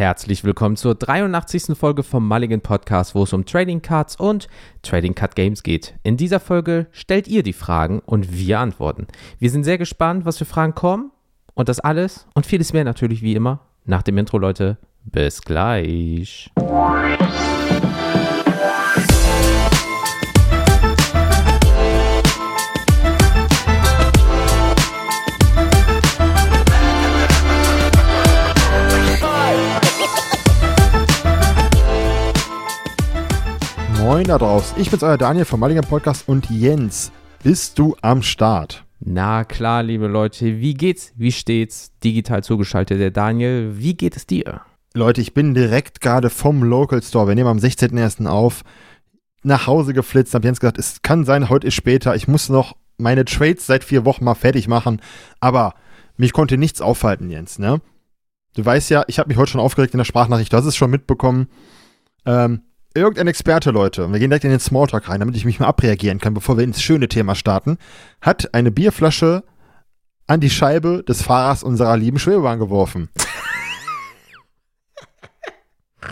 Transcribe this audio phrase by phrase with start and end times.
[0.00, 1.76] Herzlich willkommen zur 83.
[1.76, 4.48] Folge vom Mulligan Podcast, wo es um Trading Cards und
[4.80, 5.92] Trading Card Games geht.
[6.02, 9.08] In dieser Folge stellt ihr die Fragen und wir antworten.
[9.38, 11.10] Wir sind sehr gespannt, was für Fragen kommen
[11.52, 14.78] und das alles und vieles mehr natürlich wie immer nach dem Intro, Leute.
[15.04, 16.50] Bis gleich.
[34.20, 34.78] Moin da draußen.
[34.78, 37.10] Ich bin's euer Daniel vom Mulligan Podcast und Jens,
[37.42, 38.84] bist du am Start?
[38.98, 41.14] Na klar, liebe Leute, wie geht's?
[41.16, 41.90] Wie steht's?
[42.04, 43.78] Digital zugeschaltet, der Daniel.
[43.78, 44.60] Wie geht es dir?
[44.92, 48.26] Leute, ich bin direkt gerade vom Local Store, wir nehmen am 16.01.
[48.26, 48.62] auf,
[49.42, 52.76] nach Hause geflitzt, hab Jens gesagt, es kann sein, heute ist später, ich muss noch
[52.98, 55.00] meine Trades seit vier Wochen mal fertig machen,
[55.40, 55.72] aber
[56.18, 57.80] mich konnte nichts aufhalten, Jens, ne?
[58.54, 60.76] Du weißt ja, ich habe mich heute schon aufgeregt in der Sprachnachricht, du hast es
[60.76, 61.48] schon mitbekommen.
[62.26, 62.64] Ähm,
[62.94, 66.18] irgendein Experte, Leute, wir gehen direkt in den Smalltalk rein, damit ich mich mal abreagieren
[66.18, 67.78] kann, bevor wir ins schöne Thema starten,
[68.20, 69.44] hat eine Bierflasche
[70.26, 73.08] an die Scheibe des Fahrers unserer lieben Schwebebahn geworfen.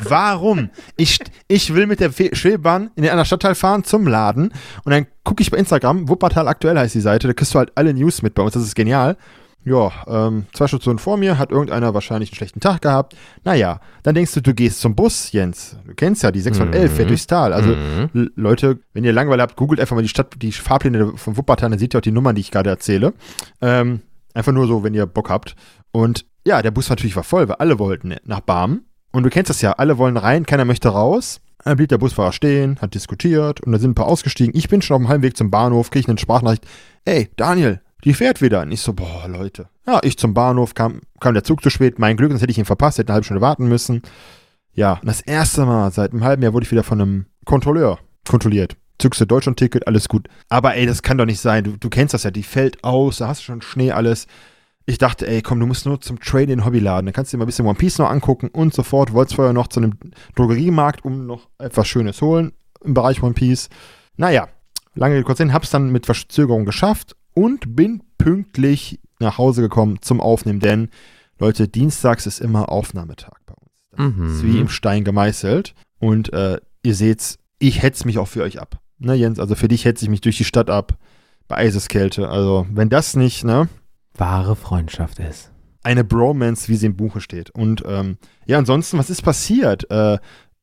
[0.03, 0.71] Warum?
[0.97, 4.53] Ich, ich will mit der Schwebebahn in den anderen Stadtteil fahren zum Laden
[4.85, 7.73] und dann gucke ich bei Instagram, Wuppertal aktuell heißt die Seite, da kriegst du halt
[7.75, 9.17] alle News mit bei uns, das ist genial.
[9.69, 13.15] Ja, ähm, zwei Stationen vor mir hat irgendeiner wahrscheinlich einen schlechten Tag gehabt.
[13.45, 15.77] Naja, dann denkst du, du gehst zum Bus, Jens.
[15.87, 16.97] Du kennst ja die 611, mhm.
[16.97, 17.53] fährt durchs Tal.
[17.53, 18.31] Also, mhm.
[18.35, 21.79] Leute, wenn ihr Langeweile habt, googelt einfach mal die Stadt, die Fahrpläne von Wuppertal, dann
[21.79, 23.13] seht ihr auch die Nummern, die ich gerade erzähle.
[23.61, 24.01] Ähm,
[24.33, 25.55] einfach nur so, wenn ihr Bock habt.
[25.93, 28.85] Und ja, der Bus natürlich war voll, weil alle wollten nach Barm.
[29.13, 31.41] Und du kennst das ja, alle wollen rein, keiner möchte raus.
[31.65, 34.57] Dann blieb der Busfahrer stehen, hat diskutiert und da sind ein paar ausgestiegen.
[34.57, 36.67] Ich bin schon auf dem Heimweg zum Bahnhof, kriege eine Sprachnachricht.
[37.05, 38.63] Ey, Daniel, die fährt wieder.
[38.63, 39.69] Und ich so, boah, Leute.
[39.87, 41.99] Ja, ich zum Bahnhof, kam, kam der Zug zu spät.
[41.99, 44.03] Mein Glück, sonst hätte ich ihn verpasst, hätte eine halbe Stunde warten müssen.
[44.73, 47.99] Ja, und das erste Mal seit einem halben Jahr wurde ich wieder von einem Kontrolleur
[48.29, 48.77] kontrolliert.
[49.01, 50.29] Zückst du Deutschland-Ticket, alles gut.
[50.49, 51.65] Aber ey, das kann doch nicht sein.
[51.65, 54.27] Du, du kennst das ja, die fällt aus, da hast du schon Schnee, alles.
[54.87, 57.07] Ich dachte, ey, komm, du musst nur zum Trade in Hobbyladen.
[57.07, 59.13] Dann kannst du dir mal ein bisschen One Piece noch angucken und sofort.
[59.13, 59.99] Wolltest vorher noch zu einem
[60.35, 62.53] Drogeriemarkt, um noch etwas Schönes holen
[62.83, 63.69] im Bereich One Piece.
[64.17, 64.49] Naja,
[64.95, 70.21] lange kurz hin, hab's dann mit Verzögerung geschafft und bin pünktlich nach Hause gekommen zum
[70.21, 70.89] Aufnehmen, denn
[71.39, 73.71] Leute, dienstags ist immer Aufnahmetag bei uns.
[73.93, 74.35] Das mhm.
[74.35, 75.75] ist wie im Stein gemeißelt.
[76.01, 78.81] Und äh, ihr seht's, ich hetze mich auch für euch ab.
[78.99, 80.99] Ne, Jens, also für dich hetze ich mich durch die Stadt ab.
[81.47, 82.29] Bei Eiseskälte.
[82.29, 83.69] Also, wenn das nicht, ne?
[84.15, 85.53] Wahre Freundschaft ist.
[85.85, 87.51] Eine Bromance, wie sie im Buche steht.
[87.51, 89.89] Und ähm, ja, ansonsten, was ist passiert?
[89.93, 90.19] Äh,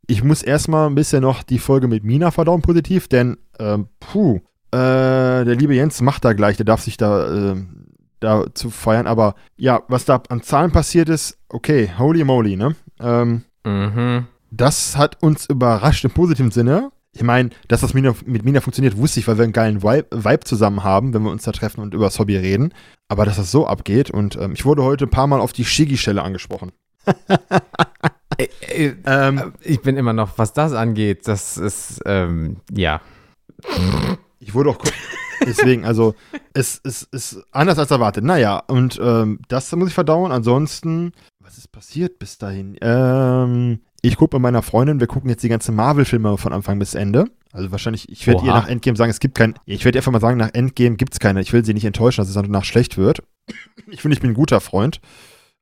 [0.08, 4.42] ich muss erstmal ein bisschen noch die Folge mit Mina verdauen, positiv, denn, ähm, puh,
[4.76, 7.56] äh, der liebe Jens macht da gleich, der darf sich da, äh,
[8.20, 9.08] da zu feiern.
[9.08, 12.76] Aber ja, was da an Zahlen passiert ist, okay, holy moly, ne?
[13.00, 14.28] Ähm, mhm.
[14.52, 16.92] Das hat uns überrascht im positiven Sinne.
[17.14, 20.44] Ich meine, dass das mit Mina funktioniert, wusste ich, weil wir einen geilen Vibe, Vibe,
[20.44, 22.74] zusammen haben, wenn wir uns da treffen und über das Hobby reden.
[23.08, 25.64] Aber dass das so abgeht und ähm, ich wurde heute ein paar Mal auf die
[25.64, 26.74] Shiggy-Stelle angesprochen.
[28.38, 33.00] äh, äh, ähm, ich bin immer noch, was das angeht, das ist, ähm, ja.
[34.40, 34.78] Ich wurde auch.
[35.46, 36.16] Deswegen, also,
[36.54, 38.24] es, es ist anders als erwartet.
[38.24, 40.32] Naja, und ähm, das muss ich verdauen.
[40.32, 42.78] Ansonsten, was ist passiert bis dahin?
[42.82, 46.94] Ähm, ich gucke mit meiner Freundin, wir gucken jetzt die ganzen Marvel-Filme von Anfang bis
[46.94, 47.26] Ende.
[47.52, 50.20] Also wahrscheinlich, ich werde ihr nach Endgame sagen, es gibt kein, ich werde einfach mal
[50.20, 51.42] sagen, nach Endgame gibt es keine.
[51.42, 53.24] Ich will sie nicht enttäuschen, dass es danach schlecht wird.
[53.90, 55.00] Ich finde, ich bin ein guter Freund,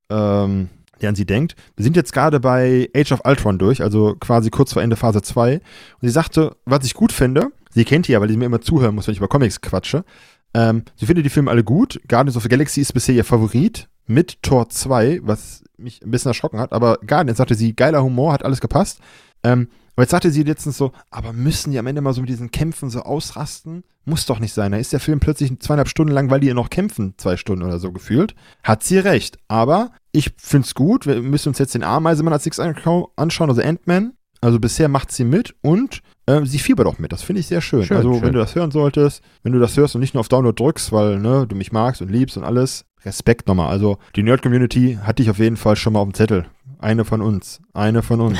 [0.09, 0.69] ähm,
[1.01, 1.55] der an sie denkt.
[1.75, 5.21] Wir sind jetzt gerade bei Age of Ultron durch, also quasi kurz vor Ende Phase
[5.21, 5.55] 2.
[5.55, 5.61] Und
[6.01, 8.95] sie sagte, was ich gut finde, Sie kennt die ja, weil sie mir immer zuhören
[8.95, 10.05] muss, wenn ich über Comics quatsche.
[10.53, 11.99] Ähm, sie findet die Filme alle gut.
[12.07, 16.29] Guardians of the Galaxy ist bisher ihr Favorit mit Tor 2, was mich ein bisschen
[16.29, 16.73] erschrocken hat.
[16.73, 18.99] Aber Guardians sagte sie, geiler Humor, hat alles gepasst.
[19.43, 22.29] Ähm, aber jetzt sagte sie letztens so, aber müssen die am Ende mal so mit
[22.29, 23.83] diesen Kämpfen so ausrasten?
[24.05, 24.71] Muss doch nicht sein.
[24.71, 27.63] Da ist der Film plötzlich zweieinhalb Stunden lang, weil die ja noch kämpfen, zwei Stunden
[27.63, 28.35] oder so gefühlt.
[28.63, 29.37] Hat sie recht.
[29.47, 31.05] Aber ich find's gut.
[31.05, 34.13] Wir müssen uns jetzt den Ameisenmann als nächstes anschauen, also Ant-Man.
[34.41, 37.11] Also bisher macht sie mit und äh, sie fiebert auch mit.
[37.11, 37.83] Das finde ich sehr schön.
[37.83, 38.21] schön also, schön.
[38.23, 40.91] wenn du das hören solltest, wenn du das hörst und nicht nur auf Download drückst,
[40.91, 43.69] weil ne, du mich magst und liebst und alles, Respekt nochmal.
[43.69, 46.45] Also, die Nerd-Community hat dich auf jeden Fall schon mal auf dem Zettel.
[46.79, 47.61] Eine von uns.
[47.73, 48.39] Eine von uns.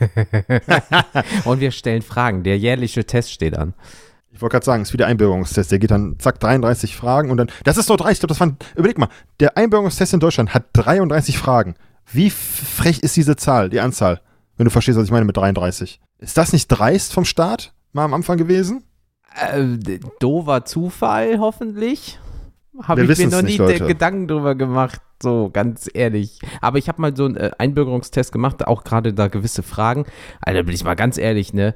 [1.44, 2.42] und wir stellen Fragen.
[2.42, 3.74] Der jährliche Test steht an.
[4.32, 5.70] Ich wollte gerade sagen, es ist wieder Einbürgerungstest.
[5.70, 7.48] Der geht dann, zack, 33 Fragen und dann.
[7.62, 8.14] Das ist doch dreist.
[8.14, 8.56] Ich glaube, das waren.
[8.74, 9.08] Überleg mal,
[9.38, 11.76] der Einbürgerungstest in Deutschland hat 33 Fragen.
[12.12, 14.20] Wie frech ist diese Zahl, die Anzahl?
[14.56, 16.00] Wenn du verstehst, was ich meine mit 33.
[16.18, 18.84] Ist das nicht dreist vom Start mal am Anfang gewesen?
[19.34, 22.18] Äh, dover Zufall, hoffentlich.
[22.82, 23.86] Habe ich mir noch nicht, nie Leute.
[23.86, 26.40] Gedanken drüber gemacht, so ganz ehrlich.
[26.60, 30.06] Aber ich habe mal so einen äh, Einbürgerungstest gemacht, auch gerade da gewisse Fragen.
[30.40, 31.74] Alter, bin ich mal ganz ehrlich, ne?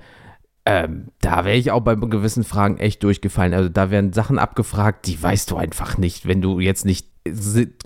[0.67, 3.55] Ähm, da wäre ich auch bei gewissen Fragen echt durchgefallen.
[3.55, 7.09] Also da werden Sachen abgefragt, die weißt du einfach nicht, wenn du jetzt nicht,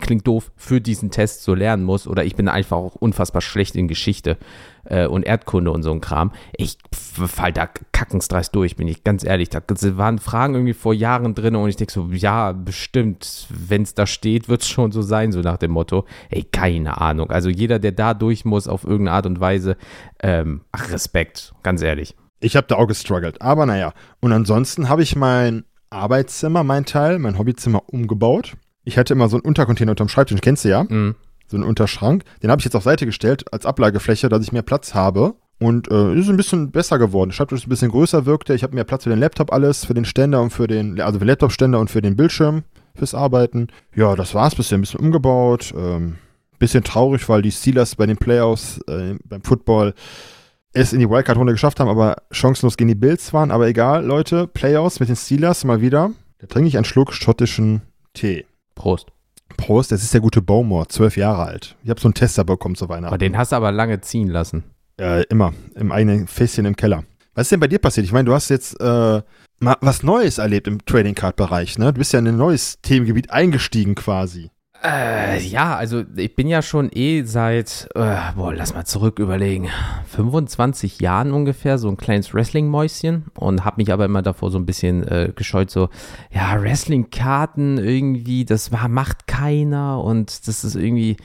[0.00, 2.06] klingt doof, für diesen Test so lernen musst.
[2.06, 4.38] Oder ich bin einfach auch unfassbar schlecht in Geschichte
[4.84, 6.32] äh, und Erdkunde und so ein Kram.
[6.56, 9.48] Ich fall da kackensdreist durch, bin ich ganz ehrlich.
[9.48, 9.62] Da
[9.96, 14.06] waren Fragen irgendwie vor Jahren drin und ich denke so, ja, bestimmt, wenn es da
[14.06, 16.04] steht, wird es schon so sein, so nach dem Motto.
[16.30, 17.30] Ey, keine Ahnung.
[17.30, 19.76] Also jeder, der da durch muss auf irgendeine Art und Weise,
[20.22, 22.16] ähm, ach, Respekt, ganz ehrlich.
[22.40, 23.40] Ich habe da auch gestruggelt.
[23.40, 23.92] Aber naja.
[24.20, 28.54] Und ansonsten habe ich mein Arbeitszimmer, mein Teil, mein Hobbyzimmer umgebaut.
[28.84, 30.84] Ich hatte immer so einen Untercontainer unterm Schreibtisch, kennst du ja?
[30.84, 31.14] Mhm.
[31.46, 32.24] So einen Unterschrank.
[32.42, 35.34] Den habe ich jetzt auf Seite gestellt als Ablagefläche, dass ich mehr Platz habe.
[35.58, 37.30] Und äh, ist ein bisschen besser geworden.
[37.30, 38.54] Der Schreibtisch ist ein bisschen größer wirkte.
[38.54, 41.18] Ich habe mehr Platz für den Laptop alles, für den Ständer und für den, also
[41.18, 42.64] für den Laptop-Ständer und für den Bildschirm
[42.96, 43.68] fürs Arbeiten.
[43.94, 44.76] Ja, das war's bisher.
[44.78, 45.72] Ein bisschen umgebaut.
[45.76, 46.16] Ähm,
[46.58, 49.94] bisschen traurig, weil die Steelers bei den Playoffs äh, beim Football
[50.72, 53.50] es in die Wildcard-Runde geschafft haben, aber chancenlos gegen die Bills waren.
[53.50, 56.10] Aber egal, Leute, Playoffs mit den Steelers mal wieder.
[56.38, 57.82] Da trinke ich einen Schluck schottischen
[58.14, 58.46] Tee.
[58.82, 59.12] Prost.
[59.56, 61.76] Prost, das ist der gute Bowmore, zwölf Jahre alt.
[61.84, 63.06] Ich habe so einen Tester bekommen zu Weihnachten.
[63.06, 64.64] Aber den hast du aber lange ziehen lassen.
[65.00, 67.04] Äh, immer, im eigenen Fässchen im Keller.
[67.36, 68.04] Was ist denn bei dir passiert?
[68.04, 69.22] Ich meine, du hast jetzt äh,
[69.60, 71.92] mal was Neues erlebt im Trading Card Bereich, ne?
[71.92, 74.50] Du bist ja in ein neues Themengebiet eingestiegen quasi.
[74.84, 79.68] Äh, ja, also ich bin ja schon eh seit, äh, boah, lass mal zurück überlegen,
[80.08, 84.66] 25 Jahren ungefähr so ein kleines Wrestling-Mäuschen und habe mich aber immer davor so ein
[84.66, 85.88] bisschen äh, gescheut, so,
[86.32, 91.16] ja, Wrestling-Karten irgendwie, das macht keiner und das ist irgendwie,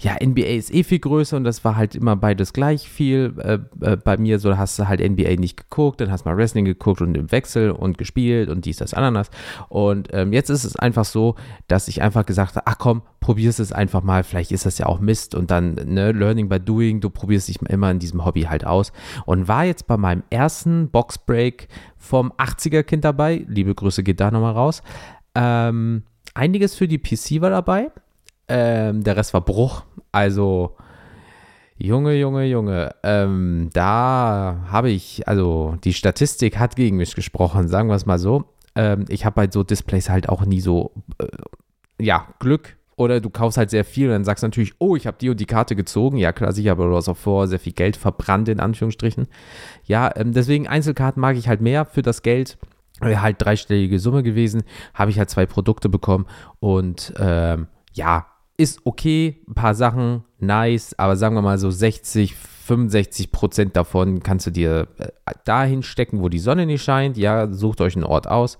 [0.00, 3.34] ja, NBA ist eh viel größer und das war halt immer beides gleich viel.
[3.38, 6.36] Äh, äh, bei mir so hast du halt NBA nicht geguckt, dann hast du mal
[6.36, 9.28] Wrestling geguckt und im Wechsel und gespielt und dies, das, Ananas.
[9.68, 11.34] Und ähm, jetzt ist es einfach so,
[11.66, 14.86] dass ich einfach gesagt habe, ach komm, probierst es einfach mal, vielleicht ist das ja
[14.86, 18.42] auch Mist und dann, ne, Learning by Doing, du probierst dich immer in diesem Hobby
[18.42, 18.92] halt aus.
[19.26, 21.66] Und war jetzt bei meinem ersten Boxbreak
[21.96, 24.84] vom 80er-Kind dabei, liebe Grüße geht da nochmal raus.
[25.34, 26.04] Ähm,
[26.34, 27.90] einiges für die PC war dabei.
[28.48, 29.84] Ähm, der Rest war Bruch.
[30.12, 30.76] Also,
[31.80, 37.88] Junge, Junge, Junge, ähm, da habe ich, also die Statistik hat gegen mich gesprochen, sagen
[37.88, 38.46] wir es mal so.
[38.74, 41.26] Ähm, ich habe bei so Displays halt auch nie so, äh,
[42.00, 42.76] ja, Glück.
[42.96, 45.30] Oder du kaufst halt sehr viel und dann sagst du natürlich, oh, ich habe die
[45.30, 46.16] und die Karte gezogen.
[46.16, 49.28] Ja, klar, sicher, aber du hast auch vor sehr viel Geld verbrannt, in Anführungsstrichen.
[49.84, 52.58] Ja, ähm, deswegen Einzelkarten mag ich halt mehr für das Geld.
[53.00, 54.64] Halt dreistellige Summe gewesen.
[54.94, 56.26] Habe ich halt zwei Produkte bekommen
[56.58, 58.26] und ähm, ja,
[58.58, 64.22] ist okay, ein paar Sachen, nice, aber sagen wir mal so 60, 65 Prozent davon
[64.22, 65.08] kannst du dir äh,
[65.44, 67.16] dahin stecken, wo die Sonne nicht scheint.
[67.16, 68.58] Ja, sucht euch einen Ort aus.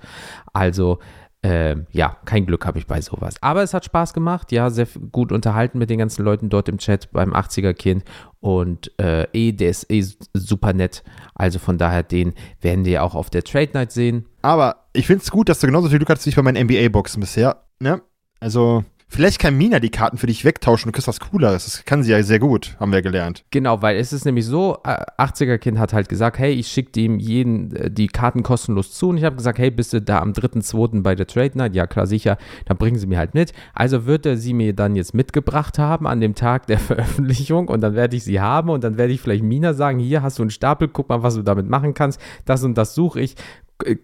[0.54, 1.00] Also,
[1.42, 3.34] ähm, ja, kein Glück habe ich bei sowas.
[3.42, 6.78] Aber es hat Spaß gemacht, ja, sehr gut unterhalten mit den ganzen Leuten dort im
[6.78, 8.04] Chat beim 80er-Kind
[8.40, 11.04] und äh, eh, der ist eh super nett.
[11.34, 14.26] Also von daher, den werden wir auch auf der Trade Night sehen.
[14.42, 16.64] Aber ich finde es gut, dass du genauso viel Glück hattest wie ich bei meinen
[16.66, 17.64] NBA-Boxen bisher.
[17.78, 18.00] Ne?
[18.40, 21.64] Also, vielleicht kann Mina die Karten für dich wegtauschen und kriegst was Cooleres.
[21.64, 23.44] Das kann sie ja sehr gut, haben wir gelernt.
[23.50, 27.18] Genau, weil es ist nämlich so, äh, 80er-Kind hat halt gesagt, hey, ich schicke ihm
[27.18, 30.32] jeden äh, die Karten kostenlos zu und ich habe gesagt, hey, bist du da am
[30.32, 31.02] 3.2.
[31.02, 31.74] bei der Trade Night?
[31.74, 33.52] Ja, klar, sicher, dann bringen sie mir halt mit.
[33.74, 37.80] Also wird er sie mir dann jetzt mitgebracht haben an dem Tag der Veröffentlichung und
[37.80, 40.42] dann werde ich sie haben und dann werde ich vielleicht Mina sagen, hier hast du
[40.42, 43.36] einen Stapel, guck mal, was du damit machen kannst, das und das suche ich.
[43.78, 43.96] K-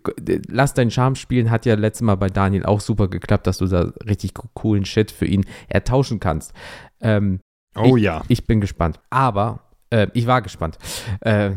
[0.48, 3.66] Lass deinen Charme spielen, hat ja letztes Mal bei Daniel auch super geklappt, dass du
[3.66, 6.52] da richtig coolen Shit für ihn ertauschen kannst.
[7.00, 7.40] Ähm,
[7.76, 8.22] Oh ich, ja.
[8.28, 9.00] Ich bin gespannt.
[9.10, 10.78] Aber äh, ich war gespannt.
[11.20, 11.50] Äh,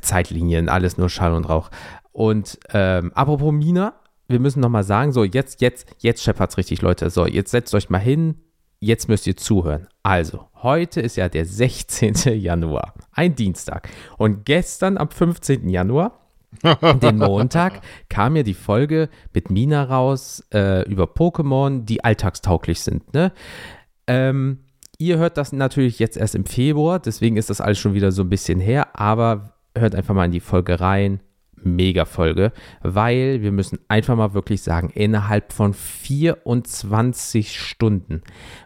[0.00, 1.70] Zeitlinien, alles nur Schall und Rauch.
[2.10, 3.94] Und ähm, apropos Mina,
[4.28, 7.10] wir müssen nochmal sagen, so jetzt, jetzt, jetzt scheppert's richtig, Leute.
[7.10, 8.36] So, jetzt setzt euch mal hin.
[8.80, 9.86] Jetzt müsst ihr zuhören.
[10.02, 12.14] Also, heute ist ja der 16.
[12.40, 13.88] Januar, ein Dienstag.
[14.18, 15.68] Und gestern am 15.
[15.68, 16.21] Januar
[17.02, 23.12] den Montag kam ja die Folge mit Mina raus äh, über Pokémon, die alltagstauglich sind.
[23.14, 23.32] Ne?
[24.06, 24.58] Ähm,
[24.98, 28.22] ihr hört das natürlich jetzt erst im Februar, deswegen ist das alles schon wieder so
[28.22, 31.20] ein bisschen her, aber hört einfach mal in die Folge rein.
[31.64, 32.50] Mega Folge,
[32.82, 38.22] weil wir müssen einfach mal wirklich sagen, innerhalb von 24 Stunden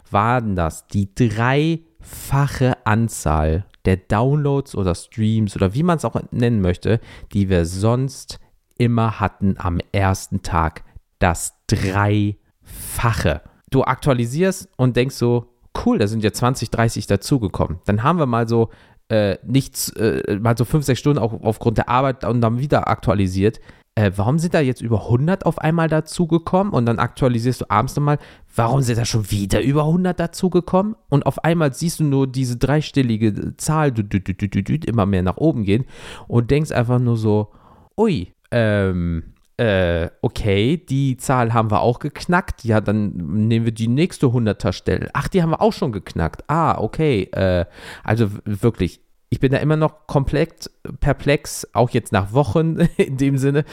[0.09, 6.61] waren das die dreifache Anzahl der Downloads oder Streams oder wie man es auch nennen
[6.61, 6.99] möchte,
[7.33, 8.39] die wir sonst
[8.77, 10.83] immer hatten am ersten Tag.
[11.19, 13.41] Das Dreifache.
[13.71, 15.47] Du aktualisierst und denkst so,
[15.85, 17.79] cool, da sind ja 20, 30 dazugekommen.
[17.85, 18.69] Dann haben wir mal so
[19.09, 22.89] äh, nichts, äh, mal so 5, 6 Stunden auch aufgrund der Arbeit und dann wieder
[22.89, 23.59] aktualisiert.
[23.97, 26.71] Äh, warum sind da jetzt über 100 auf einmal dazugekommen?
[26.71, 28.19] Und dann aktualisierst du abends nochmal,
[28.55, 30.95] warum sind da schon wieder über 100 dazugekommen?
[31.09, 35.37] Und auf einmal siehst du nur diese dreistellige Zahl dü, dü, dü, immer mehr nach
[35.37, 35.85] oben gehen
[36.27, 37.51] und denkst einfach nur so,
[37.97, 42.63] ui, ähm, äh, okay, die Zahl haben wir auch geknackt.
[42.63, 43.13] Ja, dann
[43.47, 45.09] nehmen wir die nächste 100er Stelle.
[45.13, 46.43] Ach, die haben wir auch schon geknackt.
[46.47, 47.23] Ah, okay.
[47.31, 47.65] Äh,
[48.03, 53.37] also wirklich, ich bin da immer noch komplett perplex, auch jetzt nach Wochen in dem
[53.37, 53.65] Sinne.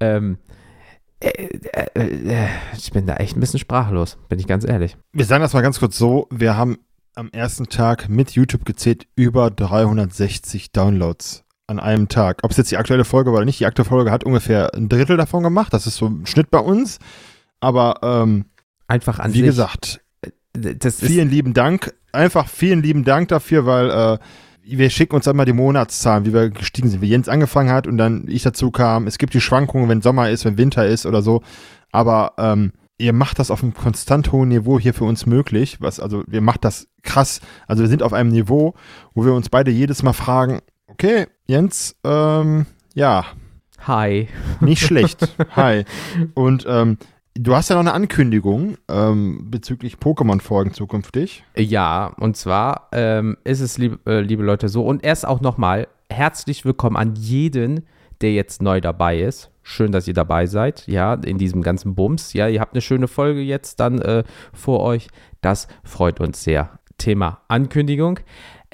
[0.00, 0.38] Ähm,
[1.20, 4.96] äh, äh, äh, ich bin da echt ein bisschen sprachlos, bin ich ganz ehrlich.
[5.12, 6.78] Wir sagen das mal ganz kurz so: Wir haben
[7.14, 12.40] am ersten Tag mit YouTube gezählt über 360 Downloads an einem Tag.
[12.42, 14.88] Ob es jetzt die aktuelle Folge war oder nicht, die aktuelle Folge hat ungefähr ein
[14.88, 15.72] Drittel davon gemacht.
[15.72, 16.98] Das ist so ein Schnitt bei uns.
[17.60, 18.46] Aber ähm,
[18.88, 20.00] einfach an wie sich, gesagt,
[20.54, 21.94] vielen lieben Dank.
[22.12, 24.18] Einfach vielen lieben Dank dafür, weil äh,
[24.64, 27.98] wir schicken uns einmal die Monatszahlen, wie wir gestiegen sind, wie Jens angefangen hat und
[27.98, 29.06] dann ich dazu kam.
[29.06, 31.42] Es gibt die Schwankungen, wenn Sommer ist, wenn Winter ist oder so.
[31.90, 35.78] Aber ähm, ihr macht das auf einem konstant hohen Niveau hier für uns möglich.
[35.80, 37.40] Was, also, wir macht das krass.
[37.66, 38.74] Also, wir sind auf einem Niveau,
[39.14, 40.60] wo wir uns beide jedes Mal fragen,
[40.92, 43.24] Okay, Jens, ähm, ja.
[43.80, 44.28] Hi.
[44.60, 45.26] Nicht schlecht.
[45.56, 45.84] Hi.
[46.34, 46.98] Und ähm,
[47.34, 51.44] du hast ja noch eine Ankündigung ähm, bezüglich Pokémon-Folgen zukünftig.
[51.56, 54.84] Ja, und zwar ähm, ist es, lieb, äh, liebe Leute, so.
[54.84, 57.86] Und erst auch nochmal herzlich willkommen an jeden,
[58.20, 59.50] der jetzt neu dabei ist.
[59.62, 62.32] Schön, dass ihr dabei seid, ja, in diesem ganzen Bums.
[62.32, 65.08] Ja, ihr habt eine schöne Folge jetzt dann äh, vor euch.
[65.40, 66.78] Das freut uns sehr.
[66.98, 68.20] Thema Ankündigung.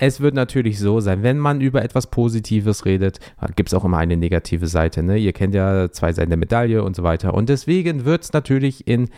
[0.00, 3.18] Es wird natürlich so sein, wenn man über etwas Positives redet,
[3.56, 5.02] gibt es auch immer eine negative Seite.
[5.02, 5.18] Ne?
[5.18, 7.34] Ihr kennt ja zwei Seiten der Medaille und so weiter.
[7.34, 9.08] Und deswegen wird es natürlich in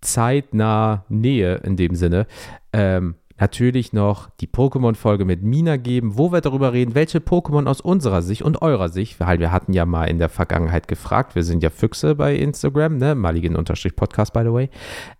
[0.00, 2.26] zeitnah Nähe in dem Sinne
[2.72, 7.82] ähm, natürlich noch die Pokémon-Folge mit Mina geben, wo wir darüber reden, welche Pokémon aus
[7.82, 11.42] unserer Sicht und eurer Sicht, weil wir hatten ja mal in der Vergangenheit gefragt, wir
[11.42, 14.70] sind ja Füchse bei Instagram, ne, maligen-podcast by the way,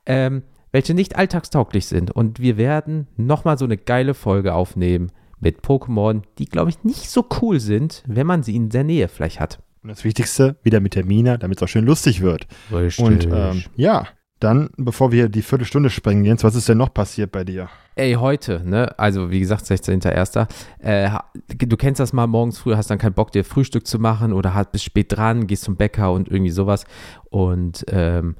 [0.06, 2.10] ähm, welche nicht alltagstauglich sind.
[2.10, 7.10] Und wir werden nochmal so eine geile Folge aufnehmen mit Pokémon, die, glaube ich, nicht
[7.10, 9.60] so cool sind, wenn man sie in der Nähe vielleicht hat.
[9.82, 12.46] Und das Wichtigste, wieder mit der Mina, damit es auch schön lustig wird.
[12.70, 13.04] Richtig.
[13.04, 14.06] Und ähm, ja,
[14.40, 17.68] dann, bevor wir die Viertelstunde sprengen, Jens, was ist denn noch passiert bei dir?
[17.94, 18.98] Ey, heute, ne?
[18.98, 20.48] Also, wie gesagt, 16.01.
[20.78, 21.10] Äh,
[21.56, 24.54] du kennst das mal morgens früh, hast dann keinen Bock, dir Frühstück zu machen oder
[24.54, 26.84] halt bis spät dran, gehst zum Bäcker und irgendwie sowas.
[27.28, 28.36] Und ähm,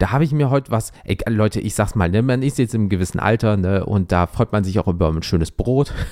[0.00, 2.74] da habe ich mir heute was, ey, Leute, ich sag's mal, ne, man ist jetzt
[2.74, 5.92] im gewissen Alter, ne, und da freut man sich auch über ein schönes Brot.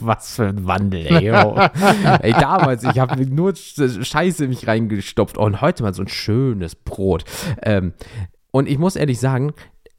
[0.00, 1.28] Was für ein Wandel, ey.
[1.28, 6.74] Ey, damals, ich habe nur Scheiße in mich reingestopft und heute mal so ein schönes
[6.74, 7.24] Brot.
[7.62, 7.92] Ähm,
[8.50, 9.52] und ich muss ehrlich sagen,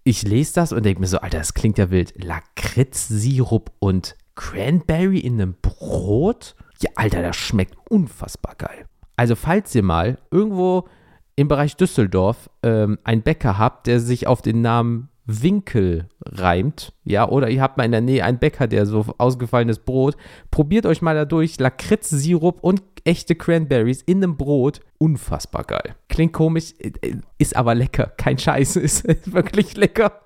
[0.04, 2.14] ich lese das und denke mir so, Alter, das klingt ja wild.
[2.22, 6.56] Lakritzsirup und Cranberry in einem Brot?
[6.82, 8.86] Ja, Alter, das schmeckt unfassbar geil.
[9.16, 10.90] Also, falls ihr mal irgendwo
[11.36, 17.28] im Bereich Düsseldorf ähm, einen Bäcker habt, der sich auf den Namen Winkel reimt, ja,
[17.28, 20.16] oder ihr habt mal in der Nähe einen Bäcker, der so ausgefallenes Brot,
[20.52, 25.96] probiert euch mal dadurch Lakritzsirup und echte Cranberries in einem Brot, unfassbar geil.
[26.10, 26.92] Klingt komisch, äh,
[27.40, 30.22] ist aber lecker, kein Scheiß, ist wirklich lecker.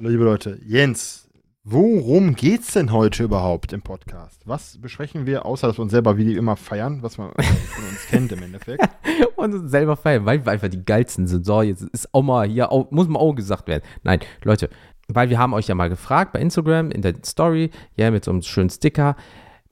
[0.00, 1.27] Liebe Leute, Jens,
[1.70, 4.40] Worum geht's denn heute überhaupt im Podcast?
[4.46, 8.06] Was besprechen wir, außer dass wir uns selber wie immer feiern, was man von uns
[8.08, 8.88] kennt im Endeffekt?
[9.36, 11.44] und uns selber feiern, weil wir einfach die geilsten sind.
[11.44, 13.82] So, jetzt ist auch mal hier, auch, muss man auch gesagt werden.
[14.02, 14.70] Nein, Leute,
[15.08, 18.30] weil wir haben euch ja mal gefragt bei Instagram in der Story, ja, mit so
[18.30, 19.14] einem schönen Sticker,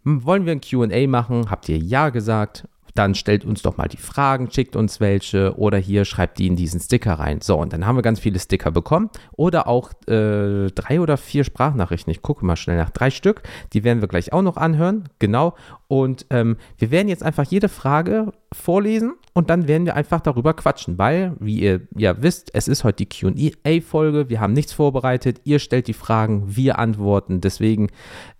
[0.05, 1.51] wollen wir ein QA machen?
[1.51, 2.69] Habt ihr ja gesagt?
[2.99, 6.57] Dann stellt uns doch mal die Fragen, schickt uns welche oder hier schreibt die in
[6.57, 7.41] diesen Sticker rein.
[7.41, 11.45] So, und dann haben wir ganz viele Sticker bekommen oder auch äh, drei oder vier
[11.45, 12.11] Sprachnachrichten.
[12.11, 13.43] Ich gucke mal schnell nach drei Stück.
[13.73, 15.05] Die werden wir gleich auch noch anhören.
[15.19, 15.55] Genau.
[15.89, 20.55] Und ähm, wir werden jetzt einfach jede Frage vorlesen und dann werden wir einfach darüber
[20.55, 24.29] quatschen, weil, wie ihr ja wisst, es ist heute die QA-Folge.
[24.29, 25.41] Wir haben nichts vorbereitet.
[25.45, 27.41] Ihr stellt die Fragen, wir antworten.
[27.41, 27.89] Deswegen,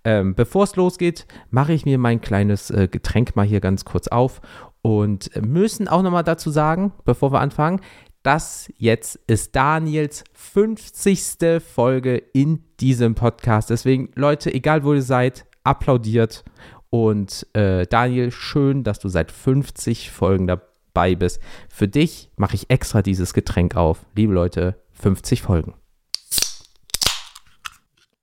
[0.03, 4.09] ähm, bevor es losgeht, mache ich mir mein kleines äh, Getränk mal hier ganz kurz
[4.09, 4.41] auf
[4.81, 7.79] und müssen auch nochmal dazu sagen, bevor wir anfangen,
[8.23, 11.61] das jetzt ist Daniels 50.
[11.61, 13.69] Folge in diesem Podcast.
[13.69, 16.43] Deswegen, Leute, egal wo ihr seid, applaudiert
[16.89, 21.41] und äh, Daniel, schön, dass du seit 50 Folgen dabei bist.
[21.69, 24.05] Für dich mache ich extra dieses Getränk auf.
[24.15, 25.73] Liebe Leute, 50 Folgen.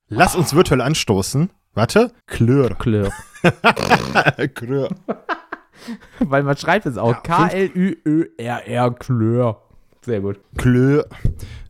[0.07, 1.49] Lass uns virtuell anstoßen.
[1.73, 2.11] Warte.
[2.27, 2.75] Klör.
[2.75, 3.11] Klör.
[4.53, 4.89] Klör.
[6.19, 7.21] Weil man schreibt es auch.
[7.23, 9.64] K-L-Ü-Ö-R-R, Klör.
[10.05, 10.39] Sehr gut.
[10.55, 11.01] Klö.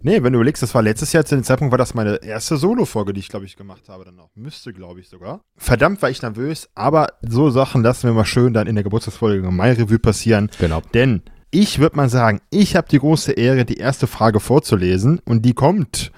[0.02, 2.58] Nee, wenn du überlegst, das war letztes Jahr zu dem Zeitpunkt, war das meine erste
[2.58, 4.30] Solo-Folge, die ich, glaube ich, gemacht habe dann auch.
[4.36, 5.40] Müsste, glaube ich, sogar.
[5.56, 9.50] Verdammt war ich nervös, aber so Sachen lassen wir mal schön dann in der Geburtstagsfolge
[9.52, 10.52] Mai Revue passieren.
[10.60, 10.82] Genau.
[10.94, 15.44] Denn ich würde mal sagen, ich habe die große Ehre, die erste Frage vorzulesen und
[15.44, 16.12] die kommt,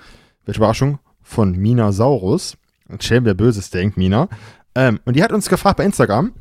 [0.45, 2.57] welche Überraschung, von Mina Saurus.
[2.99, 4.27] Schön, wer Böses denkt, Mina.
[4.73, 6.33] Ähm, und die hat uns gefragt bei Instagram,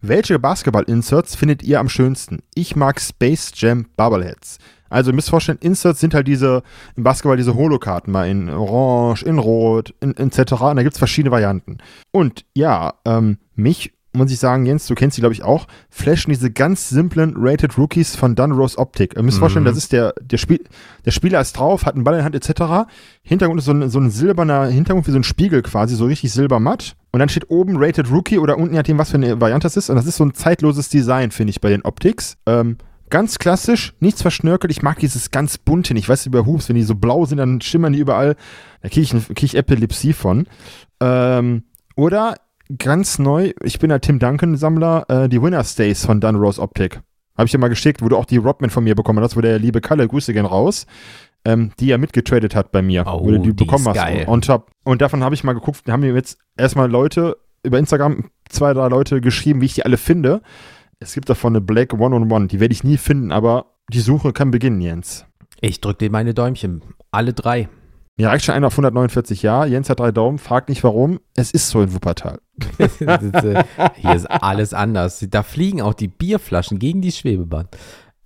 [0.00, 2.44] welche Basketball-Inserts findet ihr am schönsten?
[2.54, 4.58] Ich mag Space Jam Bubbleheads.
[4.88, 6.62] Also ihr müsst vorstellen, Inserts sind halt diese,
[6.96, 10.52] im Basketball diese Holokarten, mal in Orange, in Rot, in, etc.
[10.52, 11.78] Und da gibt es verschiedene Varianten.
[12.12, 16.32] Und ja, ähm, mich muss ich sagen, Jens, du kennst die, glaube ich, auch, flashen
[16.32, 19.14] diese ganz simplen Rated Rookies von Dunrose Optik.
[19.16, 19.40] Ihr müsst mhm.
[19.40, 20.64] vorstellen, das ist der, der, Spiel,
[21.04, 22.88] der Spieler ist drauf, hat einen Ball in der Hand, etc.
[23.22, 26.32] Hintergrund ist so ein, so ein silberner Hintergrund wie so ein Spiegel quasi, so richtig
[26.32, 26.96] silbermatt.
[27.12, 29.76] Und dann steht oben Rated Rookie oder unten, je nachdem, was für eine Variante das
[29.76, 29.90] ist.
[29.90, 32.36] Und das ist so ein zeitloses Design, finde ich, bei den Optics.
[32.46, 32.78] Ähm,
[33.08, 34.72] Ganz klassisch, nichts verschnörkelt.
[34.72, 36.08] Ich mag dieses ganz bunte nicht.
[36.08, 38.36] Weißt du, über Hoops, wenn die so blau sind, dann schimmern die überall.
[38.82, 40.46] Da kriege ich, krieg ich Epilepsie von.
[41.00, 41.62] Ähm,
[41.94, 42.34] oder
[42.78, 47.00] ganz neu, ich bin der Tim Duncan-Sammler, äh, die Winner Stays von Dunrose Optik.
[47.36, 49.40] Habe ich dir mal geschickt, wo du auch die Rodman von mir bekommen hast, wo
[49.40, 50.86] der liebe Kalle, Grüße gehen raus,
[51.44, 53.04] ähm, die er mitgetradet hat bei mir.
[53.06, 53.96] Oh, wo du die, die bekommen hast.
[53.96, 54.24] geil.
[54.26, 54.70] On top.
[54.84, 58.88] Und davon habe ich mal geguckt, haben mir jetzt erstmal Leute über Instagram, zwei, drei
[58.88, 60.40] Leute geschrieben, wie ich die alle finde.
[60.98, 64.50] Es gibt davon eine Black One-on-One, die werde ich nie finden, aber die Suche kann
[64.50, 65.26] beginnen, Jens.
[65.60, 66.82] Ich drücke dir meine Däumchen.
[67.10, 67.68] Alle drei.
[68.18, 69.66] Mir reicht schon einer auf 149 Jahre.
[69.66, 71.20] Jens hat drei Daumen, fragt nicht warum.
[71.34, 72.40] Es ist so in Wuppertal.
[72.78, 75.24] Hier ist alles anders.
[75.28, 77.68] Da fliegen auch die Bierflaschen gegen die Schwebebahn.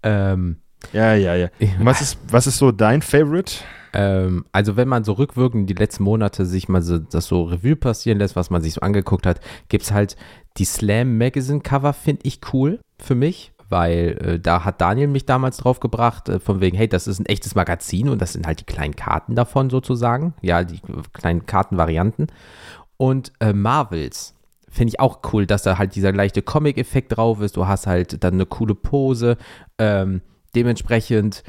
[0.05, 0.59] Ähm,
[0.93, 1.49] Ja, ja, ja.
[1.81, 3.57] Was ist, was ist so dein Favorite?
[3.92, 7.76] Ähm, also wenn man so rückwirkend die letzten Monate sich mal so, das so Revue
[7.76, 10.16] passieren lässt, was man sich so angeguckt hat, gibt es halt
[10.56, 13.52] die Slam Magazine Cover, finde ich cool für mich.
[13.68, 17.20] Weil äh, da hat Daniel mich damals drauf gebracht, äh, von wegen, hey, das ist
[17.20, 20.35] ein echtes Magazin und das sind halt die kleinen Karten davon sozusagen.
[20.42, 20.80] Ja, die
[21.12, 22.26] kleinen Kartenvarianten.
[22.97, 24.35] Und äh, Marvels
[24.68, 27.56] finde ich auch cool, dass da halt dieser leichte Comic-Effekt drauf ist.
[27.56, 29.37] Du hast halt dann eine coole Pose.
[29.78, 30.20] Ähm,
[30.56, 31.44] dementsprechend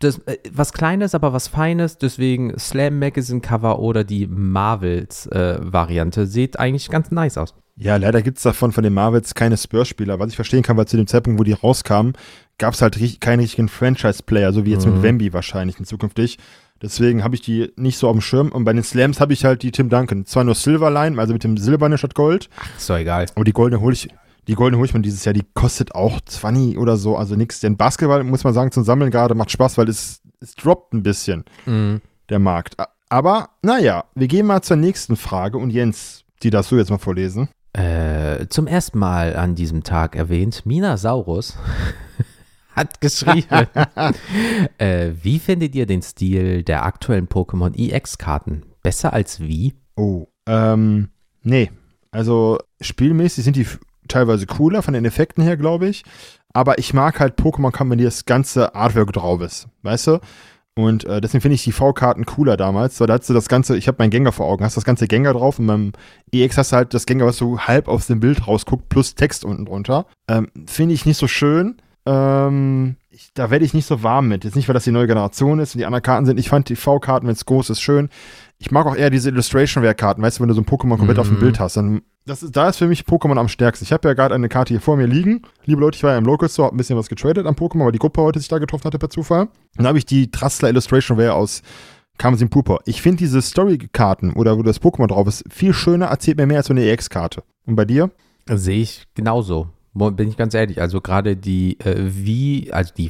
[0.00, 1.98] das, äh, was Kleines, aber was Feines.
[1.98, 7.54] Deswegen Slam Magazine Cover oder die Marvels äh, Variante sieht eigentlich ganz nice aus.
[7.76, 10.86] Ja, leider gibt es davon von den Marvels keine Spurs-Spieler, was ich verstehen kann, weil
[10.86, 12.12] zu dem Zeitpunkt, wo die rauskamen,
[12.58, 14.94] gab es halt ri- keinen richtigen Franchise-Player, so wie jetzt Mhm.
[14.94, 16.38] mit Wemby wahrscheinlich in zukünftig.
[16.82, 18.52] Deswegen habe ich die nicht so auf dem Schirm.
[18.52, 20.24] Und bei den Slams habe ich halt die Tim Duncan.
[20.26, 23.26] Zwar nur Silverline, also mit dem Silberne statt Gold, Ist doch egal.
[23.34, 24.08] aber die goldene hole ich,
[24.50, 27.60] die goldene hole ich mir dieses Jahr, die kostet auch 20 oder so, also nix.
[27.60, 31.04] Denn Basketball, muss man sagen, zum Sammeln gerade macht Spaß, weil es, es droppt ein
[31.04, 32.00] bisschen, Mhm.
[32.28, 32.74] der Markt.
[33.08, 36.98] Aber, naja, wir gehen mal zur nächsten Frage und Jens, die darfst du jetzt mal
[36.98, 37.48] vorlesen.
[37.74, 41.56] Äh, zum ersten Mal an diesem Tag erwähnt, Mina Saurus
[42.74, 43.46] hat geschrieben,
[44.78, 48.64] äh, wie findet ihr den Stil der aktuellen Pokémon EX-Karten?
[48.82, 49.74] Besser als wie?
[49.94, 51.10] Oh, ähm,
[51.44, 51.70] nee.
[52.10, 53.66] Also spielmäßig sind die
[54.10, 56.04] teilweise cooler von den Effekten her, glaube ich.
[56.52, 60.20] Aber ich mag halt Pokémon Kampf, wenn das ganze Artwork drauf ist, weißt du?
[60.76, 63.76] Und äh, deswegen finde ich die V-Karten cooler damals, weil da hast du das ganze,
[63.76, 65.92] ich habe meinen Gengar vor Augen, hast das ganze Gengar drauf und beim
[66.32, 69.44] EX hast du halt das Gengar, was so halb aus dem Bild rausguckt, plus Text
[69.44, 70.06] unten drunter.
[70.28, 71.76] Ähm, finde ich nicht so schön.
[72.06, 74.44] Ähm, ich, da werde ich nicht so warm mit.
[74.44, 76.38] Jetzt nicht, weil das die neue Generation ist und die anderen Karten sind.
[76.38, 78.08] Ich fand die V-Karten, wenn es groß ist, schön.
[78.62, 81.28] Ich mag auch eher diese Illustration-Karten, weißt du, wenn du so ein Pokémon komplett auf
[81.28, 81.40] dem Mhm.
[81.40, 81.78] Bild hast.
[81.78, 83.84] Dann, das ist, da ist für mich Pokémon am stärksten.
[83.86, 85.42] Ich habe ja gerade eine Karte hier vor mir liegen.
[85.64, 87.86] Liebe Leute, ich war ja im Local Store, hab ein bisschen was getradet am Pokémon,
[87.86, 89.48] weil die Gruppe heute sich da getroffen hatte per Zufall.
[89.76, 91.62] Dann habe ich die Trastler Illustration Rare aus
[92.18, 92.80] Kamsin Purpur.
[92.84, 96.58] Ich finde diese Story-Karten oder wo das Pokémon drauf ist, viel schöner, erzählt mir mehr
[96.58, 97.42] als so eine EX-Karte.
[97.64, 98.10] Und bei dir?
[98.46, 99.68] Sehe ich genauso.
[99.94, 100.82] Bin ich ganz ehrlich.
[100.82, 103.08] Also gerade die äh, wie, also die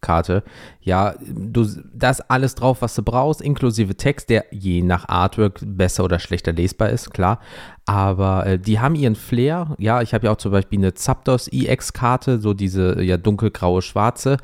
[0.00, 0.42] V-Karte,
[0.80, 6.04] ja, du, da alles drauf, was du brauchst, inklusive Text, der je nach Artwork besser
[6.04, 7.40] oder schlechter lesbar ist, klar.
[7.84, 9.74] Aber äh, die haben ihren Flair.
[9.78, 14.38] Ja, ich habe ja auch zum Beispiel eine Zapdos EX-Karte, so diese ja dunkelgraue, schwarze.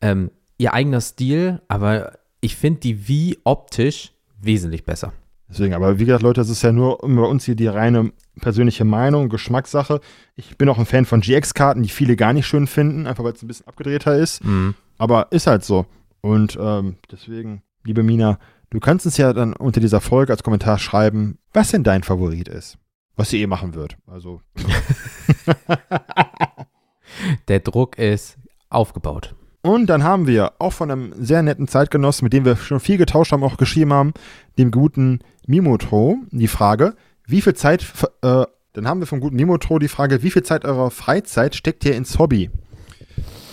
[0.00, 5.12] Ähm, ihr eigener Stil, aber ich finde die wie optisch wesentlich besser.
[5.52, 8.10] Deswegen, aber wie gesagt, Leute, das ist ja nur bei uns hier die reine
[8.40, 10.00] persönliche Meinung, Geschmackssache.
[10.34, 13.34] Ich bin auch ein Fan von GX-Karten, die viele gar nicht schön finden, einfach weil
[13.34, 14.42] es ein bisschen abgedrehter ist.
[14.42, 14.74] Mhm.
[14.96, 15.84] Aber ist halt so.
[16.22, 18.38] Und ähm, deswegen, liebe Mina,
[18.70, 22.48] du kannst uns ja dann unter dieser Folge als Kommentar schreiben, was denn dein Favorit
[22.48, 22.78] ist.
[23.16, 23.98] Was sie eh machen wird.
[24.06, 24.40] Also,
[27.48, 28.38] Der Druck ist
[28.70, 29.34] aufgebaut.
[29.62, 32.98] Und dann haben wir auch von einem sehr netten Zeitgenossen, mit dem wir schon viel
[32.98, 34.12] getauscht haben, auch geschrieben haben,
[34.58, 36.94] dem guten Mimotro, die Frage,
[37.26, 37.86] wie viel Zeit,
[38.22, 41.84] äh, dann haben wir vom guten Mimotro die Frage, wie viel Zeit eurer Freizeit steckt
[41.84, 42.50] ihr ins Hobby?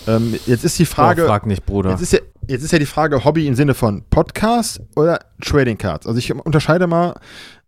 [0.08, 1.90] Ähm, jetzt ist die Frage, oh, frag nicht, Bruder.
[1.90, 2.20] jetzt ist ja,
[2.50, 6.08] Jetzt ist ja die Frage Hobby im Sinne von Podcast oder Trading Cards.
[6.08, 7.14] Also ich unterscheide mal,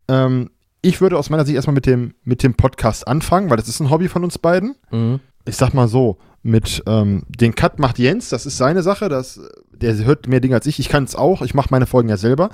[0.09, 0.51] ähm,
[0.81, 3.79] ich würde aus meiner Sicht erstmal mit dem, mit dem Podcast anfangen, weil das ist
[3.79, 4.75] ein Hobby von uns beiden.
[4.91, 5.21] Mhm.
[5.45, 9.41] Ich sag mal so, mit ähm, den Cut macht Jens, das ist seine Sache, das,
[9.73, 12.17] der hört mehr Dinge als ich, ich kann es auch, ich mache meine Folgen ja
[12.17, 12.51] selber.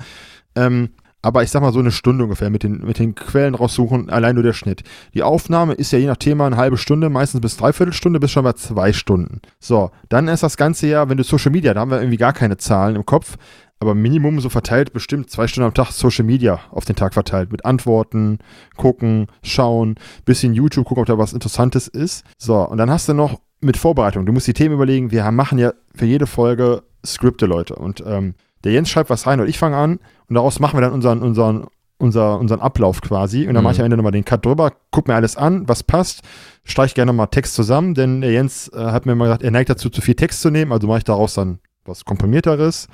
[0.55, 0.89] Ähm,
[1.21, 4.35] aber ich sag mal so eine Stunde ungefähr mit den, mit den Quellen raussuchen, allein
[4.35, 4.83] nur der Schnitt.
[5.13, 8.31] Die Aufnahme ist ja je nach Thema eine halbe Stunde, meistens bis dreiviertel Stunde, bis
[8.31, 9.41] schon mal zwei Stunden.
[9.59, 12.31] So, dann ist das Ganze ja, wenn du Social Media, da haben wir irgendwie gar
[12.31, 13.35] keine Zahlen im Kopf,
[13.79, 17.51] aber Minimum so verteilt bestimmt zwei Stunden am Tag Social Media auf den Tag verteilt.
[17.51, 18.39] Mit Antworten,
[18.75, 22.25] gucken, schauen, bisschen YouTube, gucken, ob da was Interessantes ist.
[22.37, 24.25] So, und dann hast du noch mit Vorbereitung.
[24.25, 25.11] Du musst die Themen überlegen.
[25.11, 27.75] Wir machen ja für jede Folge Skripte, Leute.
[27.75, 30.81] Und ähm, der Jens schreibt was rein und ich fange an und daraus machen wir
[30.81, 33.47] dann unseren, unseren, unser, unseren Ablauf quasi.
[33.47, 33.63] Und dann Mhm.
[33.63, 36.21] mache ich am Ende nochmal den Cut drüber, guck mir alles an, was passt,
[36.65, 39.69] streich gerne nochmal Text zusammen, denn der Jens äh, hat mir mal gesagt, er neigt
[39.69, 42.87] dazu, zu viel Text zu nehmen, also mache ich daraus dann was komprimierteres.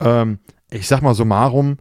[0.00, 0.38] Ähm,
[0.70, 1.78] ich sag mal summarum,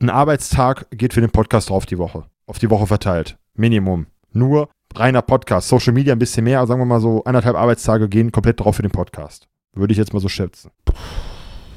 [0.00, 2.24] ein Arbeitstag geht für den Podcast drauf die Woche.
[2.46, 3.38] Auf die Woche verteilt.
[3.54, 4.06] Minimum.
[4.32, 5.68] Nur reiner Podcast.
[5.68, 8.82] Social Media ein bisschen mehr, sagen wir mal so anderthalb Arbeitstage gehen komplett drauf für
[8.82, 9.48] den Podcast.
[9.72, 10.70] Würde ich jetzt mal so schätzen.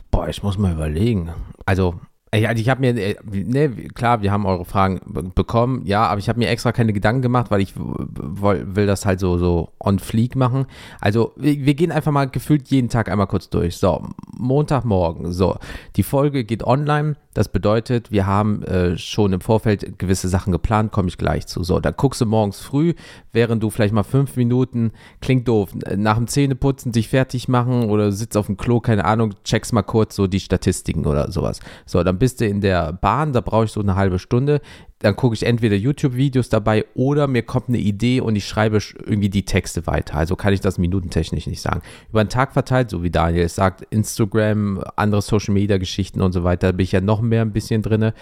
[0.10, 1.32] Boah, ich muss mal überlegen.
[1.66, 2.00] Also,
[2.36, 6.20] ja, ich habe mir, äh, ne, klar, wir haben eure Fragen be- bekommen, ja, aber
[6.20, 10.00] ich habe mir extra keine Gedanken gemacht, weil ich will das halt so, so on
[10.00, 10.66] fleek machen.
[11.02, 13.78] Also, wir, gehen einfach mal gefühlt jeden Tag einmal kurz durch.
[13.78, 15.58] So, Montagmorgen, so,
[15.96, 17.16] die Folge geht online.
[17.36, 21.64] Das bedeutet, wir haben äh, schon im Vorfeld gewisse Sachen geplant, komme ich gleich zu.
[21.64, 22.94] So, da guckst du morgens früh,
[23.32, 28.12] während du vielleicht mal fünf Minuten, klingt doof, nach dem Zähneputzen dich fertig machen oder
[28.12, 31.60] sitzt auf dem Klo, keine Ahnung, checkst mal kurz so die Statistiken oder sowas.
[31.88, 34.62] So, dann bist du in der Bahn, da brauche ich so eine halbe Stunde.
[35.00, 38.96] Dann gucke ich entweder YouTube-Videos dabei oder mir kommt eine Idee und ich schreibe sch-
[38.98, 40.16] irgendwie die Texte weiter.
[40.16, 41.82] Also kann ich das minutentechnisch nicht sagen.
[42.10, 46.68] Über den Tag verteilt, so wie Daniel es sagt, Instagram, andere Social-Media-Geschichten und so weiter,
[46.68, 48.14] da bin ich ja noch mehr ein bisschen drinne.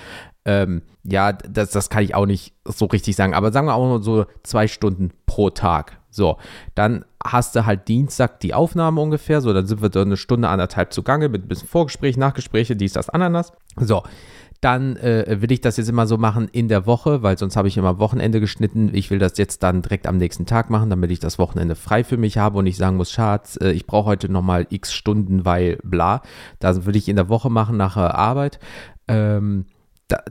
[0.43, 3.35] Ähm, ja, das, das kann ich auch nicht so richtig sagen.
[3.35, 6.00] Aber sagen wir auch nur so zwei Stunden pro Tag.
[6.11, 6.37] So,
[6.75, 9.41] dann hast du halt Dienstag die Aufnahme ungefähr.
[9.41, 12.93] So, dann sind wir da eine Stunde, anderthalb zugange mit ein bisschen Vorgespräch, Nachgespräche, dies,
[12.93, 13.53] das, Ananas.
[13.77, 14.03] So,
[14.61, 17.67] dann äh, will ich das jetzt immer so machen in der Woche, weil sonst habe
[17.67, 18.91] ich immer Wochenende geschnitten.
[18.93, 22.03] Ich will das jetzt dann direkt am nächsten Tag machen, damit ich das Wochenende frei
[22.03, 25.45] für mich habe und ich sagen muss, Schatz, äh, ich brauche heute nochmal x Stunden,
[25.45, 26.21] weil bla.
[26.59, 28.59] Das würde ich in der Woche machen nach Arbeit.
[29.07, 29.65] Ähm,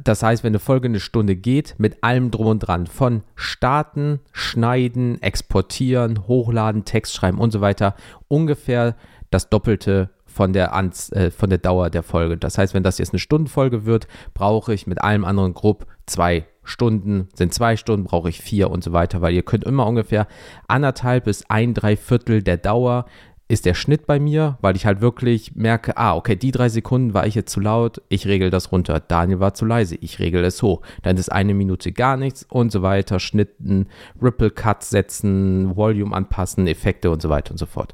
[0.02, 4.20] das heißt, wenn eine Folge eine Stunde geht, mit allem drum und dran, von starten,
[4.32, 7.94] schneiden, exportieren, hochladen, Text schreiben und so weiter,
[8.28, 8.96] ungefähr
[9.30, 12.36] das Doppelte von der, Anz äh, von der Dauer der Folge.
[12.36, 16.46] Das heißt, wenn das jetzt eine Stundenfolge wird, brauche ich mit allem anderen grob zwei
[16.62, 20.26] Stunden, sind zwei Stunden, brauche ich vier und so weiter, weil ihr könnt immer ungefähr
[20.68, 23.06] anderthalb bis ein, drei Viertel der Dauer
[23.50, 27.14] ist der Schnitt bei mir, weil ich halt wirklich merke, ah, okay, die drei Sekunden
[27.14, 29.00] war ich jetzt zu laut, ich regel das runter.
[29.00, 30.82] Daniel war zu leise, ich regel es hoch.
[31.02, 33.18] Dann ist eine Minute gar nichts und so weiter.
[33.18, 33.88] Schnitten,
[34.22, 37.92] Ripple Cut setzen, Volume anpassen, Effekte und so weiter und so fort.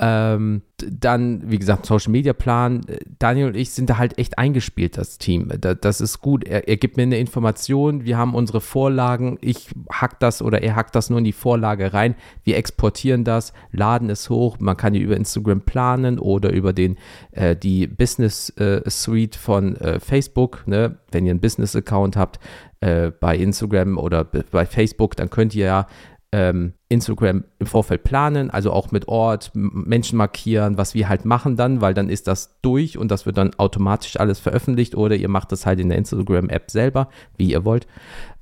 [0.00, 2.82] Ähm, dann, wie gesagt, Social Media Plan.
[2.86, 5.50] Äh, Daniel und ich sind da halt echt eingespielt, das Team.
[5.60, 6.44] Da, das ist gut.
[6.44, 8.04] Er, er gibt mir eine Information.
[8.04, 9.38] Wir haben unsere Vorlagen.
[9.40, 12.14] Ich hack das oder er hackt das nur in die Vorlage rein.
[12.44, 14.58] Wir exportieren das, laden es hoch.
[14.60, 16.96] Man kann die über Instagram planen oder über den,
[17.32, 20.62] äh, die Business äh, Suite von äh, Facebook.
[20.66, 20.98] Ne?
[21.10, 22.38] Wenn ihr einen Business Account habt
[22.80, 25.86] äh, bei Instagram oder bei Facebook, dann könnt ihr ja
[26.32, 31.56] ähm, Instagram im Vorfeld planen, also auch mit Ort, Menschen markieren, was wir halt machen
[31.56, 35.28] dann, weil dann ist das durch und das wird dann automatisch alles veröffentlicht oder ihr
[35.28, 37.86] macht das halt in der Instagram-App selber, wie ihr wollt.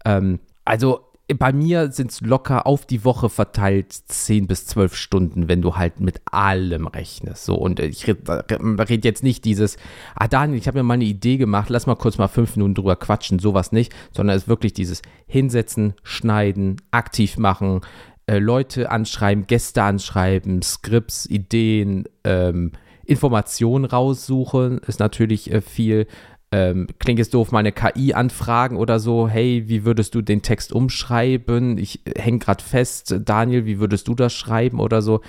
[0.04, 5.48] Ähm, also bei mir sind es locker auf die Woche verteilt 10 bis 12 Stunden,
[5.48, 7.44] wenn du halt mit allem rechnest.
[7.44, 9.76] So, und ich rede red jetzt nicht dieses,
[10.14, 12.74] ah Daniel, ich habe mir mal eine Idee gemacht, lass mal kurz mal fünf Minuten
[12.74, 17.80] drüber quatschen, sowas nicht, sondern es ist wirklich dieses Hinsetzen, Schneiden, aktiv machen,
[18.26, 22.70] äh, Leute anschreiben, Gäste anschreiben, Skripts, Ideen, ähm,
[23.04, 26.06] Informationen raussuchen, ist natürlich äh, viel.
[26.52, 30.72] Ähm, klingt jetzt doof, meine KI anfragen oder so, hey, wie würdest du den Text
[30.72, 31.76] umschreiben?
[31.76, 35.20] Ich hänge gerade fest, Daniel, wie würdest du das schreiben oder so?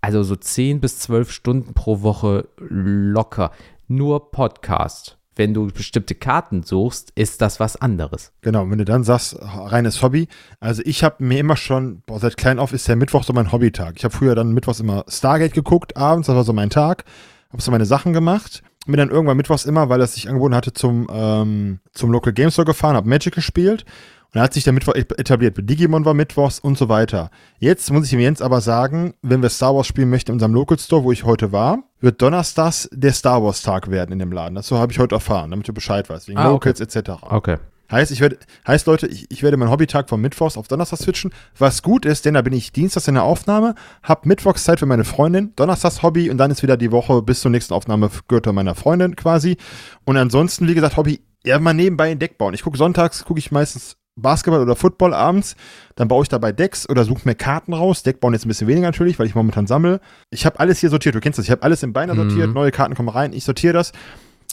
[0.00, 3.50] Also so 10 bis 12 Stunden pro Woche locker.
[3.88, 5.16] Nur Podcast.
[5.34, 8.32] Wenn du bestimmte Karten suchst, ist das was anderes.
[8.40, 10.28] Genau, wenn du dann sagst, reines Hobby.
[10.60, 13.52] Also ich habe mir immer schon, boah, seit klein auf ist der Mittwoch so mein
[13.52, 13.94] Hobbytag.
[13.96, 17.04] Ich habe früher dann mittwochs immer Stargate geguckt, abends, das war so mein Tag.
[17.50, 18.62] Habe so meine Sachen gemacht.
[18.86, 22.50] Bin dann irgendwann mittwochs immer, weil es sich angeboten hatte, zum, ähm, zum Local Game
[22.50, 23.84] Store gefahren, habe Magic gespielt.
[24.32, 25.56] dann hat sich der Mittwoch etabliert.
[25.58, 27.30] Digimon war Mittwochs und so weiter.
[27.58, 30.52] Jetzt muss ich dem Jens aber sagen, wenn wir Star Wars spielen möchten in unserem
[30.52, 34.32] Local Store, wo ich heute war, wird Donnerstags der Star Wars Tag werden in dem
[34.32, 34.54] Laden.
[34.54, 36.28] Das so habe ich heute erfahren, damit du Bescheid weißt.
[36.28, 37.12] Wegen Ah, Locals etc.
[37.22, 37.56] Okay.
[37.90, 41.32] Heißt, ich werde, heißt Leute, ich, ich werde meinen Hobbytag von Mittwochs auf Donnerstag switchen.
[41.58, 44.86] Was gut ist, denn da bin ich Dienstags in der Aufnahme, hab Mittwochs Zeit für
[44.86, 48.46] meine Freundin, Donnerstags Hobby und dann ist wieder die Woche bis zur nächsten Aufnahme gehört
[48.46, 49.56] meiner Freundin quasi.
[50.04, 52.54] Und ansonsten, wie gesagt, Hobby, ja, mal nebenbei ein Deck bauen.
[52.54, 55.56] Ich gucke sonntags, gucke ich meistens Basketball oder Football abends,
[55.94, 58.02] dann baue ich dabei Decks oder suche mir Karten raus.
[58.02, 60.00] Deck bauen jetzt ein bisschen weniger natürlich, weil ich momentan sammle.
[60.30, 62.30] Ich habe alles hier sortiert, du kennst das, ich habe alles im Beiner Mhm.
[62.30, 63.92] sortiert, neue Karten kommen rein, ich sortiere das.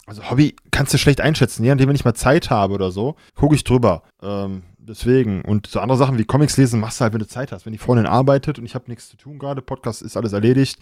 [0.06, 3.16] Also Hobby kannst du schlecht einschätzen, je nachdem, wenn ich mal Zeit habe oder so,
[3.34, 4.02] gucke ich drüber.
[4.22, 5.42] Ähm, deswegen.
[5.42, 7.64] Und so andere Sachen wie Comics lesen machst du halt, wenn du Zeit hast.
[7.66, 10.78] Wenn die Freundin arbeitet und ich habe nichts zu tun gerade, Podcast ist alles erledigt,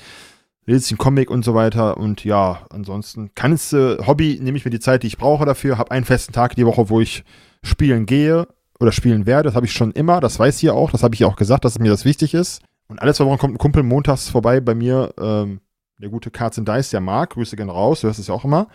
[0.67, 1.97] lese ich einen Comic und so weiter.
[1.97, 5.79] Und ja, ansonsten kannst du, Hobby nehme ich mir die Zeit, die ich brauche dafür,
[5.79, 7.25] habe einen festen Tag die Woche, wo ich
[7.63, 8.49] spielen gehe
[8.81, 9.49] oder spielen werde.
[9.49, 11.65] Das habe ich schon immer, das weiß ihr auch, das habe ich ja auch gesagt,
[11.65, 12.63] dass mir das wichtig ist.
[12.89, 15.61] Und alle zwei Wochen kommt ein Kumpel montags vorbei bei mir, ähm,
[16.03, 18.45] der gute Cards and Dice, der Marc, Grüße gern raus, du hörst es ja auch
[18.45, 18.67] immer.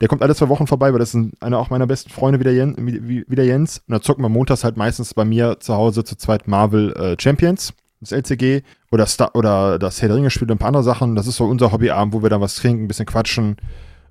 [0.00, 2.38] Der kommt alle zwei Wochen vorbei, weil das ist ein, einer auch meiner besten Freunde,
[2.40, 3.82] wie der, Jen, wie, wie- wie der Jens.
[3.86, 7.16] Und da zocken wir montags halt meistens bei mir zu Hause zu zweit Marvel äh,
[7.20, 10.82] Champions, das LCG, oder, Star, oder das Herr der Ringe spielt und ein paar andere
[10.84, 11.16] Sachen.
[11.16, 13.56] Das ist so unser Hobbyabend, wo wir dann was trinken, ein bisschen quatschen.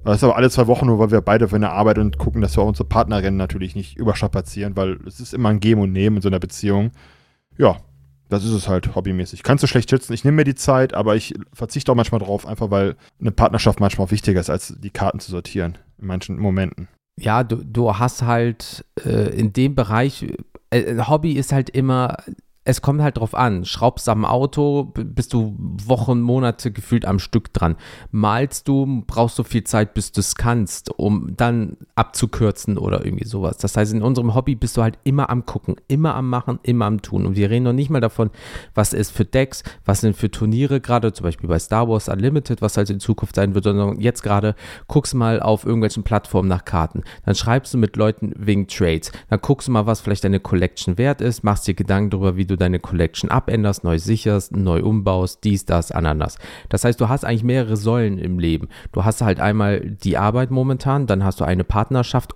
[0.03, 2.41] Das ist aber alle zwei Wochen nur, weil wir beide für eine Arbeit und gucken,
[2.41, 5.91] dass wir auch unsere Partnerinnen natürlich nicht überstrapazieren, weil es ist immer ein Geben und
[5.93, 6.91] Nehmen in so einer Beziehung.
[7.57, 7.77] Ja,
[8.35, 9.43] das ist es halt hobbymäßig.
[9.43, 10.13] Kannst du schlecht schätzen.
[10.13, 13.79] Ich nehme mir die Zeit, aber ich verzichte auch manchmal drauf, einfach weil eine Partnerschaft
[13.79, 15.77] manchmal auch wichtiger ist, als die Karten zu sortieren.
[15.99, 16.87] In manchen Momenten.
[17.19, 20.25] Ja, du, du hast halt äh, in dem Bereich,
[20.69, 22.17] äh, Hobby ist halt immer,
[22.65, 23.63] es kommt halt drauf an.
[23.63, 27.75] Schraubst am Auto, bist du Wochen, Monate gefühlt am Stück dran.
[28.11, 33.27] Malst du, brauchst du viel Zeit, bis du es kannst, um dann abzukürzen oder irgendwie
[33.27, 33.57] sowas.
[33.57, 36.85] Das heißt, in unserem Hobby bist du halt immer am Gucken, immer am Machen, immer
[36.85, 37.27] am Tun.
[37.27, 38.31] Und wir reden noch nicht mal davon,
[38.73, 42.63] was ist für Decks, was sind für Turniere, gerade zum Beispiel bei Star Wars Unlimited,
[42.63, 44.55] was halt in Zukunft sein wird, sondern jetzt gerade
[44.87, 47.03] guckst mal auf irgendwelchen Plattformen nach Karten.
[47.25, 49.11] Dann schreibst du mit Leuten wegen Trades.
[49.29, 52.45] Dann guckst du mal, was vielleicht deine Collection wert ist, machst dir Gedanken darüber, wie
[52.45, 56.37] du deine Collection abänderst, neu sicherst, neu umbaust, dies, das, ananas.
[56.69, 58.69] Das heißt, du hast eigentlich mehrere Säulen im Leben.
[58.91, 62.33] Du hast halt einmal die Arbeit momentan, dann hast du eine Partnerschaft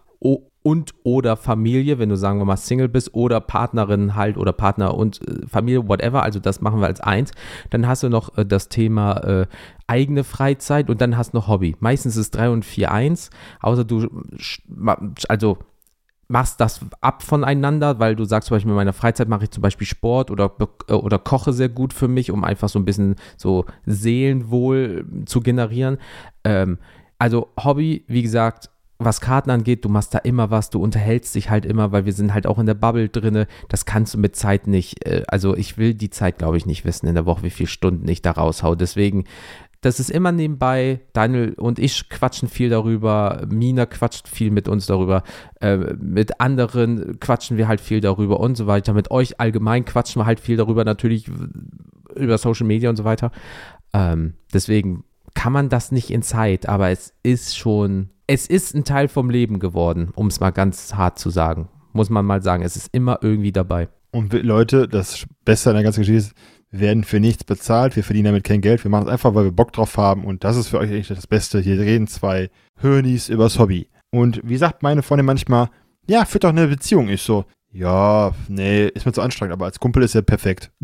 [0.62, 4.94] und oder Familie, wenn du sagen wir mal Single bist oder Partnerin halt oder Partner
[4.94, 7.32] und äh, Familie, whatever, also das machen wir als eins.
[7.70, 9.48] Dann hast du noch äh, das Thema äh,
[9.88, 11.76] eigene Freizeit und dann hast du noch Hobby.
[11.80, 13.30] Meistens ist 3 und 4 eins,
[13.62, 14.10] außer du
[15.30, 15.58] also
[16.30, 19.62] machst das ab voneinander, weil du sagst zum Beispiel, in meiner Freizeit mache ich zum
[19.62, 20.52] Beispiel Sport oder,
[20.88, 25.42] äh, oder koche sehr gut für mich, um einfach so ein bisschen so Seelenwohl zu
[25.42, 25.98] generieren.
[26.44, 26.78] Ähm,
[27.18, 31.50] also Hobby, wie gesagt, was Karten angeht, du machst da immer was, du unterhältst dich
[31.50, 33.48] halt immer, weil wir sind halt auch in der Bubble drinne.
[33.70, 36.86] Das kannst du mit Zeit nicht, äh, also ich will die Zeit, glaube ich, nicht
[36.86, 38.76] wissen in der Woche, wie viele Stunden ich da raushau.
[38.76, 39.24] Deswegen,
[39.82, 41.02] das ist immer nebenbei.
[41.14, 43.46] Daniel und ich quatschen viel darüber.
[43.50, 45.24] Mina quatscht viel mit uns darüber.
[45.62, 48.94] Äh, mit anderen quatschen wir halt viel darüber und so weiter.
[48.94, 51.30] Mit euch allgemein quatschen wir halt viel darüber, natürlich
[52.16, 53.32] über Social Media und so weiter.
[53.94, 58.84] Ähm, deswegen kann man das nicht in Zeit, aber es ist schon, es ist ein
[58.84, 61.70] Teil vom Leben geworden, um es mal ganz hart zu sagen.
[61.94, 63.90] Muss man mal sagen, es ist immer irgendwie dabei.
[64.12, 66.34] Und Leute, das Beste an der ganzen Geschichte ist,
[66.72, 69.46] wir werden für nichts bezahlt, wir verdienen damit kein Geld, wir machen es einfach, weil
[69.46, 71.60] wir Bock drauf haben und das ist für euch eigentlich das Beste.
[71.60, 72.50] Hier reden zwei
[72.82, 73.90] Hönis übers Hobby.
[74.12, 75.70] Und wie sagt meine Freundin manchmal,
[76.08, 77.10] ja, führt doch eine Beziehung.
[77.10, 80.72] Ich so, ja, nee, ist mir zu anstrengend, aber als Kumpel ist er perfekt.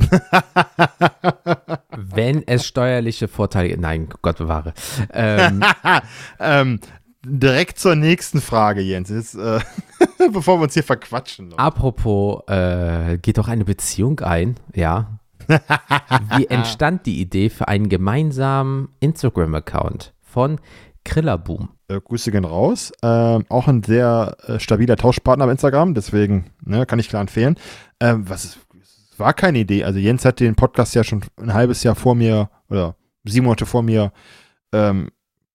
[1.98, 4.74] Wenn es steuerliche Vorteile gibt, nein, Gott bewahre.
[5.12, 5.64] Ähm,
[6.40, 6.80] ähm,
[7.26, 9.10] direkt zur nächsten Frage, Jens.
[9.10, 9.60] Jetzt, äh,
[10.32, 11.54] bevor wir uns hier verquatschen.
[11.58, 15.20] Apropos, äh, geht doch eine Beziehung ein, ja.
[15.48, 20.60] Wie entstand die Idee für einen gemeinsamen Instagram-Account von
[21.04, 21.70] Krillerboom?
[21.88, 22.92] Äh, Grüße gehen raus.
[23.04, 27.58] Ähm, auch ein sehr äh, stabiler Tauschpartner auf Instagram, deswegen ne, kann ich klar empfehlen.
[28.00, 29.84] Ähm, was ist, es war keine Idee.
[29.84, 33.66] Also Jens hat den Podcast ja schon ein halbes Jahr vor mir oder sieben Monate
[33.66, 34.12] vor mir
[34.72, 35.10] ähm,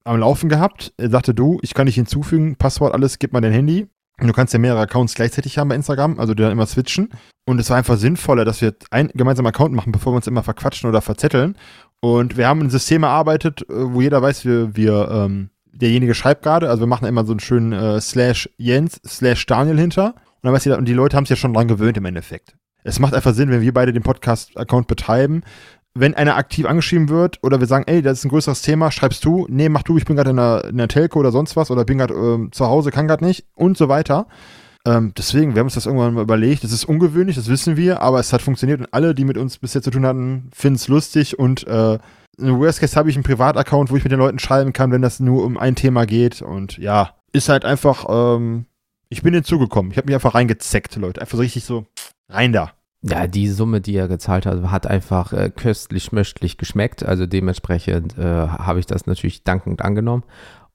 [0.05, 0.93] am Laufen gehabt.
[0.97, 3.89] Er sagte, du, ich kann dich hinzufügen, Passwort, alles, gib mal dein Handy.
[4.21, 7.09] Du kannst ja mehrere Accounts gleichzeitig haben bei Instagram, also die dann immer switchen.
[7.47, 10.43] Und es war einfach sinnvoller, dass wir einen gemeinsamen Account machen, bevor wir uns immer
[10.43, 11.57] verquatschen oder verzetteln.
[12.01, 16.43] Und wir haben ein System erarbeitet, äh, wo jeder weiß, wir, wir ähm, derjenige schreibt
[16.43, 20.15] gerade, also wir machen immer so einen schönen äh, Slash Jens, Slash Daniel hinter.
[20.15, 22.57] Und dann weiß jeder, und die Leute haben es ja schon dran gewöhnt im Endeffekt.
[22.83, 25.43] Es macht einfach Sinn, wenn wir beide den Podcast-Account betreiben.
[25.95, 29.25] Wenn einer aktiv angeschrieben wird oder wir sagen, ey, das ist ein größeres Thema, schreibst
[29.25, 31.85] du, nee, mach du, ich bin gerade in in einer Telco oder sonst was oder
[31.85, 34.27] bin gerade ähm, zu Hause, kann gerade nicht und so weiter.
[34.87, 36.65] Ähm, deswegen, wir haben uns das irgendwann mal überlegt.
[36.65, 39.59] Das ist ungewöhnlich, das wissen wir, aber es hat funktioniert und alle, die mit uns
[39.59, 41.99] bisher zu tun hatten, finden es lustig und äh,
[42.39, 45.03] in Worst Case habe ich einen Privataccount, wo ich mit den Leuten schreiben kann, wenn
[45.03, 48.67] das nur um ein Thema geht und ja, ist halt einfach, ähm,
[49.09, 49.91] ich bin hinzugekommen.
[49.91, 51.21] Ich habe mich einfach reingezeckt, Leute.
[51.21, 51.87] Einfach so richtig so
[52.29, 52.73] rein da.
[53.03, 57.03] Ja, die Summe, die er gezahlt hat, hat einfach äh, köstlich, möchtlich geschmeckt.
[57.03, 60.25] Also dementsprechend äh, habe ich das natürlich dankend angenommen.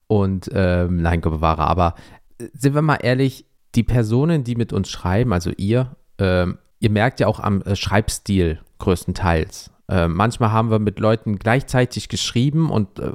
[0.07, 1.67] Und ähm, nein, bewahre.
[1.67, 1.95] Aber
[2.39, 6.89] äh, sind wir mal ehrlich, die Personen, die mit uns schreiben, also ihr, ähm, ihr
[6.89, 9.71] merkt ja auch am äh, Schreibstil größtenteils.
[9.87, 13.11] Äh, manchmal haben wir mit Leuten gleichzeitig geschrieben und äh,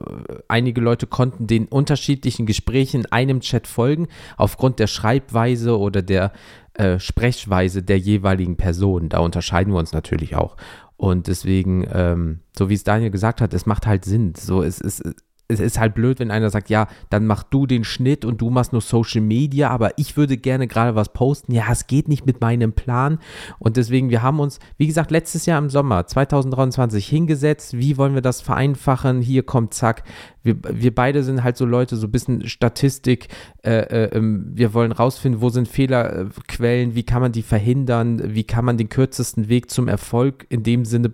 [0.48, 6.32] einige Leute konnten den unterschiedlichen Gesprächen in einem Chat folgen, aufgrund der Schreibweise oder der
[6.74, 9.08] äh, Sprechweise der jeweiligen Person.
[9.08, 10.56] Da unterscheiden wir uns natürlich auch.
[10.96, 14.34] Und deswegen, ähm, so wie es Daniel gesagt hat, es macht halt Sinn.
[14.36, 15.02] So, es, es,
[15.50, 18.50] es ist halt blöd, wenn einer sagt, ja, dann mach du den Schnitt und du
[18.50, 21.52] machst nur Social Media, aber ich würde gerne gerade was posten.
[21.52, 23.18] Ja, es geht nicht mit meinem Plan.
[23.58, 27.76] Und deswegen, wir haben uns, wie gesagt, letztes Jahr im Sommer 2023 hingesetzt.
[27.76, 29.20] Wie wollen wir das vereinfachen?
[29.20, 30.04] Hier kommt zack.
[30.42, 33.28] Wir, wir beide sind halt so Leute, so ein bisschen Statistik.
[33.62, 38.44] Äh, äh, ähm, wir wollen rausfinden, wo sind Fehlerquellen, wie kann man die verhindern, wie
[38.44, 41.12] kann man den kürzesten Weg zum Erfolg in dem Sinne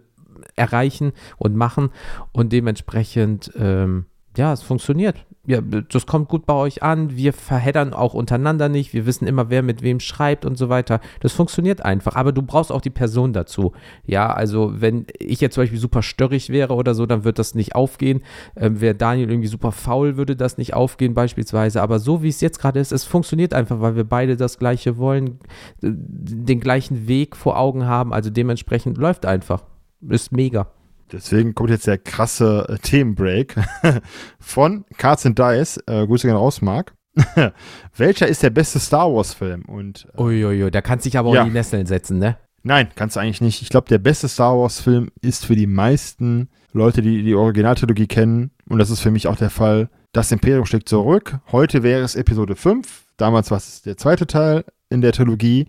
[0.57, 1.91] erreichen und machen.
[2.33, 5.25] Und dementsprechend, ähm, ja, es funktioniert.
[5.47, 7.17] Ja, das kommt gut bei euch an.
[7.17, 8.93] Wir verheddern auch untereinander nicht.
[8.93, 11.01] Wir wissen immer, wer mit wem schreibt und so weiter.
[11.21, 12.17] Das funktioniert einfach.
[12.17, 13.73] Aber du brauchst auch die Person dazu.
[14.05, 17.55] Ja, also wenn ich jetzt zum Beispiel super störrig wäre oder so, dann wird das
[17.55, 18.23] nicht aufgehen.
[18.57, 21.81] Ähm, wäre Daniel irgendwie super faul, würde das nicht aufgehen beispielsweise.
[21.81, 24.99] Aber so wie es jetzt gerade ist, es funktioniert einfach, weil wir beide das Gleiche
[24.99, 25.39] wollen,
[25.81, 28.13] den gleichen Weg vor Augen haben.
[28.13, 29.63] Also dementsprechend läuft einfach.
[30.09, 30.67] Ist mega.
[31.13, 33.55] Deswegen kommt jetzt der krasse äh, Themenbreak
[34.41, 35.79] von Cards and Dice.
[35.87, 36.95] Äh, Grüße gerne raus, Marc.
[37.97, 39.65] Welcher ist der beste Star Wars-Film?
[39.67, 41.43] Und äh, Uiuiui, da kannst du dich aber auch ja.
[41.43, 42.37] in die Nesseln setzen, ne?
[42.63, 43.63] Nein, kannst du eigentlich nicht.
[43.63, 48.51] Ich glaube, der beste Star Wars-Film ist für die meisten Leute, die die Originaltrilogie kennen,
[48.69, 51.39] und das ist für mich auch der Fall, das Imperium schlägt zurück.
[51.53, 53.05] Heute wäre es Episode 5.
[53.17, 55.69] Damals war es der zweite Teil in der Trilogie.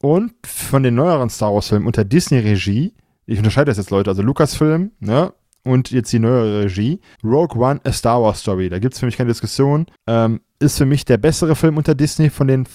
[0.00, 2.92] Und von den neueren Star Wars-Filmen unter Disney-Regie
[3.26, 5.32] ich unterscheide das jetzt, Leute, also Lucasfilm, ne?
[5.64, 7.00] Und jetzt die neue Regie.
[7.24, 8.68] Rogue One, A Star Wars Story.
[8.68, 9.86] Da gibt es für mich keine Diskussion.
[10.06, 12.68] Ähm, ist für mich der bessere Film unter Disney von den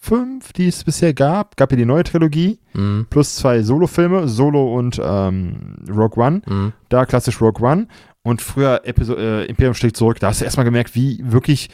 [0.00, 1.56] fünf, die es bisher gab.
[1.56, 2.58] Gab ja die neue Trilogie.
[2.72, 3.06] Mhm.
[3.10, 6.42] Plus zwei Solo-Filme, Solo und ähm, Rogue One.
[6.46, 6.72] Mhm.
[6.88, 7.86] Da klassisch Rogue One.
[8.22, 10.18] Und früher Episo äh, Imperium schlägt zurück.
[10.18, 11.70] Da hast du erstmal gemerkt, wie wirklich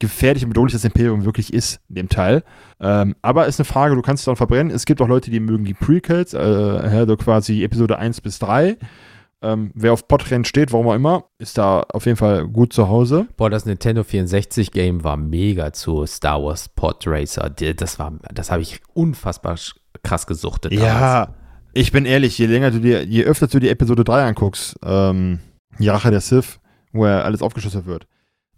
[0.00, 2.42] gefährlich und bedrohlich das Imperium wirklich ist in dem Teil.
[2.80, 4.74] Ähm, aber ist eine Frage, du kannst es dann verbrennen.
[4.74, 8.76] Es gibt auch Leute, die mögen die Prequels, äh, also quasi Episode 1 bis 3.
[9.42, 12.88] Ähm, wer auf Podrennen steht, warum auch immer, ist da auf jeden Fall gut zu
[12.88, 13.26] Hause.
[13.36, 17.50] Boah, das Nintendo 64 Game war mega zu Star Wars Pod Racer.
[17.50, 19.56] Das war, das habe ich unfassbar
[20.02, 20.72] krass gesuchtet.
[20.72, 20.88] Damals.
[20.88, 21.34] Ja,
[21.74, 25.40] ich bin ehrlich, je länger du dir, je öfter du die Episode 3 anguckst, ähm,
[25.78, 26.60] die Rache der Sith,
[26.92, 28.06] wo er alles aufgeschlüsselt wird,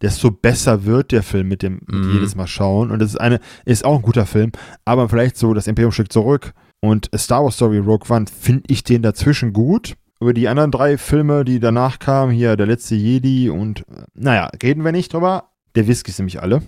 [0.02, 2.12] desto besser wird der Film mit dem mit mm.
[2.12, 2.90] jedes Mal schauen.
[2.90, 4.52] Und das ist eine, ist auch ein guter Film,
[4.84, 8.84] aber vielleicht so das Imperium schickt zurück und Star Wars Story Rogue One finde ich
[8.84, 9.94] den dazwischen gut.
[10.18, 14.84] Über die anderen drei Filme, die danach kamen, hier der letzte Jedi und naja, reden
[14.84, 15.50] wir nicht drüber.
[15.74, 16.62] Der Whisky ist nämlich alle.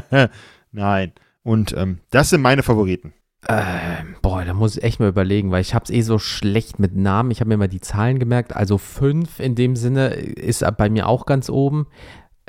[0.72, 1.12] Nein.
[1.42, 3.12] Und ähm, das sind meine Favoriten.
[3.48, 6.78] Äh, boah, da muss ich echt mal überlegen, weil ich habe es eh so schlecht
[6.78, 7.32] mit Namen.
[7.32, 8.54] Ich habe mir mal die Zahlen gemerkt.
[8.54, 11.86] Also fünf in dem Sinne ist bei mir auch ganz oben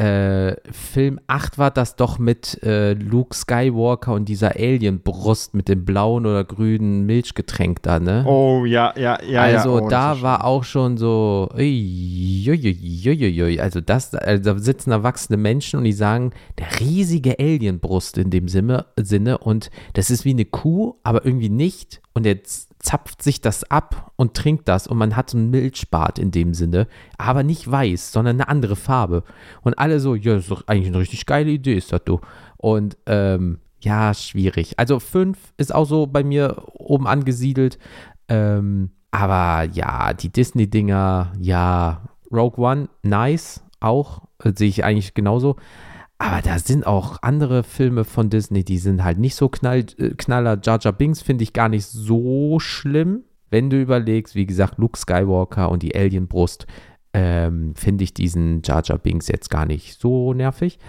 [0.04, 5.86] äh, Film 8 war das doch mit äh, Luke Skywalker und dieser Alien-Brust mit dem
[5.86, 8.26] blauen oder grünen Milchgetränk da, ne?
[8.28, 9.42] Oh, ja, ja, ja.
[9.42, 9.86] Also ja.
[9.86, 12.52] Oh, da war auch schon so, uiuiuiui,
[13.62, 18.50] also das, also da sitzen erwachsene Menschen und die sagen, der riesige Alien-Brust in dem
[18.50, 18.86] Sinne
[19.40, 24.12] und das ist wie eine Kuh, aber irgendwie nicht und jetzt zapft sich das ab
[24.18, 28.12] und trinkt das und man hat so einen Milchbart in dem Sinne, aber nicht weiß,
[28.12, 29.24] sondern eine andere Farbe.
[29.62, 32.20] Und alle so, ja, das ist doch eigentlich eine richtig geile Idee, ist das du.
[32.58, 34.80] Und ähm, ja, schwierig.
[34.80, 37.80] Also 5 ist auch so bei mir oben angesiedelt.
[38.28, 45.56] Ähm, aber ja, die Disney-Dinger, ja, Rogue One, nice, auch, sehe ich eigentlich genauso.
[46.24, 50.12] Aber da sind auch andere Filme von Disney, die sind halt nicht so knall, äh,
[50.12, 50.58] knaller.
[50.64, 53.24] Jar Jar Binks finde ich gar nicht so schlimm.
[53.50, 56.66] Wenn du überlegst, wie gesagt, Luke Skywalker und die Alienbrust,
[57.14, 60.80] ähm, finde ich diesen Jar Jar Binks jetzt gar nicht so nervig.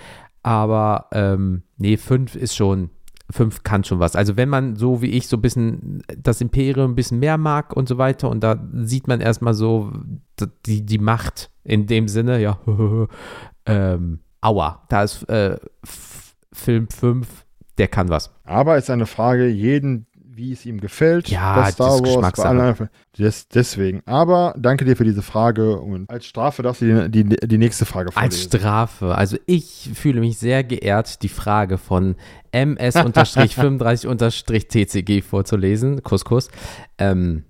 [0.45, 2.91] Aber ähm, nee, 5 ist schon,
[3.30, 4.14] 5 kann schon was.
[4.14, 7.76] Also wenn man so wie ich so ein bisschen das Imperium ein bisschen mehr mag
[7.76, 9.91] und so weiter und da sieht man erstmal so
[10.64, 12.61] die, die Macht in dem Sinne, ja,
[13.66, 15.59] ähm, Aua, da ist äh,
[16.53, 17.45] Film 5
[17.78, 18.30] der kann was.
[18.45, 21.28] Aber es ist eine Frage jeden, wie es ihm gefällt.
[21.28, 22.49] Ja, das Star ist Wars, bei Geschmackssache.
[22.49, 22.88] allen,
[23.18, 24.03] des, deswegen.
[24.07, 27.84] Aber danke dir für diese Frage und als Strafe darfst du die, die, die nächste
[27.84, 28.59] Frage Als vorlesen.
[28.61, 29.14] Strafe.
[29.14, 32.16] Also ich fühle mich sehr geehrt, die Frage von
[32.53, 36.03] ms-35-tcg vorzulesen.
[36.03, 36.49] Kuss, Kuss.
[36.99, 37.45] Ähm,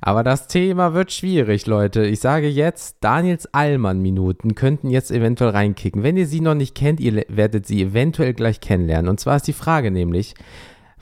[0.00, 2.04] aber das Thema wird schwierig, Leute.
[2.06, 6.02] Ich sage jetzt, Daniels Allmann-Minuten könnten jetzt eventuell reinkicken.
[6.02, 9.08] Wenn ihr sie noch nicht kennt, ihr werdet sie eventuell gleich kennenlernen.
[9.08, 10.34] Und zwar ist die Frage nämlich,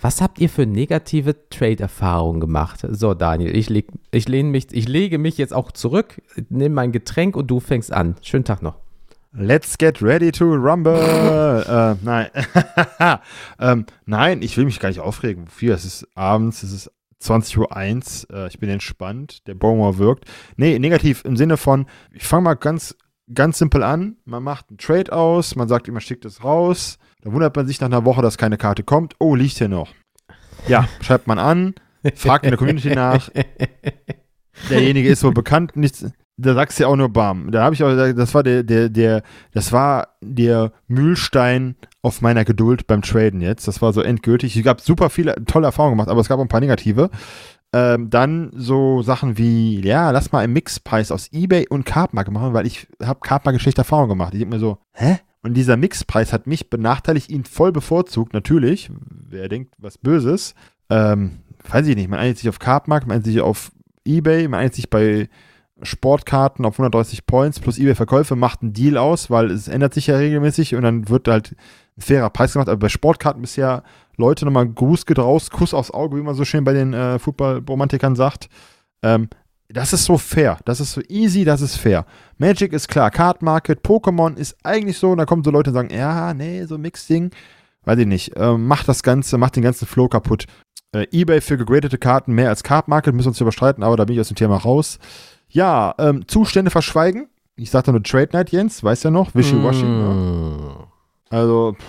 [0.00, 2.86] was habt ihr für negative Trade-Erfahrungen gemacht?
[2.90, 6.92] So, Daniel, ich, leg, ich, lehne mich, ich lege mich jetzt auch zurück, nimm mein
[6.92, 8.16] Getränk und du fängst an.
[8.22, 8.76] Schönen Tag noch.
[9.38, 10.94] Let's get ready to rumble.
[11.68, 12.28] äh, nein.
[13.60, 15.46] ähm, nein, ich will mich gar nicht aufregen.
[15.46, 15.74] Wofür?
[15.74, 16.90] Es ist abends, es ist
[17.30, 18.36] 20.01 Uhr.
[18.36, 19.46] Äh, ich bin entspannt.
[19.46, 20.24] Der Bowmer wirkt.
[20.56, 22.96] Nee, negativ im Sinne von, ich fange mal ganz,
[23.32, 24.16] ganz simpel an.
[24.24, 26.98] Man macht einen Trade aus, man sagt immer, schickt es raus.
[27.22, 29.14] Dann wundert man sich nach einer Woche, dass keine Karte kommt.
[29.18, 29.92] Oh, liegt hier noch.
[30.68, 31.74] Ja, schreibt man an,
[32.14, 33.30] fragt in der Community nach.
[34.70, 36.06] Derjenige ist wohl bekannt, nichts.
[36.38, 37.50] Da sagst du ja auch nur Bam.
[37.50, 39.22] Da habe ich auch das war der, der, der,
[39.52, 43.66] das war der Mühlstein auf meiner Geduld beim Traden jetzt.
[43.66, 44.56] Das war so endgültig.
[44.56, 47.10] Ich habe super viele tolle Erfahrungen gemacht, aber es gab auch ein paar negative.
[47.72, 52.54] Ähm, dann so Sachen wie, ja, lass mal einen Mixpreis aus Ebay und Cardmarket machen,
[52.54, 54.34] weil ich habe Cardmarket schlechte Erfahrungen gemacht.
[54.34, 55.18] Ich denke mir so, hä?
[55.42, 58.90] Und dieser Mixpreis hat mich benachteiligt, ihn voll bevorzugt, natürlich.
[59.10, 60.54] Wer denkt, was Böses.
[60.90, 61.38] Ähm,
[61.70, 63.72] weiß ich nicht, man einigt sich auf Cardmarket, man einigt sich auf
[64.04, 65.28] Ebay, man einigt sich bei
[65.82, 70.16] Sportkarten auf 130 Points plus Ebay-Verkäufe, macht einen Deal aus, weil es ändert sich ja
[70.16, 71.54] regelmäßig und dann wird halt
[71.96, 72.68] ein fairer Preis gemacht.
[72.68, 73.82] Aber bei Sportkarten bisher
[74.16, 77.18] Leute nochmal Gruß geht raus, Kuss aufs Auge, wie man so schön bei den äh,
[77.18, 78.48] Football-Romantikern sagt.
[79.02, 79.28] Ähm,
[79.68, 82.06] das ist so fair, das ist so easy, das ist fair.
[82.38, 85.74] Magic ist klar, Card Market, Pokémon ist eigentlich so, und da kommen so Leute und
[85.74, 87.30] sagen, ja, nee, so Mix-Ding,
[87.84, 90.46] weiß ich nicht, ähm, macht das Ganze, macht den ganzen Flow kaputt.
[90.92, 94.04] Äh, Ebay für gegradete Karten mehr als Card Market, müssen wir uns überstreiten, aber da
[94.04, 94.98] bin ich aus dem Thema raus.
[95.48, 97.28] Ja, ähm, Zustände verschweigen.
[97.56, 99.84] Ich sagte nur Trade Night, Jens, weiß ja noch, Wishy-Washy.
[99.84, 99.88] ne?
[99.88, 100.86] Mm.
[101.30, 101.84] Also, pff,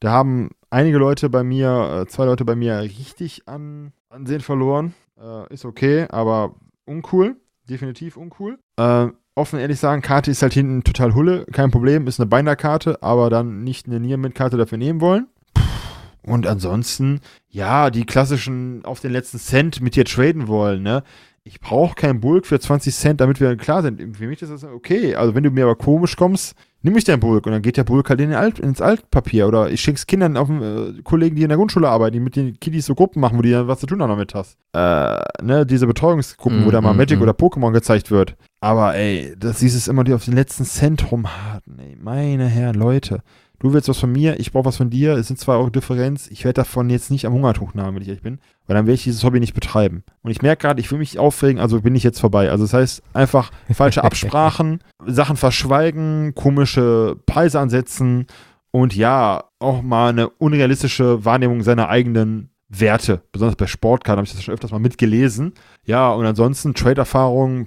[0.00, 4.94] da haben einige Leute bei mir, äh, zwei Leute bei mir richtig an Ansehen verloren.
[5.20, 6.54] Äh, ist okay, aber
[6.86, 7.36] uncool.
[7.68, 8.58] Definitiv uncool.
[8.76, 11.44] Äh, offen ehrlich sagen, Karte ist halt hinten total Hulle.
[11.52, 15.26] Kein Problem, ist eine Binder-Karte, aber dann nicht eine Niermint-Karte dafür nehmen wollen.
[16.22, 21.02] Und ansonsten, ja, die klassischen auf den letzten Cent mit dir traden wollen, ne?
[21.48, 24.16] Ich brauche keinen Bulk für 20 Cent, damit wir klar sind.
[24.16, 25.14] Für mich ist das okay.
[25.14, 27.84] Also wenn du mir aber komisch kommst, nimm ich deinen Bulk und dann geht der
[27.84, 29.48] Bulk halt in Alt, ins Altpapier.
[29.48, 32.60] Oder ich schick's Kindern auf äh, Kollegen, die in der Grundschule arbeiten, die mit den
[32.60, 34.58] Kiddies so Gruppen machen, wo die dann was zu tun haben damit hast.
[34.74, 37.22] Äh, ne, diese Betreuungsgruppen, wo Mm, da mal mm, Magic mm.
[37.22, 38.36] oder Pokémon gezeigt wird.
[38.60, 41.96] Aber ey, das dieses immer die auf den letzten Cent rumhaten, ey.
[41.98, 43.22] Meine Herren, Leute.
[43.60, 45.14] Du willst was von mir, ich brauche was von dir.
[45.14, 46.28] Es sind zwei Euro Differenz.
[46.28, 48.38] Ich werde davon jetzt nicht am Hungertuch nahmen, wenn ich ehrlich bin.
[48.66, 50.04] Weil dann werde ich dieses Hobby nicht betreiben.
[50.22, 52.50] Und ich merke gerade, ich will mich aufregen, also bin ich jetzt vorbei.
[52.50, 58.26] Also das heißt, einfach falsche Absprachen, Sachen verschweigen, komische Preise ansetzen
[58.70, 63.22] und ja, auch mal eine unrealistische Wahrnehmung seiner eigenen Werte.
[63.32, 65.54] Besonders bei Sportkarten habe ich das schon öfters mal mitgelesen.
[65.84, 67.64] Ja, und ansonsten Trade-Erfahrungen,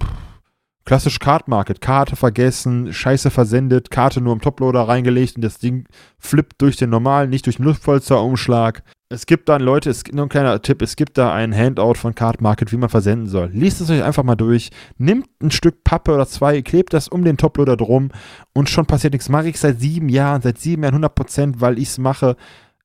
[0.84, 1.80] klassisch Card Market.
[1.80, 5.86] Karte vergessen, Scheiße versendet, Karte nur im Toploader reingelegt und das Ding
[6.18, 8.82] flippt durch den normalen, nicht durch den Luftpolsterumschlag.
[9.08, 11.94] Es gibt dann, Leute, es gibt nur ein kleiner Tipp, es gibt da ein Handout
[11.94, 13.50] von Card Market, wie man versenden soll.
[13.52, 17.22] Liest es euch einfach mal durch, nimmt ein Stück Pappe oder zwei, klebt das um
[17.22, 18.10] den Toploader drum
[18.54, 19.28] und schon passiert nichts.
[19.28, 22.36] Mache ich seit sieben Jahren, seit sieben Jahren 100 Prozent, weil ich es mache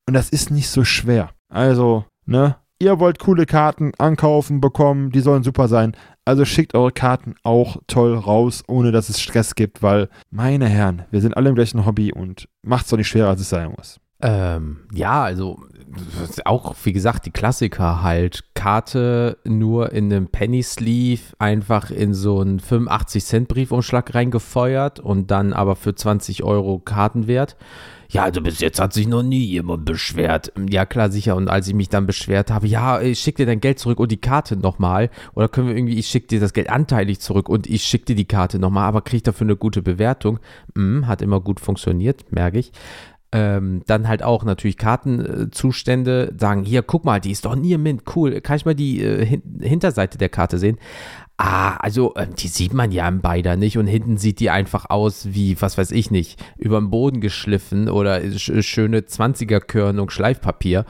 [0.06, 1.32] und das ist nicht so schwer.
[1.50, 5.96] Also, ne, ihr wollt coole Karten ankaufen, bekommen, die sollen super sein.
[6.26, 11.04] Also schickt eure Karten auch toll raus, ohne dass es Stress gibt, weil, meine Herren,
[11.10, 14.00] wir sind alle im gleichen Hobby und macht's doch nicht schwerer, als es sein muss.
[14.20, 15.60] Ähm, ja, also
[16.46, 18.44] auch, wie gesagt, die Klassiker halt.
[18.56, 25.30] Karte nur in einem Penny Sleeve einfach in so einen 85 Cent Briefumschlag reingefeuert und
[25.30, 27.56] dann aber für 20 Euro Kartenwert.
[28.10, 30.51] Ja, also bis jetzt hat sich noch nie jemand beschwert.
[30.70, 31.36] Ja, klar, sicher.
[31.36, 34.12] Und als ich mich dann beschwert habe, ja, ich schick dir dein Geld zurück und
[34.12, 35.10] die Karte nochmal.
[35.34, 38.16] Oder können wir irgendwie, ich schick dir das Geld anteilig zurück und ich schick dir
[38.16, 40.39] die Karte nochmal, aber krieg dafür eine gute Bewertung.
[40.76, 42.72] Hm, hat immer gut funktioniert, merke ich.
[43.34, 48.03] Ähm, dann halt auch natürlich Kartenzustände sagen, hier, guck mal, die ist doch nie Mint,
[48.16, 50.78] cool, kann ich mal die äh, hin Hinterseite der Karte sehen?
[51.40, 54.90] Ah, also ähm, die sieht man ja im Beider nicht und hinten sieht die einfach
[54.90, 60.86] aus wie, was weiß ich nicht, über den Boden geschliffen oder sch schöne 20er-Körnung Schleifpapier.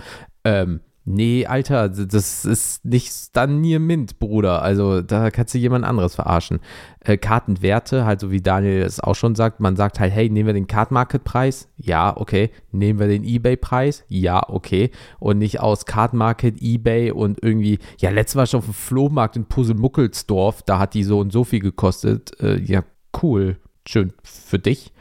[0.46, 0.80] Ähm,
[1.10, 4.62] Nee, Alter, das ist nicht dann Nier Mint, Bruder.
[4.62, 6.60] Also da kannst du jemand anderes verarschen.
[7.00, 10.48] Äh, Kartenwerte, halt so wie Daniel es auch schon sagt, man sagt halt, hey, nehmen
[10.48, 11.70] wir den Card Market Preis?
[11.78, 12.50] Ja, okay.
[12.74, 14.04] Nehmen wir den Ebay Preis?
[14.10, 14.92] Ja, okay.
[15.18, 19.38] Und nicht aus Card Market, Ebay und irgendwie, ja, letztes Mal schon auf dem Flohmarkt
[19.38, 22.38] in Puzzle-Muckelsdorf, da hat die so und so viel gekostet.
[22.42, 22.84] Äh, ja,
[23.24, 23.56] cool.
[23.88, 24.92] Schön für dich.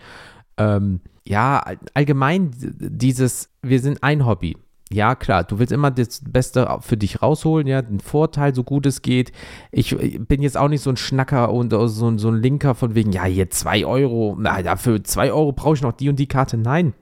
[0.57, 4.57] Ähm, ja, allgemein dieses, wir sind ein Hobby
[4.93, 8.87] ja, klar, du willst immer das Beste für dich rausholen, ja, den Vorteil, so gut
[8.87, 9.32] es geht.
[9.72, 13.11] Ich bin jetzt auch nicht so ein Schnacker und so, so ein Linker von wegen,
[13.11, 16.57] ja, hier zwei Euro, na, dafür zwei Euro brauche ich noch die und die Karte.
[16.57, 16.95] Nein.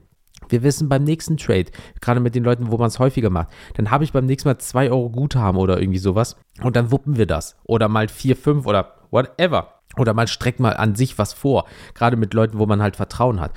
[0.49, 1.71] Wir wissen beim nächsten Trade,
[2.01, 4.59] gerade mit den Leuten, wo man es häufiger macht, dann habe ich beim nächsten Mal
[4.59, 7.55] zwei Euro Guthaben oder irgendwie sowas und dann wuppen wir das.
[7.63, 9.74] Oder mal vier, fünf oder whatever.
[9.97, 13.39] Oder man streckt mal an sich was vor, gerade mit Leuten, wo man halt Vertrauen
[13.39, 13.51] hat.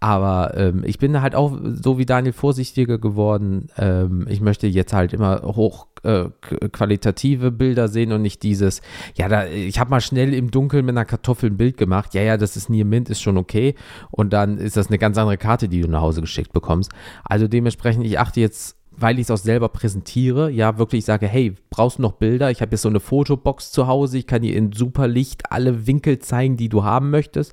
[0.00, 3.68] Aber ähm, ich bin halt auch so wie Daniel vorsichtiger geworden.
[3.76, 8.82] Ähm, ich möchte jetzt halt immer hochqualitative äh, Bilder sehen und nicht dieses,
[9.14, 12.14] ja, da, ich habe mal schnell im Dunkeln mit einer Kartoffel ein Bild gemacht.
[12.14, 13.74] Ja, ja, das ist Nier Mint, ist schon okay.
[14.10, 16.92] Und dann ist das eine ganz andere Karte, die du nach Hause geschickt bekommst.
[17.24, 21.54] Also dementsprechend, ich achte jetzt weil ich es auch selber präsentiere, ja, wirklich sage, hey,
[21.70, 22.50] brauchst du noch Bilder?
[22.50, 25.86] Ich habe jetzt so eine Fotobox zu Hause, ich kann dir in super Licht alle
[25.86, 27.52] Winkel zeigen, die du haben möchtest.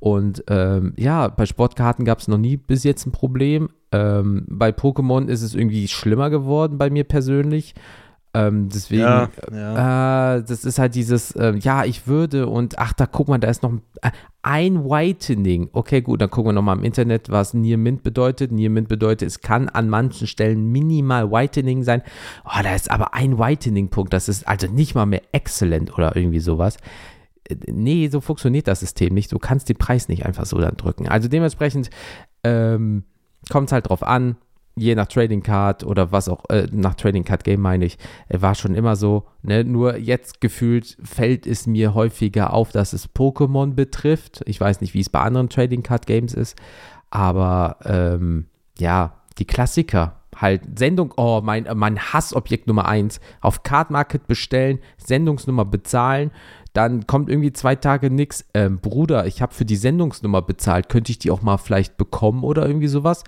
[0.00, 3.68] Und ähm, ja, bei Sportkarten gab es noch nie bis jetzt ein Problem.
[3.92, 7.74] Ähm, bei Pokémon ist es irgendwie schlimmer geworden bei mir persönlich.
[8.32, 10.36] Ähm, deswegen, ja, ja.
[10.36, 13.48] Äh, das ist halt dieses, äh, ja, ich würde und ach, da guck mal, da
[13.48, 13.72] ist noch
[14.02, 14.10] äh,
[14.42, 15.68] ein Whitening.
[15.72, 18.52] Okay, gut, dann gucken wir nochmal im Internet, was Near Mint bedeutet.
[18.52, 22.02] Near Mint bedeutet, es kann an manchen Stellen minimal Whitening sein.
[22.44, 26.40] Oh, da ist aber ein Whitening-Punkt, das ist also nicht mal mehr exzellent oder irgendwie
[26.40, 26.76] sowas.
[27.48, 29.32] Äh, nee, so funktioniert das System nicht.
[29.32, 31.08] Du kannst den Preis nicht einfach so dann drücken.
[31.08, 31.90] Also dementsprechend
[32.44, 33.02] ähm,
[33.50, 34.36] kommt es halt drauf an,
[34.76, 37.98] je nach Trading Card oder was auch, äh, nach Trading Card Game meine ich,
[38.28, 39.24] äh, war schon immer so.
[39.42, 39.64] Ne?
[39.64, 44.42] Nur jetzt gefühlt fällt es mir häufiger auf, dass es Pokémon betrifft.
[44.46, 46.56] Ich weiß nicht, wie es bei anderen Trading Card Games ist,
[47.10, 48.46] aber ähm,
[48.78, 50.16] ja, die Klassiker.
[50.36, 53.20] Halt Sendung, oh, mein, mein Hassobjekt Nummer 1.
[53.42, 56.30] Auf Card Market bestellen, Sendungsnummer bezahlen,
[56.72, 58.46] dann kommt irgendwie zwei Tage nichts.
[58.54, 62.44] Ähm, Bruder, ich habe für die Sendungsnummer bezahlt, könnte ich die auch mal vielleicht bekommen
[62.44, 63.24] oder irgendwie sowas?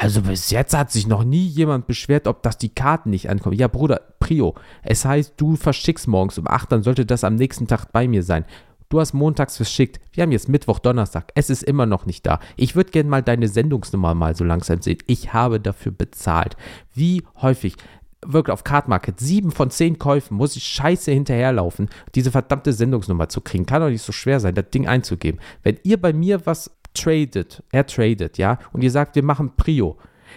[0.00, 3.58] Also bis jetzt hat sich noch nie jemand beschwert, ob das die Karten nicht ankommen.
[3.58, 4.54] Ja, Bruder, Prio.
[4.84, 8.22] Es heißt, du verschickst morgens um 8, dann sollte das am nächsten Tag bei mir
[8.22, 8.44] sein.
[8.90, 10.00] Du hast montags verschickt.
[10.12, 11.32] Wir haben jetzt Mittwoch, Donnerstag.
[11.34, 12.38] Es ist immer noch nicht da.
[12.56, 14.98] Ich würde gerne mal deine Sendungsnummer mal so langsam sehen.
[15.08, 16.56] Ich habe dafür bezahlt.
[16.94, 17.74] Wie häufig?
[18.24, 23.28] Wirklich auf Card Market, sieben von zehn Käufen muss ich scheiße hinterherlaufen, diese verdammte Sendungsnummer
[23.28, 23.64] zu kriegen.
[23.64, 25.40] Kann doch nicht so schwer sein, das Ding einzugeben.
[25.62, 29.96] Wenn ihr bei mir was tradet, er tradet, ja, und ihr sagt, wir machen Prio,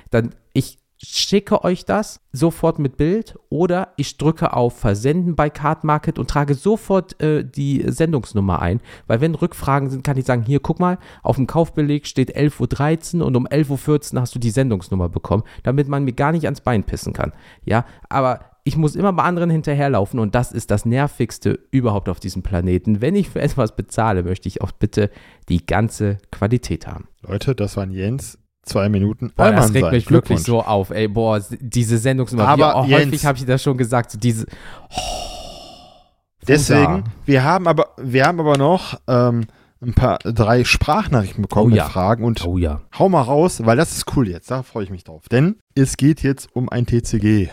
[0.10, 5.84] dann ich schicke euch das sofort mit Bild oder ich drücke auf Versenden bei Card
[5.84, 10.44] Market und trage sofort äh, die Sendungsnummer ein, weil wenn Rückfragen sind, kann ich sagen,
[10.44, 14.40] hier guck mal, auf dem Kaufbeleg steht 11.13 Uhr und um 11.14 Uhr hast du
[14.40, 17.34] die Sendungsnummer bekommen, damit man mir gar nicht ans Bein pissen kann.
[17.66, 22.20] Ja, aber ich muss immer bei anderen hinterherlaufen und das ist das Nervigste überhaupt auf
[22.20, 23.02] diesem Planeten.
[23.02, 25.10] Wenn ich für etwas bezahle, möchte ich auch bitte
[25.50, 27.08] die ganze Qualität haben.
[27.22, 28.38] Leute, das waren Jens.
[28.64, 29.32] Zwei Minuten.
[29.36, 31.08] Boah, das regt mich wirklich so auf, ey.
[31.08, 32.48] Boah, diese Sendungsnummer.
[32.48, 34.12] Aber wie, oh, häufig habe ich das schon gesagt.
[34.12, 34.46] So diese.
[34.92, 39.48] Oh, deswegen, wir haben aber, wir haben aber noch ähm,
[39.82, 41.86] ein paar drei Sprachnachrichten bekommen oh, ja.
[41.86, 42.82] mit Fragen und oh, ja.
[43.00, 44.52] hau mal raus, weil das ist cool jetzt.
[44.52, 45.28] Da freue ich mich drauf.
[45.30, 47.50] Denn es geht jetzt um ein TCG.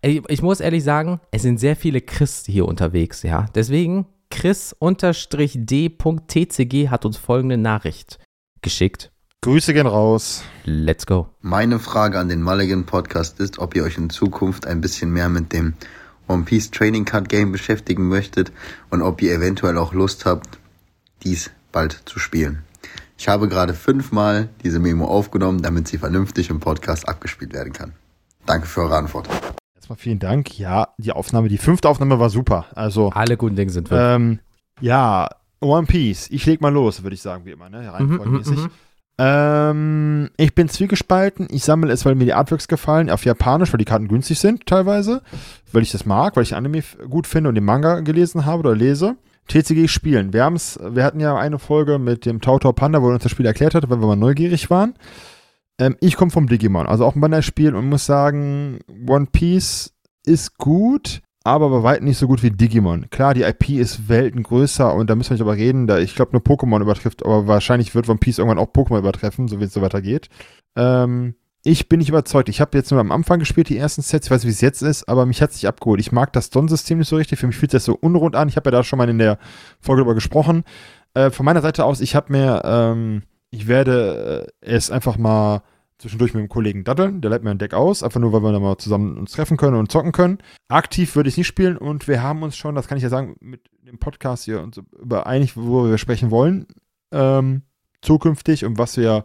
[0.00, 3.46] Ich muss ehrlich sagen, es sind sehr viele Chris hier unterwegs, ja.
[3.54, 4.78] Deswegen, Chris-D.tcg
[6.90, 8.18] hat uns folgende Nachricht
[8.62, 9.10] geschickt.
[9.40, 10.42] Grüße gehen raus.
[10.64, 11.28] Let's go.
[11.40, 15.28] Meine Frage an den Mulligan Podcast ist, ob ihr euch in Zukunft ein bisschen mehr
[15.28, 15.74] mit dem
[16.28, 18.52] One Piece Training Card Game beschäftigen möchtet
[18.90, 20.58] und ob ihr eventuell auch Lust habt,
[21.22, 22.62] dies bald zu spielen.
[23.16, 27.94] Ich habe gerade fünfmal diese Memo aufgenommen, damit sie vernünftig im Podcast abgespielt werden kann.
[28.46, 29.28] Danke für eure Antwort.
[29.88, 30.58] Erstmal vielen Dank.
[30.58, 32.66] Ja, die Aufnahme, die fünfte Aufnahme war super.
[32.74, 33.98] Also alle guten Dinge sind wir.
[33.98, 34.38] Ähm,
[34.82, 35.30] ja,
[35.62, 36.28] One Piece.
[36.30, 37.90] Ich leg mal los, würde ich sagen, wie immer, ne?
[37.90, 38.58] Reihenfolgenmäßig.
[38.58, 38.70] Mhm, mhm,
[39.16, 41.48] ähm, ich bin zwiegespalten.
[41.50, 44.66] Ich sammle es, weil mir die Artworks gefallen, auf Japanisch, weil die Karten günstig sind,
[44.66, 45.22] teilweise.
[45.72, 48.76] Weil ich das mag, weil ich Anime gut finde und den Manga gelesen habe oder
[48.76, 49.16] lese.
[49.46, 50.34] TCG spielen.
[50.34, 53.32] Wir haben's, wir hatten ja eine Folge mit dem Tautor Panda, wo er uns das
[53.32, 54.96] Spiel erklärt hat, weil wir mal neugierig waren.
[55.78, 59.92] Ähm, ich komme vom Digimon, also auch ein Bannerspiel und muss sagen, One Piece
[60.24, 63.08] ist gut, aber bei weitem nicht so gut wie Digimon.
[63.10, 65.86] Klar, die IP ist Welten größer und da müssen wir nicht drüber reden.
[65.86, 69.48] Da, ich glaube, nur Pokémon übertrifft, aber wahrscheinlich wird One Piece irgendwann auch Pokémon übertreffen,
[69.48, 70.28] so wie es so weitergeht.
[70.76, 72.48] Ähm, ich bin nicht überzeugt.
[72.48, 74.26] Ich habe jetzt nur am Anfang gespielt, die ersten Sets.
[74.26, 76.00] Ich weiß nicht, wie es jetzt ist, aber mich hat es nicht abgeholt.
[76.00, 77.38] Ich mag das Don-System nicht so richtig.
[77.38, 78.48] Für mich fühlt das so unrund an.
[78.48, 79.38] Ich habe ja da schon mal in der
[79.80, 80.64] Folge darüber gesprochen.
[81.14, 85.62] Äh, von meiner Seite aus, ich habe mir, ähm, ich werde äh, es einfach mal
[85.98, 87.20] zwischendurch mit dem Kollegen daddeln.
[87.20, 89.56] Der leitet mir ein Deck aus, einfach nur, weil wir dann mal zusammen uns treffen
[89.56, 90.38] können und zocken können.
[90.68, 93.36] Aktiv würde ich nicht spielen und wir haben uns schon, das kann ich ja sagen,
[93.40, 96.66] mit dem Podcast hier uns über einig, worüber wir sprechen wollen,
[97.10, 97.62] ähm,
[98.00, 99.24] zukünftig und was wir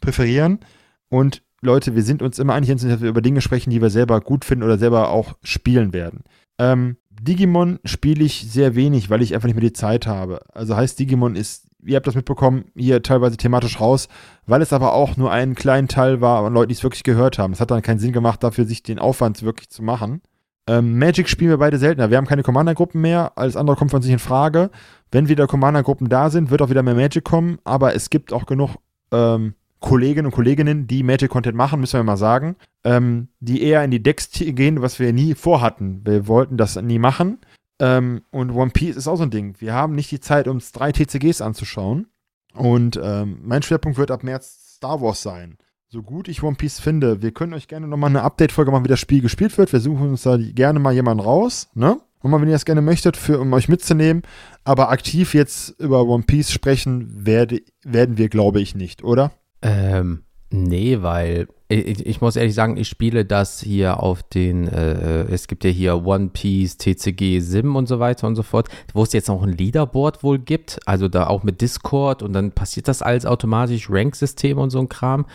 [0.00, 0.60] präferieren.
[1.08, 4.20] Und Leute, wir sind uns immer einig, dass wir über Dinge sprechen, die wir selber
[4.20, 6.24] gut finden oder selber auch spielen werden.
[6.58, 10.40] Ähm, Digimon spiele ich sehr wenig, weil ich einfach nicht mehr die Zeit habe.
[10.52, 14.08] Also heißt, Digimon ist, ihr habt das mitbekommen, hier teilweise thematisch raus,
[14.46, 17.38] weil es aber auch nur einen kleinen Teil war an Leuten, die es wirklich gehört
[17.38, 17.52] haben.
[17.52, 20.20] Es hat dann keinen Sinn gemacht, dafür sich den Aufwand wirklich zu machen.
[20.66, 22.10] Ähm, Magic spielen wir beide seltener.
[22.10, 23.32] Wir haben keine Commander-Gruppen mehr.
[23.36, 24.70] Alles andere kommt von sich in Frage.
[25.10, 27.58] Wenn wieder Commander-Gruppen da sind, wird auch wieder mehr Magic kommen.
[27.64, 28.76] Aber es gibt auch genug
[29.12, 33.90] ähm, Kolleginnen und Kolleginnen, die Magic-Content machen, müssen wir mal sagen, ähm, die eher in
[33.90, 36.00] die Decks gehen, was wir nie vorhatten.
[36.04, 37.38] Wir wollten das nie machen.
[37.78, 39.56] Ähm, und One Piece ist auch so ein Ding.
[39.58, 42.06] Wir haben nicht die Zeit, uns drei TCGs anzuschauen.
[42.54, 45.58] Und ähm, mein Schwerpunkt wird ab März Star Wars sein.
[45.88, 48.88] So gut ich One Piece finde, wir können euch gerne nochmal eine Update-Folge machen, wie
[48.88, 49.72] das Spiel gespielt wird.
[49.72, 52.00] Wir suchen uns da gerne mal jemanden raus, ne?
[52.22, 54.22] Mal, wenn ihr das gerne möchtet, für, um euch mitzunehmen.
[54.62, 59.32] Aber aktiv jetzt über One Piece sprechen werde, werden wir, glaube ich, nicht, oder?
[59.62, 65.22] Ähm, nee, weil ich, ich, muss ehrlich sagen, ich spiele das hier auf den, äh,
[65.24, 69.02] es gibt ja hier One Piece, TCG, Sim und so weiter und so fort, wo
[69.02, 72.88] es jetzt auch ein Leaderboard wohl gibt, also da auch mit Discord und dann passiert
[72.88, 75.26] das alles automatisch, Rank-System und so ein Kram.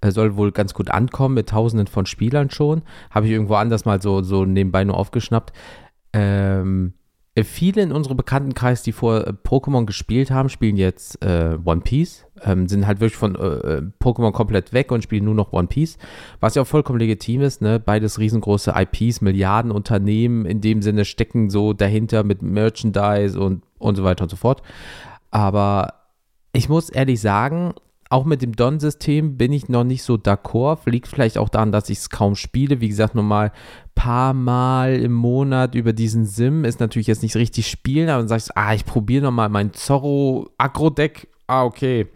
[0.00, 2.82] Äh, soll wohl ganz gut ankommen mit tausenden von Spielern schon.
[3.10, 5.52] Habe ich irgendwo anders mal so, so nebenbei nur aufgeschnappt.
[6.12, 7.03] Ähm, äh,
[7.42, 12.26] viele in unserem Bekanntenkreis, die vor äh, Pokémon gespielt haben, spielen jetzt äh, One Piece,
[12.42, 15.66] ähm, sind halt wirklich von äh, äh Pokémon komplett weg und spielen nur noch One
[15.66, 15.98] Piece,
[16.38, 17.80] was ja auch vollkommen legitim ist, ne?
[17.80, 24.04] Beides riesengroße IPs, Milliardenunternehmen in dem Sinne stecken so dahinter mit Merchandise und, und so
[24.04, 24.62] weiter und so fort.
[25.32, 25.94] Aber
[26.52, 27.74] ich muss ehrlich sagen,
[28.10, 30.88] auch mit dem Don-System bin ich noch nicht so d'accord.
[30.88, 32.80] Liegt vielleicht auch daran, dass ich es kaum spiele.
[32.80, 33.52] Wie gesagt, normal
[33.94, 38.28] paar Mal im Monat über diesen Sim ist natürlich jetzt nicht richtig spielen, aber dann
[38.28, 41.28] sagst du, ah, ich probiere nochmal mein Zorro-Agro-Deck.
[41.46, 42.08] Ah, okay.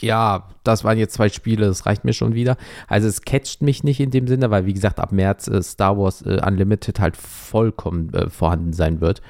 [0.00, 2.56] Ja, das waren jetzt zwei Spiele, das reicht mir schon wieder.
[2.88, 5.96] Also es catcht mich nicht in dem Sinne, weil wie gesagt, ab März äh, Star
[5.96, 9.22] Wars äh, Unlimited halt vollkommen äh, vorhanden sein wird.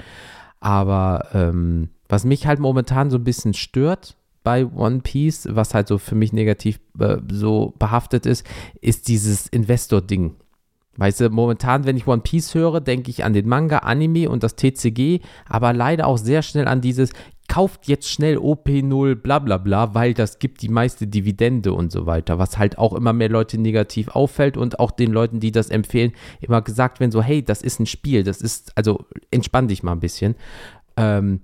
[0.60, 5.88] Aber ähm, was mich halt momentan so ein bisschen stört, bei One Piece, was halt
[5.88, 8.47] so für mich negativ äh, so behaftet ist,
[8.80, 10.36] ist dieses Investor-Ding.
[10.97, 14.43] Weißt du, momentan, wenn ich One Piece höre, denke ich an den Manga, Anime und
[14.43, 17.12] das TCG, aber leider auch sehr schnell an dieses,
[17.49, 22.05] kauft jetzt schnell OP0, bla bla bla, weil das gibt die meiste Dividende und so
[22.07, 25.70] weiter, was halt auch immer mehr Leute negativ auffällt und auch den Leuten, die das
[25.70, 29.82] empfehlen, immer gesagt werden, so, hey, das ist ein Spiel, das ist, also entspann dich
[29.82, 30.34] mal ein bisschen.
[30.97, 31.40] Ähm,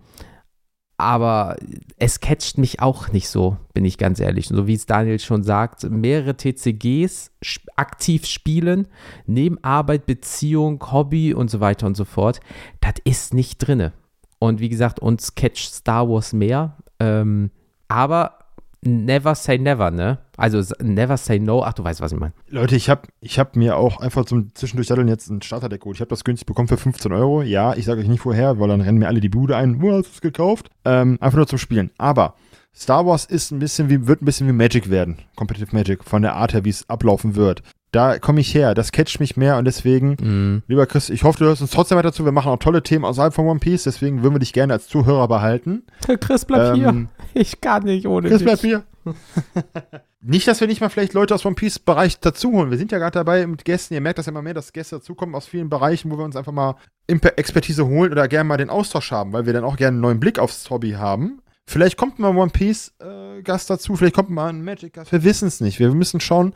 [0.98, 1.56] aber
[1.96, 4.48] es catcht mich auch nicht so, bin ich ganz ehrlich.
[4.48, 7.30] So wie es Daniel schon sagt, mehrere TCGs
[7.76, 8.88] aktiv spielen,
[9.24, 12.40] neben Arbeit, Beziehung, Hobby und so weiter und so fort,
[12.80, 13.92] das ist nicht drinne.
[14.40, 16.76] Und wie gesagt, uns catcht Star Wars mehr.
[16.98, 17.52] Ähm,
[17.86, 18.38] aber
[18.82, 20.18] never say never, ne?
[20.38, 21.62] Also never say no.
[21.64, 22.32] Ach, du weißt, was ich meine.
[22.48, 25.96] Leute, ich habe ich hab mir auch einfach zum zwischendurch Daddeln jetzt ein Starterdeck geholt.
[25.96, 27.42] Ich habe das günstig bekommen für 15 Euro.
[27.42, 29.82] Ja, ich sage euch nicht woher, weil dann rennen mir alle die Bude ein.
[29.82, 30.70] Wo hast du es gekauft?
[30.84, 31.90] Ähm, einfach nur zum Spielen.
[31.98, 32.34] Aber
[32.74, 35.18] Star Wars ist ein bisschen wie, wird ein bisschen wie Magic werden.
[35.34, 36.04] Competitive Magic.
[36.04, 37.62] Von der Art her, wie es ablaufen wird.
[37.90, 38.74] Da komme ich her.
[38.74, 40.62] Das catcht mich mehr und deswegen, mm.
[40.68, 42.24] lieber Chris, ich hoffe, du hörst uns trotzdem weiter zu.
[42.24, 43.84] Wir machen auch tolle Themen außerhalb von One Piece.
[43.84, 45.84] Deswegen würden wir dich gerne als Zuhörer behalten.
[46.20, 47.42] Chris, bleib ähm, hier.
[47.42, 48.46] Ich kann nicht ohne Chris, dich.
[48.46, 48.84] Chris, bleib hier.
[50.20, 52.70] nicht, dass wir nicht mal vielleicht Leute aus One Piece-Bereich dazuholen.
[52.70, 53.94] Wir sind ja gerade dabei mit Gästen.
[53.94, 56.36] Ihr merkt das ja immer mehr, dass Gäste dazukommen aus vielen Bereichen, wo wir uns
[56.36, 59.94] einfach mal Expertise holen oder gerne mal den Austausch haben, weil wir dann auch gerne
[59.94, 61.40] einen neuen Blick aufs Hobby haben.
[61.66, 65.12] Vielleicht kommt mal ein One Piece-Gast äh, dazu, vielleicht kommt mal ein Magic-Gast.
[65.12, 65.78] Wir wissen es nicht.
[65.78, 66.54] Wir müssen schauen,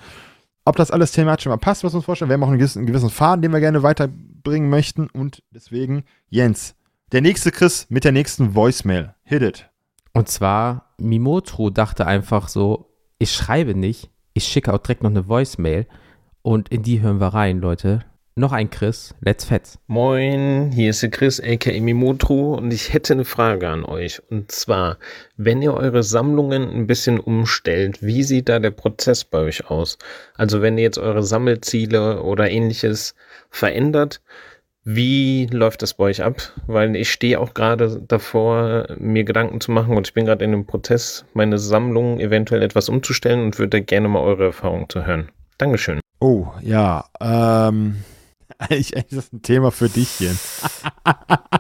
[0.64, 2.30] ob das alles thematisch immer passt, was wir uns vorstellen.
[2.30, 5.09] Wir haben auch einen gewissen, einen gewissen Faden, den wir gerne weiterbringen möchten.
[5.11, 6.74] Und deswegen, Jens,
[7.12, 9.14] der nächste Chris mit der nächsten Voicemail.
[9.24, 9.71] Hit it.
[10.14, 15.28] Und zwar, Mimotro dachte einfach so, ich schreibe nicht, ich schicke auch direkt noch eine
[15.28, 15.86] Voicemail
[16.42, 18.04] und in die hören wir rein, Leute.
[18.34, 19.78] Noch ein Chris, let's fetz.
[19.86, 24.22] Moin, hier ist der Chris, aka Mimotro und ich hätte eine Frage an euch.
[24.30, 24.96] Und zwar,
[25.36, 29.98] wenn ihr eure Sammlungen ein bisschen umstellt, wie sieht da der Prozess bei euch aus?
[30.34, 33.14] Also wenn ihr jetzt eure Sammelziele oder ähnliches
[33.50, 34.22] verändert,
[34.85, 36.37] wie läuft das bei euch ab?
[36.66, 40.51] Weil ich stehe auch gerade davor, mir Gedanken zu machen und ich bin gerade in
[40.51, 45.30] dem Prozess, meine Sammlung eventuell etwas umzustellen und würde gerne mal eure Erfahrungen zu hören.
[45.59, 46.01] Dankeschön.
[46.18, 47.05] Oh, ja.
[47.20, 47.99] Ähm,
[48.59, 50.62] eigentlich, eigentlich ist das ein Thema für dich, Jens.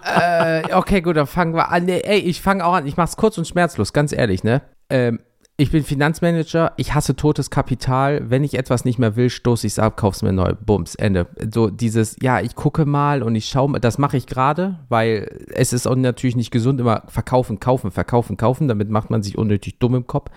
[0.04, 1.84] äh, okay, gut, dann fangen wir an.
[1.84, 2.86] Nee, ey, ich fange auch an.
[2.86, 4.62] Ich mach's kurz und schmerzlos, ganz ehrlich, ne?
[4.90, 5.20] Ähm,
[5.62, 8.28] ich bin Finanzmanager, ich hasse totes Kapital.
[8.28, 10.54] Wenn ich etwas nicht mehr will, stoße ich es ab, kauf's mir neu.
[10.54, 11.28] Bums, Ende.
[11.52, 15.72] So dieses, ja, ich gucke mal und ich schaue das mache ich gerade, weil es
[15.72, 18.66] ist auch natürlich nicht gesund, immer verkaufen, kaufen, verkaufen, kaufen.
[18.66, 20.32] Damit macht man sich unnötig dumm im Kopf.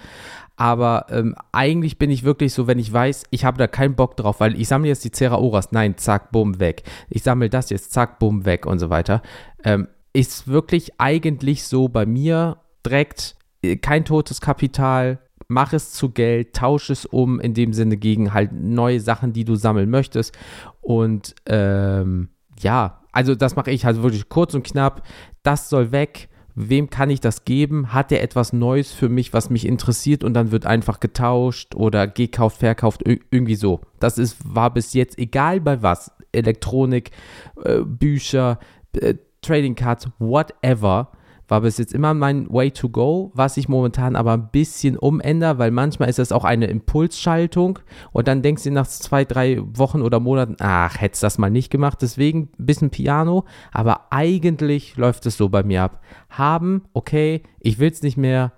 [0.58, 4.18] Aber ähm, eigentlich bin ich wirklich so, wenn ich weiß, ich habe da keinen Bock
[4.18, 6.84] drauf, weil ich sammle jetzt die Cera Oras, nein, zack, bumm, weg.
[7.10, 9.24] Ich sammle das jetzt, zack, bumm, weg und so weiter.
[9.64, 13.35] Ähm, ist wirklich eigentlich so bei mir direkt
[13.78, 18.52] kein totes Kapital, mach es zu Geld, tausch es um, in dem Sinne gegen halt
[18.54, 20.38] neue Sachen, die du sammeln möchtest.
[20.82, 25.04] Und ähm, ja, also das mache ich halt wirklich kurz und knapp.
[25.44, 27.94] Das soll weg wem kann ich das geben?
[27.94, 32.08] Hat er etwas Neues für mich, was mich interessiert und dann wird einfach getauscht oder
[32.08, 33.82] gekauft, verkauft, irgendwie so.
[34.00, 36.12] Das ist, war bis jetzt egal bei was.
[36.32, 37.12] Elektronik,
[37.64, 38.60] äh, Bücher,
[38.94, 41.12] äh, Trading Cards, whatever
[41.48, 45.58] war bis jetzt immer mein Way to go, was ich momentan aber ein bisschen umändere,
[45.58, 47.80] weil manchmal ist das auch eine Impulsschaltung
[48.12, 51.70] und dann denkst du nach zwei, drei Wochen oder Monaten, ach, hättest das mal nicht
[51.70, 56.02] gemacht, deswegen ein bisschen Piano, aber eigentlich läuft es so bei mir ab.
[56.30, 58.54] Haben, okay, ich will es nicht mehr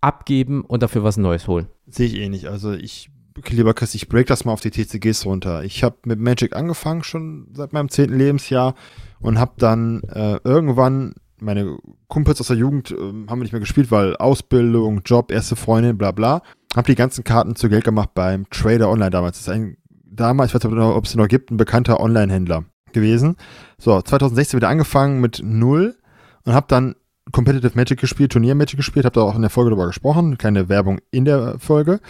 [0.00, 1.66] abgeben und dafür was Neues holen.
[1.88, 2.46] Sehe ich eh nicht.
[2.46, 3.10] Also ich
[3.48, 5.64] lieber Chris, ich break das mal auf die TCGs runter.
[5.64, 8.74] Ich habe mit Magic angefangen schon seit meinem zehnten Lebensjahr
[9.20, 11.78] und habe dann äh, irgendwann meine
[12.08, 15.98] Kumpels aus der Jugend äh, haben wir nicht mehr gespielt, weil Ausbildung, Job, erste Freundin,
[15.98, 16.42] bla bla.
[16.74, 19.38] Hab die ganzen Karten zu Geld gemacht beim Trader Online damals.
[19.38, 23.36] Das ist ein, damals, ich weiß nicht, ob es noch gibt, ein bekannter Online-Händler gewesen.
[23.78, 25.96] So, 2016 wieder angefangen mit null
[26.44, 26.96] und hab dann
[27.32, 30.68] Competitive Magic gespielt, Turnier Magic gespielt, hab da auch in der Folge drüber gesprochen, keine
[30.68, 32.00] Werbung in der Folge.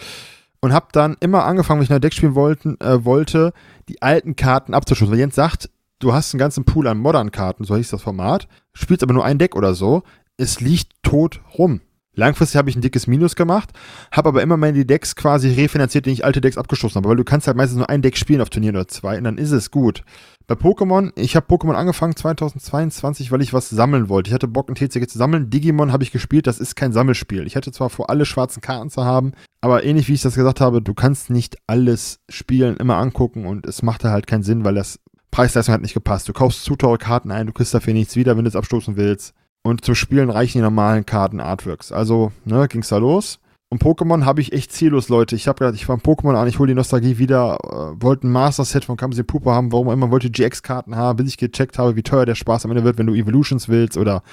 [0.59, 3.53] Und hab dann immer angefangen, wenn ich neue Deck spielen wollten, äh, wollte,
[3.89, 5.11] die alten Karten abzuschließen.
[5.11, 5.69] Weil Jens sagt,
[5.99, 9.39] du hast einen ganzen Pool an Modern-Karten, so hieß das Format, spielst aber nur ein
[9.39, 10.03] Deck oder so,
[10.37, 11.81] es liegt tot rum.
[12.17, 13.69] Langfristig habe ich ein dickes Minus gemacht,
[14.11, 17.23] habe aber immer meine Decks quasi refinanziert, die ich alte Decks abgestoßen habe, weil du
[17.23, 19.69] kannst halt meistens nur ein Deck spielen auf Turnieren oder zwei und dann ist es
[19.69, 20.01] gut.
[20.47, 24.29] Bei Pokémon, ich habe Pokémon angefangen 2022, weil ich was sammeln wollte.
[24.29, 25.51] Ich hatte Bock, ein TCG zu sammeln.
[25.51, 27.45] Digimon habe ich gespielt, das ist kein Sammelspiel.
[27.45, 30.59] Ich hätte zwar vor, alle schwarzen Karten zu haben, aber ähnlich wie ich das gesagt
[30.59, 34.73] habe, du kannst nicht alles spielen, immer angucken und es macht halt keinen Sinn, weil
[34.73, 34.99] das
[35.37, 36.27] Preis-Leistung hat nicht gepasst.
[36.27, 38.97] Du kaufst zu teure Karten ein, du kriegst dafür nichts wieder, wenn du es abstoßen
[38.97, 39.35] willst.
[39.61, 41.91] Und zum Spielen reichen die normalen Karten Artworks.
[41.91, 43.37] Also, ne, ging's da los.
[43.69, 45.35] Und Pokémon habe ich echt ziellos, Leute.
[45.35, 48.31] Ich habe gedacht, ich fange Pokémon an, ich hole die Nostalgie wieder, äh, wollte ein
[48.31, 52.01] Master-Set von Kamsi Pupa haben, warum immer wollte GX-Karten haben, bis ich gecheckt habe, wie
[52.01, 54.23] teuer der Spaß am Ende wird, wenn du Evolutions willst oder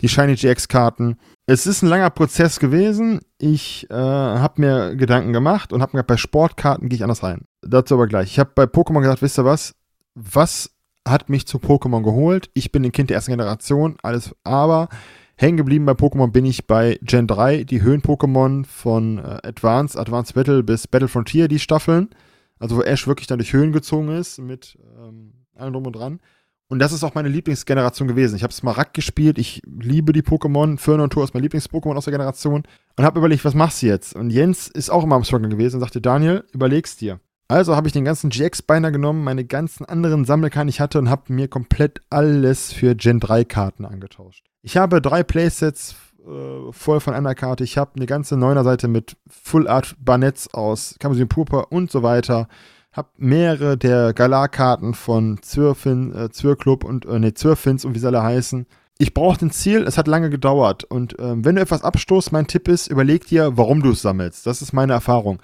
[0.00, 1.16] die Shiny GX-Karten.
[1.46, 3.18] Es ist ein langer Prozess gewesen.
[3.38, 7.46] Ich äh, habe mir Gedanken gemacht und habe mir bei Sportkarten gehe ich anders rein.
[7.62, 8.30] Dazu aber gleich.
[8.30, 9.74] Ich habe bei Pokémon gesagt, wisst ihr was?
[10.14, 10.70] Was
[11.06, 12.50] hat mich zu Pokémon geholt?
[12.54, 14.88] Ich bin ein Kind der ersten Generation, alles, aber
[15.36, 20.32] hängen geblieben bei Pokémon bin ich bei Gen 3, die Höhen-Pokémon von äh, Advance, Advance
[20.34, 22.10] Battle bis Battle Frontier, die Staffeln.
[22.58, 26.20] Also wo Ash wirklich dann durch Höhen gezogen ist, mit ähm, allem drum und dran.
[26.68, 28.36] Und das ist auch meine Lieblingsgeneration gewesen.
[28.36, 30.78] Ich habe Smaragd gespielt, ich liebe die Pokémon.
[30.78, 32.62] Fern und Tour ist mein Lieblings-Pokémon aus der Generation.
[32.96, 34.14] Und habe überlegt, was machst du jetzt?
[34.14, 37.20] Und Jens ist auch immer am Struggle gewesen und sagte, Daniel, überlegst dir.
[37.52, 41.10] Also habe ich den ganzen GX-Beiner genommen, meine ganzen anderen Sammelkarten, die ich hatte, und
[41.10, 44.42] habe mir komplett alles für Gen 3 Karten angetauscht.
[44.62, 45.94] Ich habe drei Playsets
[46.26, 47.62] äh, voll von einer Karte.
[47.62, 52.48] Ich habe eine ganze Neuner-Seite mit Full Art Barnetts aus Kamuzin Purpur und so weiter.
[52.90, 58.06] Hab mehrere der Galar-Karten von Zürfin, äh, Zürclub und, äh, nee, Zürfins und wie sie
[58.06, 58.64] alle heißen.
[58.96, 60.84] Ich brauchte ein Ziel, es hat lange gedauert.
[60.84, 64.46] Und ähm, wenn du etwas abstoßt, mein Tipp ist, überleg dir, warum du es sammelst.
[64.46, 65.42] Das ist meine Erfahrung.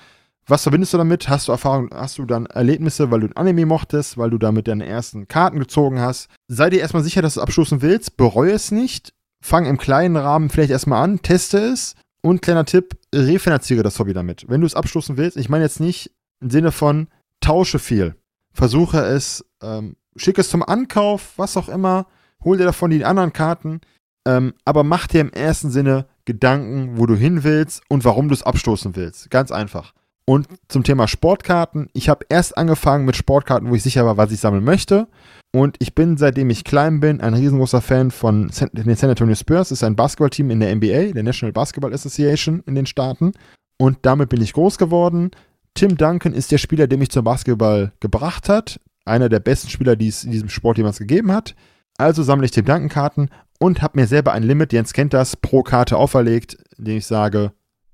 [0.50, 1.28] Was verbindest du damit?
[1.28, 4.66] Hast du Erfahrung, hast du dann Erlebnisse, weil du ein Anime mochtest, weil du damit
[4.66, 6.30] deine ersten Karten gezogen hast?
[6.48, 10.48] Sei dir erstmal sicher, dass du abstoßen willst, bereue es nicht, fang im kleinen Rahmen
[10.48, 14.46] vielleicht erstmal an, teste es und kleiner Tipp, refinanziere das Hobby damit.
[14.48, 17.08] Wenn du es abstoßen willst, ich meine jetzt nicht im Sinne von
[17.42, 18.14] tausche viel.
[18.54, 22.06] Versuche es, ähm, schick es zum Ankauf, was auch immer,
[22.42, 23.82] hol dir davon die anderen Karten,
[24.26, 28.34] ähm, aber mach dir im ersten Sinne Gedanken, wo du hin willst und warum du
[28.34, 29.30] es abstoßen willst.
[29.30, 29.92] Ganz einfach.
[30.28, 31.88] Und zum Thema Sportkarten.
[31.94, 35.08] Ich habe erst angefangen mit Sportkarten, wo ich sicher war, was ich sammeln möchte.
[35.54, 39.70] Und ich bin, seitdem ich klein bin, ein riesengroßer Fan von den San Antonio Spurs.
[39.70, 43.32] Das ist ein Basketballteam in der NBA, der National Basketball Association in den Staaten.
[43.78, 45.30] Und damit bin ich groß geworden.
[45.72, 48.82] Tim Duncan ist der Spieler, der mich zum Basketball gebracht hat.
[49.06, 51.54] Einer der besten Spieler, die es in diesem Sport jemals gegeben hat.
[51.96, 55.36] Also sammle ich Tim Duncan Karten und habe mir selber ein Limit, Jens kennt das,
[55.36, 57.52] pro Karte auferlegt, indem ich sage,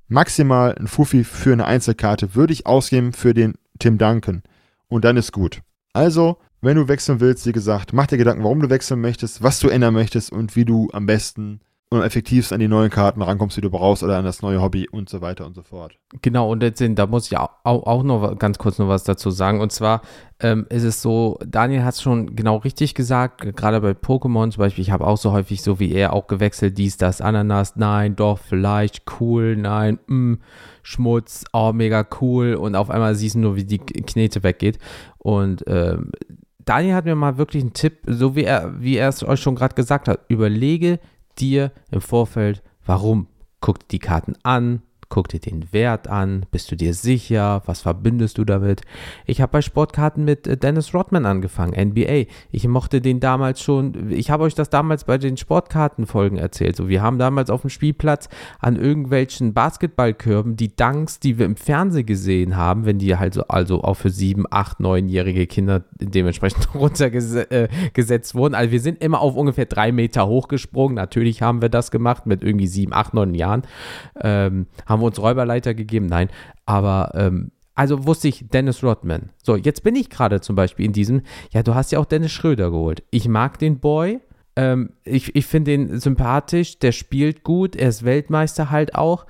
[0.08, 4.42] maximal ein Fuffi für eine Einzelkarte würde ich ausgeben für den Tim Duncan.
[4.88, 5.62] Und dann ist gut.
[5.92, 9.60] Also, wenn du wechseln willst, wie gesagt, mach dir Gedanken, warum du wechseln möchtest, was
[9.60, 11.60] du ändern möchtest und wie du am besten
[11.94, 14.60] und am effektivsten an die neuen Karten rankommst, die du brauchst oder an das neue
[14.60, 15.96] Hobby und so weiter und so fort.
[16.22, 19.60] Genau, und jetzt da muss ich auch, auch noch ganz kurz noch was dazu sagen.
[19.60, 20.02] Und zwar
[20.40, 24.60] ähm, ist es so, Daniel hat es schon genau richtig gesagt, gerade bei Pokémon zum
[24.60, 28.16] Beispiel, ich habe auch so häufig so wie er auch gewechselt, dies, das, Ananas, nein,
[28.16, 30.38] doch, vielleicht, cool, nein, mh,
[30.82, 32.54] Schmutz, oh, mega cool.
[32.54, 34.78] Und auf einmal siehst du nur, wie die Knete weggeht.
[35.18, 36.10] Und ähm,
[36.64, 39.54] Daniel hat mir mal wirklich einen Tipp, so wie er, wie er es euch schon
[39.54, 40.20] gerade gesagt hat.
[40.28, 40.98] Überlege
[41.40, 43.28] dir im Vorfeld, warum.
[43.60, 48.38] Guck die Karten an, guck dir den Wert an, bist du dir sicher, was verbindest
[48.38, 48.82] du damit?
[49.26, 52.24] Ich habe bei Sportkarten mit äh, Dennis Rodman angefangen, NBA.
[52.50, 56.76] Ich mochte den damals schon, ich habe euch das damals bei den Sportkartenfolgen erzählt.
[56.76, 58.28] So, wir haben damals auf dem Spielplatz
[58.58, 63.42] an irgendwelchen Basketballkörben die Dunks, die wir im Fernsehen gesehen haben, wenn die halt so,
[63.48, 68.54] also auch für sieben, acht, neunjährige Kinder dementsprechend runtergesetzt äh, wurden.
[68.54, 70.96] Also wir sind immer auf ungefähr drei Meter hochgesprungen.
[70.96, 73.62] Natürlich haben wir das gemacht mit irgendwie sieben, acht, neun Jahren.
[74.20, 76.06] Ähm, haben wir uns Räuberleiter gegeben?
[76.06, 76.28] Nein.
[76.66, 79.30] Aber ähm, also wusste ich Dennis Rodman.
[79.42, 81.22] So, jetzt bin ich gerade zum Beispiel in diesem,
[81.52, 83.02] ja, du hast ja auch Dennis Schröder geholt.
[83.10, 84.20] Ich mag den Boy.
[84.56, 89.26] Ähm, ich ich finde ihn sympathisch, der spielt gut, er ist Weltmeister halt auch.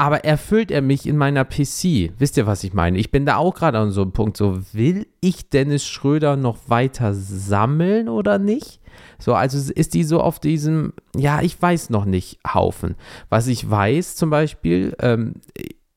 [0.00, 2.12] Aber erfüllt er mich in meiner PC?
[2.18, 2.98] Wisst ihr, was ich meine?
[2.98, 4.36] Ich bin da auch gerade an so einem Punkt.
[4.36, 8.80] So, will ich Dennis Schröder noch weiter sammeln oder nicht?
[9.18, 12.96] So, also ist die so auf diesem, ja, ich weiß noch nicht, Haufen.
[13.28, 15.34] Was ich weiß zum Beispiel, ähm,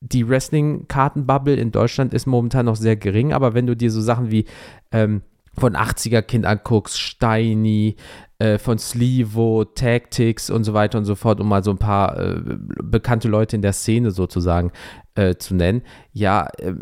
[0.00, 4.30] die Wrestling-Kartenbubble in Deutschland ist momentan noch sehr gering, aber wenn du dir so Sachen
[4.30, 4.46] wie
[4.90, 5.22] ähm,
[5.58, 7.96] von 80er Kind anguckst, Steiny,
[8.38, 12.18] äh, von Slivo, Tactics und so weiter und so fort, um mal so ein paar
[12.18, 12.40] äh,
[12.82, 14.72] bekannte Leute in der Szene sozusagen
[15.14, 15.82] äh, zu nennen,
[16.12, 16.74] ja, äh,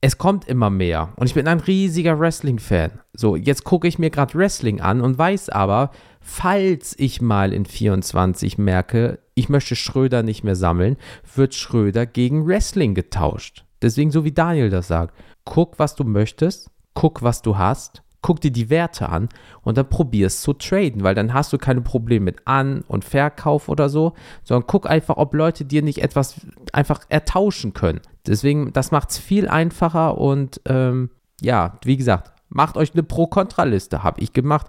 [0.00, 1.12] es kommt immer mehr.
[1.16, 3.00] Und ich bin ein riesiger Wrestling-Fan.
[3.12, 5.90] So, jetzt gucke ich mir gerade Wrestling an und weiß aber,
[6.20, 10.96] falls ich mal in 24 merke, ich möchte Schröder nicht mehr sammeln,
[11.34, 13.64] wird Schröder gegen Wrestling getauscht.
[13.82, 18.40] Deswegen, so wie Daniel das sagt, guck, was du möchtest, guck, was du hast, guck
[18.40, 19.28] dir die Werte an
[19.62, 23.68] und dann probierst zu traden, weil dann hast du keine Probleme mit An- und Verkauf
[23.68, 26.40] oder so, sondern guck einfach, ob Leute dir nicht etwas
[26.72, 28.00] einfach ertauschen können.
[28.26, 31.10] Deswegen, das macht es viel einfacher und ähm,
[31.40, 34.02] ja, wie gesagt, macht euch eine Pro-Kontra-Liste.
[34.02, 34.66] Habe ich gemacht.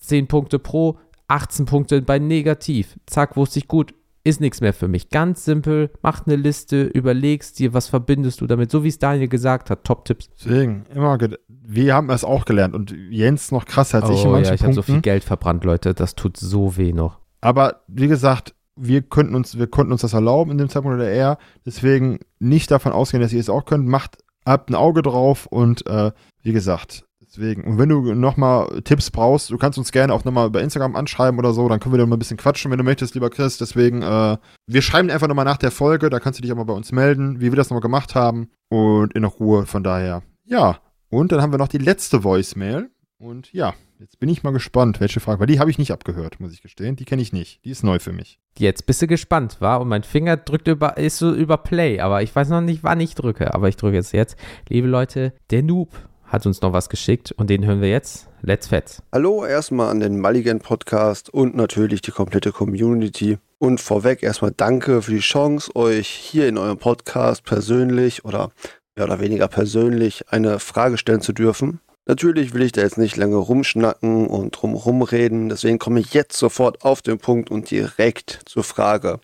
[0.00, 0.98] 10 Punkte pro,
[1.28, 2.98] 18 Punkte bei Negativ.
[3.06, 3.94] Zack, wusste ich gut,
[4.24, 5.10] ist nichts mehr für mich.
[5.10, 9.28] Ganz simpel, mach eine Liste, überlegst dir, was verbindest du damit, so wie es Daniel
[9.28, 10.30] gesagt hat, Top-Tipps.
[10.38, 11.18] Deswegen, immer,
[11.48, 14.54] wir haben es auch gelernt und Jens noch krasser als oh, ich in manchen ja,
[14.54, 17.20] ich habe so viel Geld verbrannt, Leute, das tut so weh noch.
[17.40, 21.08] Aber wie gesagt, wir könnten uns, wir konnten uns das erlauben in dem Zeitpunkt oder
[21.08, 21.38] er.
[21.64, 23.86] Deswegen nicht davon ausgehen, dass ihr es auch könnt.
[23.86, 26.12] Macht, habt ein Auge drauf und äh,
[26.42, 27.64] wie gesagt, deswegen.
[27.64, 31.38] Und wenn du nochmal Tipps brauchst, du kannst uns gerne auch nochmal über Instagram anschreiben
[31.38, 33.58] oder so, dann können wir da mal ein bisschen quatschen, wenn du möchtest, lieber Chris.
[33.58, 36.64] Deswegen, äh, wir schreiben einfach nochmal nach der Folge, da kannst du dich auch mal
[36.64, 38.50] bei uns melden, wie wir das nochmal gemacht haben.
[38.68, 40.22] Und in Ruhe, von daher.
[40.44, 40.78] Ja.
[41.10, 42.90] Und dann haben wir noch die letzte Voicemail.
[43.18, 46.40] Und ja, Jetzt bin ich mal gespannt, welche Frage, weil die habe ich nicht abgehört,
[46.40, 46.96] muss ich gestehen.
[46.96, 47.64] Die kenne ich nicht.
[47.64, 48.40] Die ist neu für mich.
[48.58, 49.80] Jetzt bist du gespannt, war?
[49.80, 53.00] Und mein Finger drückt über, ist so über Play, aber ich weiß noch nicht, wann
[53.00, 53.54] ich drücke.
[53.54, 54.36] Aber ich drücke jetzt jetzt.
[54.68, 55.90] Liebe Leute, der Noob
[56.24, 58.28] hat uns noch was geschickt und den hören wir jetzt.
[58.42, 59.00] Let's Fetz.
[59.12, 63.38] Hallo erstmal an den Mulligan Podcast und natürlich die komplette Community.
[63.58, 68.50] Und vorweg erstmal danke für die Chance, euch hier in eurem Podcast persönlich oder
[68.96, 71.80] mehr oder weniger persönlich eine Frage stellen zu dürfen.
[72.06, 76.36] Natürlich will ich da jetzt nicht lange rumschnacken und drumherum reden, deswegen komme ich jetzt
[76.36, 79.20] sofort auf den Punkt und direkt zur Frage.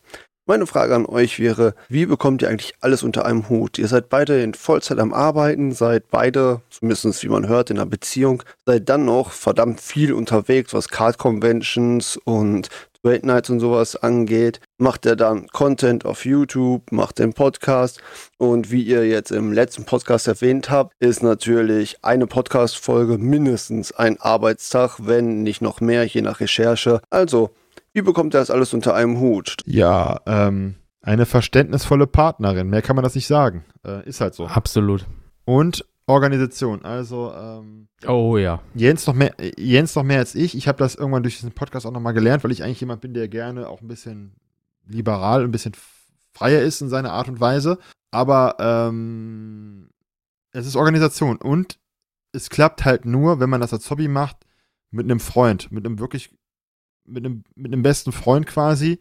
[0.47, 3.79] Meine Frage an euch wäre, wie bekommt ihr eigentlich alles unter einem Hut?
[3.79, 7.87] Ihr seid beide in Vollzeit am Arbeiten, seid beide, zumindest wie man hört, in einer
[7.87, 12.69] Beziehung, seid dann noch verdammt viel unterwegs, was Card Conventions und
[13.03, 18.01] Trade Nights und sowas angeht, macht er dann Content auf YouTube, macht den Podcast
[18.39, 24.21] und wie ihr jetzt im letzten Podcast erwähnt habt, ist natürlich eine Podcast-Folge mindestens ein
[24.21, 27.01] Arbeitstag, wenn nicht noch mehr, je nach Recherche.
[27.11, 27.51] Also,
[27.93, 29.57] wie bekommt er das alles unter einem Hut?
[29.65, 33.65] Ja, ähm, eine verständnisvolle Partnerin, mehr kann man das nicht sagen.
[33.87, 34.47] Äh, ist halt so.
[34.47, 35.07] Absolut.
[35.45, 36.85] Und Organisation.
[36.85, 38.63] Also, ähm, oh ja.
[38.75, 40.57] Jens noch mehr, Jens noch mehr als ich.
[40.57, 43.15] Ich habe das irgendwann durch diesen Podcast auch nochmal gelernt, weil ich eigentlich jemand bin,
[43.15, 44.33] der gerne auch ein bisschen
[44.87, 45.73] liberal, ein bisschen
[46.33, 47.79] freier ist in seiner Art und Weise.
[48.11, 49.91] Aber ähm,
[50.53, 51.79] es ist Organisation und
[52.33, 54.37] es klappt halt nur, wenn man das als Hobby macht,
[54.91, 56.31] mit einem Freund, mit einem wirklich,
[57.05, 58.99] mit einem, mit einem besten Freund quasi,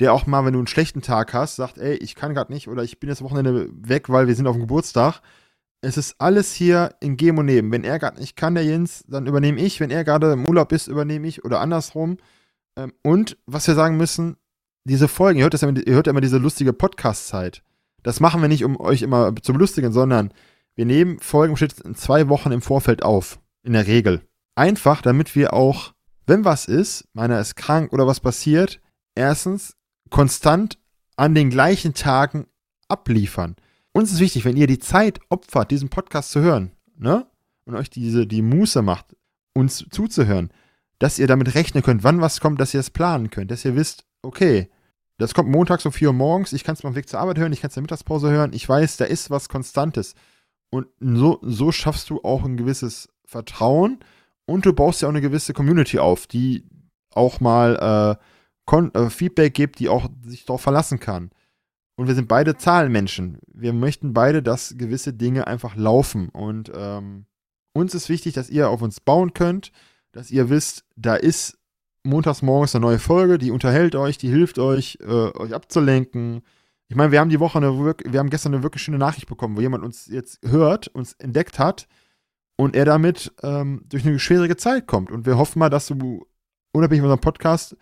[0.00, 2.68] der auch mal, wenn du einen schlechten Tag hast, sagt, ey, ich kann gerade nicht
[2.68, 5.20] oder ich bin jetzt Wochenende weg, weil wir sind auf dem Geburtstag
[5.84, 7.72] Es ist alles hier in Geben und Neben.
[7.72, 9.80] Wenn er gerade nicht kann, der Jens, dann übernehme ich.
[9.80, 12.18] Wenn er gerade im Urlaub ist, übernehme ich oder andersrum.
[12.76, 14.36] Ähm, und was wir sagen müssen,
[14.84, 17.62] diese Folgen, ihr hört, das ihr hört ja immer diese lustige Podcast-Zeit.
[18.04, 20.32] Das machen wir nicht, um euch immer zu belustigen, sondern
[20.74, 23.40] wir nehmen Folgen in zwei Wochen im Vorfeld auf.
[23.64, 24.22] In der Regel.
[24.54, 25.94] Einfach, damit wir auch,
[26.26, 28.80] wenn was ist, meiner ist krank oder was passiert,
[29.14, 29.76] erstens
[30.10, 30.78] konstant
[31.16, 32.46] an den gleichen Tagen
[32.88, 33.56] abliefern.
[33.92, 37.26] Uns ist wichtig, wenn ihr die Zeit opfert, diesen Podcast zu hören, ne?
[37.64, 39.14] Und euch diese, die Muße macht,
[39.54, 40.50] uns zuzuhören,
[40.98, 43.76] dass ihr damit rechnen könnt, wann was kommt, dass ihr es planen könnt, dass ihr
[43.76, 44.70] wisst, okay,
[45.18, 47.52] das kommt montags um 4 Uhr morgens, ich kann es beim Weg zur Arbeit hören,
[47.52, 50.14] ich kann es in der Mittagspause hören, ich weiß, da ist was Konstantes.
[50.70, 54.00] Und so, so schaffst du auch ein gewisses Vertrauen
[54.46, 56.64] und du baust ja auch eine gewisse Community auf, die
[57.10, 58.18] auch mal
[58.70, 61.30] äh, äh, Feedback gibt, die auch sich darauf verlassen kann.
[62.02, 63.38] Und wir sind beide Zahlenmenschen.
[63.46, 66.30] Wir möchten beide, dass gewisse Dinge einfach laufen.
[66.30, 67.26] Und ähm,
[67.74, 69.70] uns ist wichtig, dass ihr auf uns bauen könnt,
[70.10, 71.60] dass ihr wisst, da ist
[72.02, 76.42] montags morgens eine neue Folge, die unterhält euch, die hilft euch, äh, euch abzulenken,
[76.88, 79.56] ich meine, wir haben die Woche eine, wir haben gestern eine wirklich schöne Nachricht bekommen,
[79.56, 81.86] wo jemand uns jetzt hört, uns entdeckt hat
[82.56, 85.12] und er damit ähm, durch eine schwierige Zeit kommt.
[85.12, 86.26] Und wir hoffen mal, dass du
[86.72, 87.76] unabhängig von unserem Podcast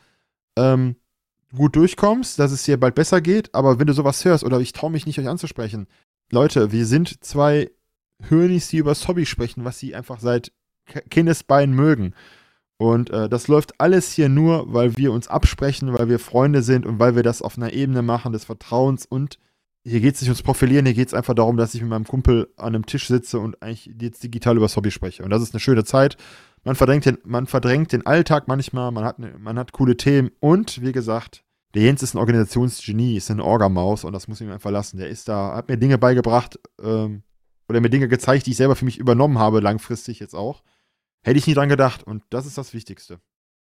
[0.59, 0.97] ähm,
[1.55, 3.55] gut durchkommst, dass es dir bald besser geht.
[3.55, 5.87] Aber wenn du sowas hörst oder ich traue mich nicht, euch anzusprechen,
[6.31, 7.71] Leute, wir sind zwei
[8.29, 10.53] Hirnis, die über Hobby sprechen, was sie einfach seit
[11.11, 12.15] Kindesbeinen mögen.
[12.77, 16.87] Und äh, das läuft alles hier nur, weil wir uns absprechen, weil wir Freunde sind
[16.87, 19.05] und weil wir das auf einer Ebene machen des Vertrauens.
[19.05, 19.39] Und
[19.85, 22.07] hier geht es nicht ums Profilieren, hier geht es einfach darum, dass ich mit meinem
[22.07, 25.23] Kumpel an einem Tisch sitze und eigentlich jetzt digital über das Hobby spreche.
[25.23, 26.17] Und das ist eine schöne Zeit.
[26.65, 30.31] Man verdrängt den, man verdrängt den Alltag manchmal, man hat, ne, man hat coole Themen.
[30.41, 31.45] Und wie gesagt,
[31.75, 34.99] der Jens ist ein Organisationsgenie, ist eine Orgamaus und das muss ich mir einfach lassen.
[34.99, 37.23] Der ist da, hat mir Dinge beigebracht ähm,
[37.69, 40.63] oder mir Dinge gezeigt, die ich selber für mich übernommen habe, langfristig jetzt auch.
[41.23, 42.03] Hätte ich nie dran gedacht.
[42.03, 43.21] Und das ist das Wichtigste.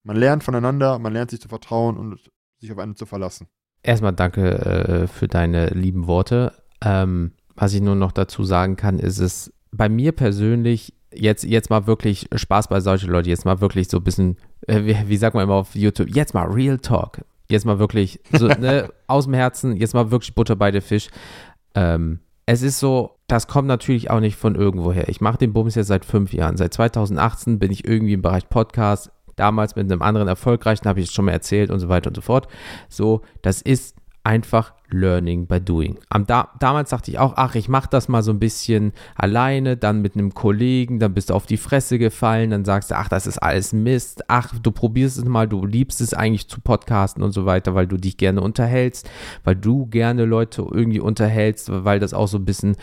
[0.03, 2.19] Man lernt voneinander, man lernt sich zu vertrauen und
[2.59, 3.47] sich auf einen zu verlassen.
[3.81, 6.53] Erstmal danke äh, für deine lieben Worte.
[6.81, 11.70] Ähm, was ich nur noch dazu sagen kann, ist es bei mir persönlich jetzt, jetzt
[11.70, 14.38] mal wirklich Spaß bei solchen Leuten, jetzt mal wirklich so ein bisschen,
[14.68, 17.24] äh, wie, wie sagt man immer auf YouTube, jetzt mal Real Talk.
[17.49, 21.09] Jetzt mal wirklich so, ne, aus dem Herzen, jetzt mal wirklich Butter bei der Fisch.
[21.76, 25.09] Ähm, es ist so, das kommt natürlich auch nicht von irgendwoher.
[25.09, 26.57] Ich mache den Bums jetzt seit fünf Jahren.
[26.57, 29.11] Seit 2018 bin ich irgendwie im Bereich Podcast.
[29.36, 32.16] Damals mit einem anderen erfolgreichen, habe ich es schon mal erzählt und so weiter und
[32.16, 32.47] so fort.
[32.88, 33.95] So, das ist
[34.26, 35.97] einfach Learning by Doing.
[36.28, 40.01] Da, damals dachte ich auch, ach, ich mache das mal so ein bisschen alleine, dann
[40.01, 43.28] mit einem Kollegen, dann bist du auf die Fresse gefallen, dann sagst du, ach, das
[43.28, 47.32] ist alles Mist, ach, du probierst es mal, du liebst es eigentlich zu podcasten und
[47.32, 49.09] so weiter, weil du dich gerne unterhältst,
[49.43, 52.76] weil du gerne Leute irgendwie unterhältst, weil das auch so ein bisschen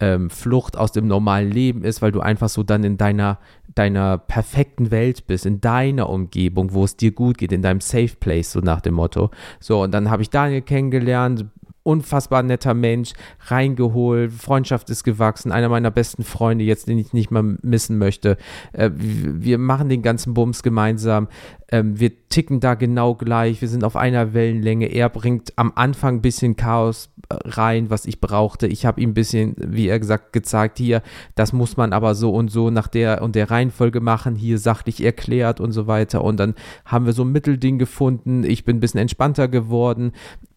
[0.00, 3.38] ähm, Flucht aus dem normalen Leben ist, weil du einfach so dann in deiner,
[3.74, 8.14] deiner perfekten Welt bist, in deiner Umgebung, wo es dir gut geht, in deinem Safe
[8.18, 9.30] Place, so nach dem Motto.
[9.60, 11.46] So, und dann habe ich Daniel kennengelernt,
[11.86, 13.12] unfassbar netter Mensch,
[13.46, 18.36] reingeholt, Freundschaft ist gewachsen, einer meiner besten Freunde, jetzt den ich nicht mal missen möchte.
[18.72, 21.28] Äh, wir machen den ganzen Bums gemeinsam.
[21.68, 24.86] Ähm, wir ticken da genau gleich, wir sind auf einer Wellenlänge.
[24.86, 28.66] Er bringt am Anfang ein bisschen Chaos äh, rein, was ich brauchte.
[28.66, 31.02] Ich habe ihm ein bisschen, wie er gesagt, gezeigt, hier,
[31.34, 35.02] das muss man aber so und so nach der und der Reihenfolge machen, hier sachlich
[35.02, 36.22] erklärt und so weiter.
[36.22, 36.54] Und dann
[36.84, 38.44] haben wir so ein Mittelding gefunden.
[38.44, 40.12] Ich bin ein bisschen entspannter geworden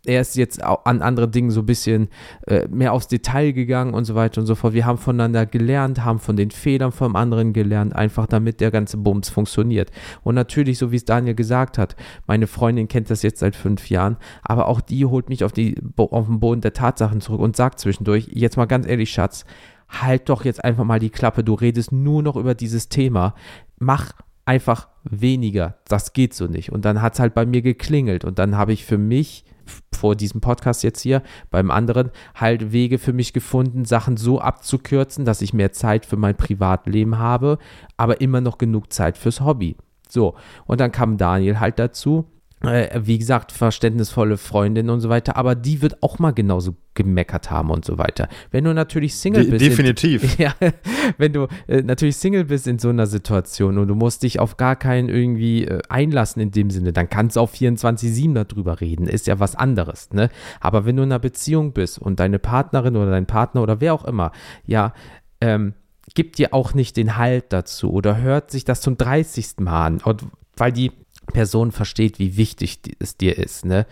[0.06, 2.08] er ist jetzt an andere Dinge so ein bisschen
[2.48, 4.74] äh, mehr aufs Detail gegangen und so weiter und so fort.
[4.74, 8.98] Wir haben voneinander gelernt, haben von den Fehlern vom anderen gelernt, einfach damit der ganze
[8.98, 9.92] Bums funktioniert.
[10.24, 11.96] Und natürlich, so wie es Daniel gesagt hat,
[12.28, 15.76] meine Freundin kennt das jetzt seit fünf Jahren, aber auch die holt mich auf, die,
[15.98, 19.46] auf den Boden der Tatsachen zurück und sagt zwischendurch, jetzt mal ganz ehrlich, Schatz,
[19.90, 23.34] halt doch jetzt einfach mal die Klappe, du redest nur noch über dieses Thema.
[23.80, 24.14] Mach
[24.46, 25.78] einfach weniger.
[25.88, 26.72] Das geht so nicht.
[26.72, 28.26] Und dann hat es halt bei mir geklingelt.
[28.26, 29.46] Und dann habe ich für mich
[29.94, 31.22] vor diesem Podcast jetzt hier,
[31.52, 36.18] beim anderen, halt Wege für mich gefunden, Sachen so abzukürzen, dass ich mehr Zeit für
[36.18, 37.60] mein Privatleben habe,
[37.98, 39.76] aber immer noch genug Zeit fürs Hobby.
[40.10, 40.36] So,
[40.66, 42.26] und dann kam Daniel halt dazu
[42.62, 47.50] äh, wie gesagt, verständnisvolle Freundin und so weiter, aber die wird auch mal genauso gemeckert
[47.50, 48.28] haben und so weiter.
[48.52, 49.66] Wenn du natürlich Single De bist.
[49.66, 50.38] Definitiv.
[50.38, 50.54] In, ja,
[51.18, 54.58] wenn du äh, natürlich Single bist in so einer Situation und du musst dich auf
[54.58, 59.08] gar keinen irgendwie äh, einlassen in dem Sinne, dann kannst du auch 24-7 darüber reden,
[59.08, 60.30] ist ja was anderes, ne?
[60.60, 63.94] Aber wenn du in einer Beziehung bist und deine Partnerin oder dein Partner oder wer
[63.94, 64.34] auch immer,
[64.66, 64.94] ja,
[65.40, 65.74] ähm,
[66.20, 69.60] gibt dir auch nicht den Halt dazu oder hört sich das zum 30.
[69.60, 70.02] Mal an,
[70.58, 70.92] weil die
[71.28, 73.86] Person versteht, wie wichtig es dir ist, ne?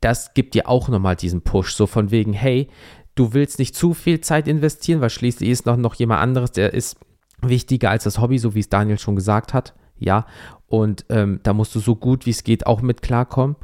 [0.00, 2.66] Das gibt dir auch nochmal diesen Push, so von wegen, hey,
[3.14, 6.74] du willst nicht zu viel Zeit investieren, weil schließlich ist noch, noch jemand anderes, der
[6.74, 6.96] ist
[7.40, 9.74] wichtiger als das Hobby, so wie es Daniel schon gesagt hat.
[9.96, 10.26] Ja,
[10.66, 13.54] und ähm, da musst du so gut wie es geht auch mit klarkommen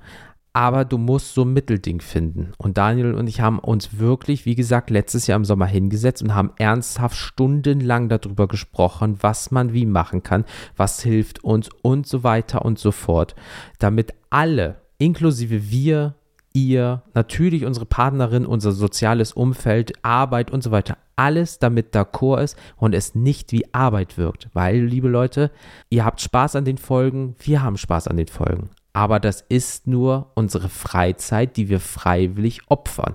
[0.53, 2.53] aber du musst so ein Mittelding finden.
[2.59, 6.35] Und Daniel und ich haben uns wirklich, wie gesagt, letztes Jahr im Sommer hingesetzt und
[6.35, 10.45] haben ernsthaft stundenlang darüber gesprochen, was man wie machen kann,
[10.77, 13.37] was hilft uns und so weiter und so fort,
[13.79, 16.17] damit alle, inklusive wir,
[16.53, 22.57] ihr, natürlich unsere Partnerin, unser soziales Umfeld, Arbeit und so weiter, alles damit d'accord ist
[22.77, 24.49] und es nicht wie Arbeit wirkt.
[24.53, 25.53] Weil, liebe Leute,
[25.91, 29.87] ihr habt Spaß an den Folgen, wir haben Spaß an den Folgen aber das ist
[29.87, 33.15] nur unsere Freizeit, die wir freiwillig opfern.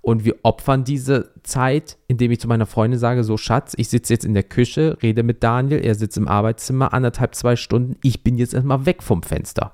[0.00, 4.12] Und wir opfern diese Zeit, indem ich zu meiner Freundin sage, so Schatz, ich sitze
[4.12, 8.24] jetzt in der Küche, rede mit Daniel, er sitzt im Arbeitszimmer, anderthalb, zwei Stunden, ich
[8.24, 9.72] bin jetzt erstmal weg vom Fenster.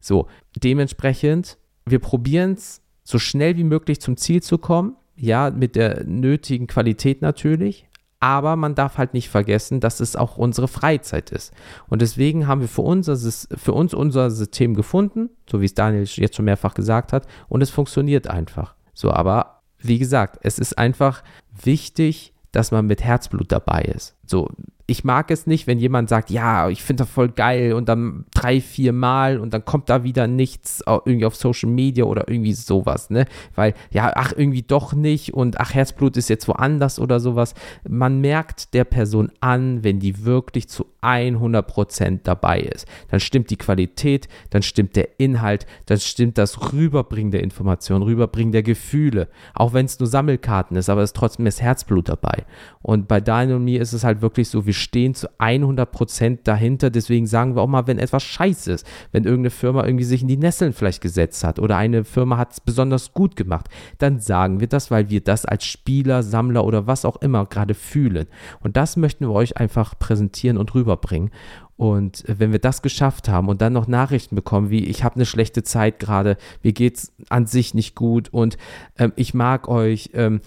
[0.00, 5.74] So, dementsprechend, wir probieren es so schnell wie möglich zum Ziel zu kommen, ja, mit
[5.74, 7.88] der nötigen Qualität natürlich,
[8.24, 11.52] aber man darf halt nicht vergessen, dass es auch unsere Freizeit ist.
[11.88, 16.06] Und deswegen haben wir für uns, für uns unser System gefunden, so wie es Daniel
[16.06, 18.76] jetzt schon mehrfach gesagt hat, und es funktioniert einfach.
[18.94, 21.22] So, aber wie gesagt, es ist einfach
[21.52, 24.16] wichtig, dass man mit Herzblut dabei ist.
[24.24, 24.48] So,
[24.86, 28.26] ich mag es nicht, wenn jemand sagt, ja, ich finde das voll geil und dann
[28.34, 32.52] drei, vier Mal und dann kommt da wieder nichts irgendwie auf Social Media oder irgendwie
[32.52, 33.24] sowas, ne?
[33.54, 37.54] Weil, ja, ach, irgendwie doch nicht und ach, Herzblut ist jetzt woanders oder sowas.
[37.88, 42.86] Man merkt der Person an, wenn die wirklich zu 100% dabei ist.
[43.10, 48.52] Dann stimmt die Qualität, dann stimmt der Inhalt, dann stimmt das Rüberbringen der Informationen, Rüberbringen
[48.52, 49.28] der Gefühle.
[49.54, 52.44] Auch wenn es nur Sammelkarten ist, aber es ist trotzdem das Herzblut dabei.
[52.82, 56.90] Und bei Daniel und mir ist es halt wirklich so, wir stehen zu 100% dahinter.
[56.90, 60.28] Deswegen sagen wir auch mal, wenn etwas scheiße ist, wenn irgendeine Firma irgendwie sich in
[60.28, 64.60] die Nesseln vielleicht gesetzt hat oder eine Firma hat es besonders gut gemacht, dann sagen
[64.60, 68.26] wir das, weil wir das als Spieler, Sammler oder was auch immer gerade fühlen.
[68.60, 71.30] Und das möchten wir euch einfach präsentieren und rüberbringen.
[71.76, 75.26] Und wenn wir das geschafft haben und dann noch Nachrichten bekommen, wie ich habe eine
[75.26, 78.56] schlechte Zeit gerade, mir geht es an sich nicht gut und
[78.96, 80.40] ähm, ich mag euch, ähm,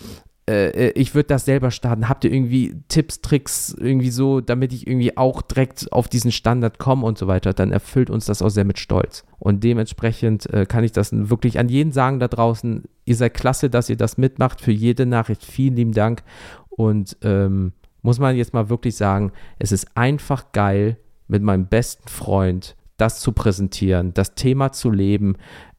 [0.50, 2.08] äh, äh, ich würde das selber starten.
[2.08, 6.80] Habt ihr irgendwie Tipps, Tricks, irgendwie so, damit ich irgendwie auch direkt auf diesen Standard
[6.80, 9.26] komme und so weiter, dann erfüllt uns das auch sehr mit Stolz.
[9.38, 12.86] Und dementsprechend äh, kann ich das wirklich an jeden sagen da draußen.
[13.04, 14.62] Ihr seid klasse, dass ihr das mitmacht.
[14.62, 16.24] Für jede Nachricht vielen lieben Dank.
[16.70, 17.74] Und ähm,
[18.08, 20.96] muss man jetzt mal wirklich sagen, es ist einfach geil,
[21.28, 25.36] mit meinem besten Freund das zu präsentieren, das Thema zu leben.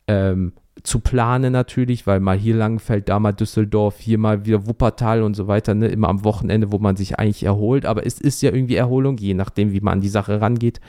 [0.07, 0.53] Ähm,
[0.83, 5.37] zu planen natürlich, weil mal hier Langenfeld, da mal Düsseldorf, hier mal wieder Wuppertal und
[5.37, 8.53] so weiter, ne, immer am Wochenende, wo man sich eigentlich erholt, aber es ist ja
[8.53, 10.83] irgendwie Erholung, je nachdem, wie man an die Sache rangeht.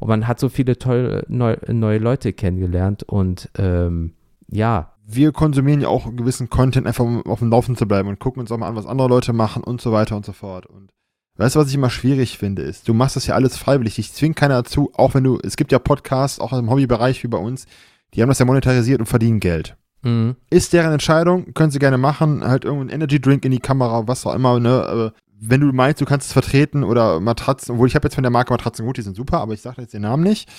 [0.00, 4.14] Und man hat so viele tolle neu, neue Leute kennengelernt und ähm,
[4.50, 4.89] ja.
[5.12, 8.20] Wir konsumieren ja auch einen gewissen Content, einfach um auf dem Laufen zu bleiben und
[8.20, 10.66] gucken uns auch mal an, was andere Leute machen und so weiter und so fort.
[10.66, 10.92] Und
[11.40, 13.98] Weißt du, was ich immer schwierig finde, ist, du machst das ja alles freiwillig.
[13.98, 17.28] Ich zwinge keiner dazu, auch wenn du, es gibt ja Podcasts, auch im Hobbybereich wie
[17.28, 17.64] bei uns,
[18.12, 19.74] die haben das ja monetarisiert und verdienen Geld.
[20.02, 20.36] Mhm.
[20.50, 24.26] Ist deren Entscheidung, können sie gerne machen, halt irgendeinen Energy Drink in die Kamera, was
[24.26, 25.14] auch immer, ne?
[25.42, 28.30] Wenn du meinst, du kannst es vertreten oder Matratzen, obwohl ich habe jetzt von der
[28.30, 30.50] Marke Matratzen gut, die sind super, aber ich sage jetzt den Namen nicht.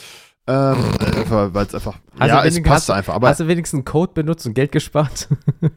[0.48, 0.78] Ähm,
[1.30, 3.14] weil es einfach, also ja, es passt hast, einfach.
[3.14, 5.30] Aber hast du wenigstens einen Code benutzt und Geld gespart?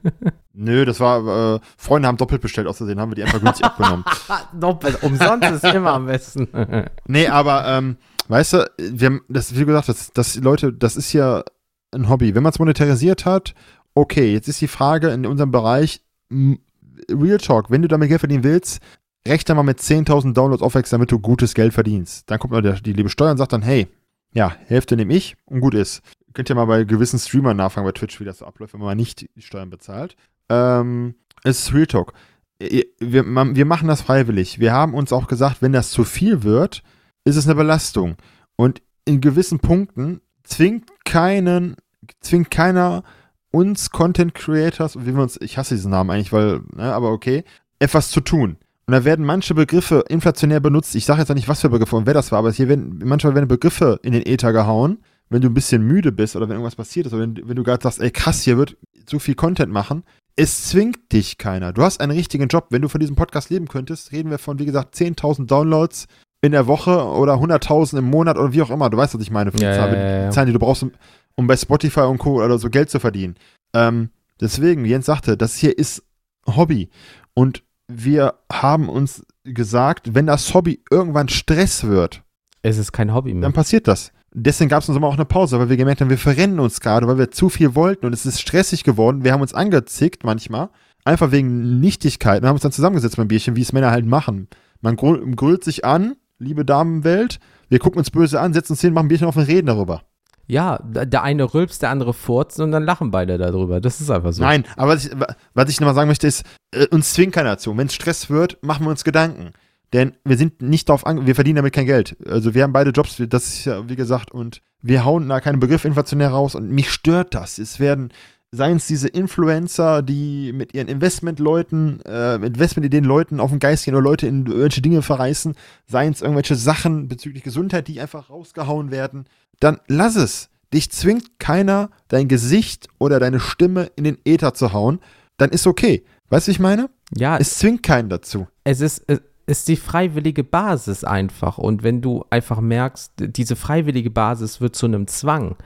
[0.55, 4.05] Nö, das war, äh, Freunde haben doppelt bestellt, außerdem haben wir die einfach günstig abgenommen.
[4.59, 6.49] doppelt, umsonst ist immer am besten.
[7.07, 7.97] nee, aber, ähm,
[8.29, 11.45] Weißt du, wir haben, das, wie gesagt, das, das, Leute, das ist ja
[11.93, 12.35] ein Hobby.
[12.35, 13.55] Wenn man es monetarisiert hat,
[13.95, 16.01] okay, jetzt ist die Frage in unserem Bereich,
[16.31, 18.81] Real Talk, wenn du damit Geld verdienen willst,
[19.29, 22.31] rechne mal mit 10.000 Downloads aufwächst, damit du gutes Geld verdienst.
[22.31, 23.89] Dann kommt mal der, die liebe Steuer und sagt dann, hey,
[24.35, 26.03] ja, Hälfte nehme ich und gut ist.
[26.35, 28.97] Könnt ihr mal bei gewissen Streamern nachfragen bei Twitch, wie das so abläuft, wenn man
[28.97, 30.17] nicht die Steuern bezahlt.
[30.49, 31.15] Ähm,
[31.45, 32.13] es ist Real Talk.
[32.59, 34.59] Wir, wir machen das freiwillig.
[34.59, 36.83] Wir haben uns auch gesagt, wenn das zu viel wird,
[37.25, 38.17] ist es eine Belastung.
[38.57, 41.77] Und in gewissen Punkten zwingt keinen,
[42.21, 43.05] zwingt keiner
[43.51, 47.45] uns Content Creators, wie wir uns, ich hasse diesen Namen eigentlich, weil, ne, aber okay,
[47.79, 48.57] etwas zu tun.
[48.87, 50.95] Und da werden manche Begriffe inflationär benutzt.
[50.95, 53.01] Ich sage jetzt auch nicht, was für Begriffe und wer das war, aber hier werden
[53.05, 54.99] manchmal werden Begriffe in den Äther gehauen,
[55.31, 57.63] wenn du ein bisschen müde bist oder wenn irgendwas passiert ist oder wenn, wenn du
[57.63, 58.77] gerade sagst, ey krass, hier wird
[59.09, 60.05] so viel Content machen.
[60.37, 61.73] Es zwingt dich keiner.
[61.73, 62.67] Du hast einen richtigen Job.
[62.71, 66.09] Wenn du von diesem Podcast leben könntest, reden wir von, wie gesagt, 10.000 Downloads,
[66.45, 68.91] in der Woche oder 100.000 im Monat oder wie auch immer.
[68.91, 69.51] Du weißt, was ich meine.
[69.57, 70.31] Ja, Zahlen, ja, ja.
[70.31, 70.93] Zahlen, die du brauchst, um,
[71.37, 72.45] um, bei Spotify und Co.
[72.45, 73.37] oder so Geld zu verdienen.
[73.75, 76.03] Ähm, deswegen, Jens sagte, das hier ist
[76.47, 76.91] Hobby.
[77.33, 82.23] Und wir haben uns gesagt, wenn das Hobby irgendwann Stress wird,
[82.63, 83.43] es ist kein Hobby mehr.
[83.43, 84.13] Dann passiert das.
[84.33, 86.81] Deswegen gab es uns immer auch eine Pause, weil wir gemerkt haben, wir verrennen uns
[86.81, 89.23] gerade, weil wir zu viel wollten und es ist stressig geworden.
[89.23, 90.71] Wir haben uns angezickt manchmal,
[91.05, 94.49] einfach wegen Nichtigkeiten, haben uns dann zusammengesetzt beim Bierchen, wie es Männer halt machen.
[94.81, 97.39] Man grü- grüllt sich an, liebe Damenwelt,
[97.69, 100.03] wir gucken uns böse an, setzen uns hin, machen ein Bierchen auf und reden darüber.
[100.47, 103.81] Ja, der eine rülpst, der andere furzt und dann lachen beide darüber.
[103.81, 104.43] Das ist einfach so.
[104.43, 105.13] Nein, aber was ich,
[105.55, 107.77] was ich nochmal sagen möchte, ist, äh, uns zwingt keiner dazu.
[107.77, 109.53] Wenn es Stress wird, machen wir uns Gedanken.
[109.95, 112.17] Denn wir sind nicht darauf an, wir verdienen damit kein Geld.
[112.27, 115.59] Also wir haben beide Jobs, das ist ja, wie gesagt, und wir hauen da keine
[115.59, 117.59] Begriffe inflationär raus und mich stört das.
[117.59, 118.11] Es werden,
[118.51, 123.95] seien es diese Influencer, die mit ihren Investmentleuten, äh, Investmentideen Leuten auf den Geist gehen
[123.95, 125.55] oder Leute in irgendwelche Dinge verreißen,
[125.87, 129.27] seien es irgendwelche Sachen bezüglich Gesundheit, die einfach rausgehauen werden,
[129.61, 130.51] dann lass es.
[130.73, 134.99] Dich zwingt keiner, dein Gesicht oder deine Stimme in den Äther zu hauen,
[135.37, 136.05] dann ist okay.
[136.31, 136.91] Weißt du, ich meine?
[137.17, 138.49] Ja, Es zwingt keinen dazu.
[138.65, 141.59] es ist, es ist die freiwillige Basis einfach.
[141.59, 145.57] Und wenn du einfach merkst, diese freiwillige Basis wird zu einem Zwang,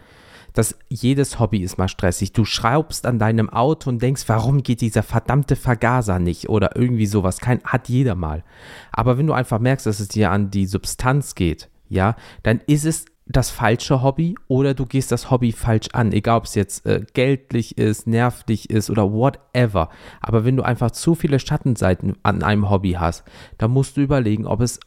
[0.52, 2.32] dass jedes Hobby ist mal stressig.
[2.32, 7.06] Du schraubst an deinem Auto und denkst, warum geht dieser verdammte Vergaser nicht oder irgendwie
[7.06, 7.38] sowas.
[7.38, 8.42] Kein, hat jeder mal.
[8.90, 12.84] Aber wenn du einfach merkst, dass es dir an die Substanz geht, ja, dann ist
[12.84, 16.86] es das falsche Hobby oder du gehst das Hobby falsch an, egal ob es jetzt
[16.86, 19.90] äh, geldlich ist, nervlich ist oder whatever.
[20.20, 23.24] Aber wenn du einfach zu viele Schattenseiten an einem Hobby hast,
[23.58, 24.80] dann musst du überlegen, ob es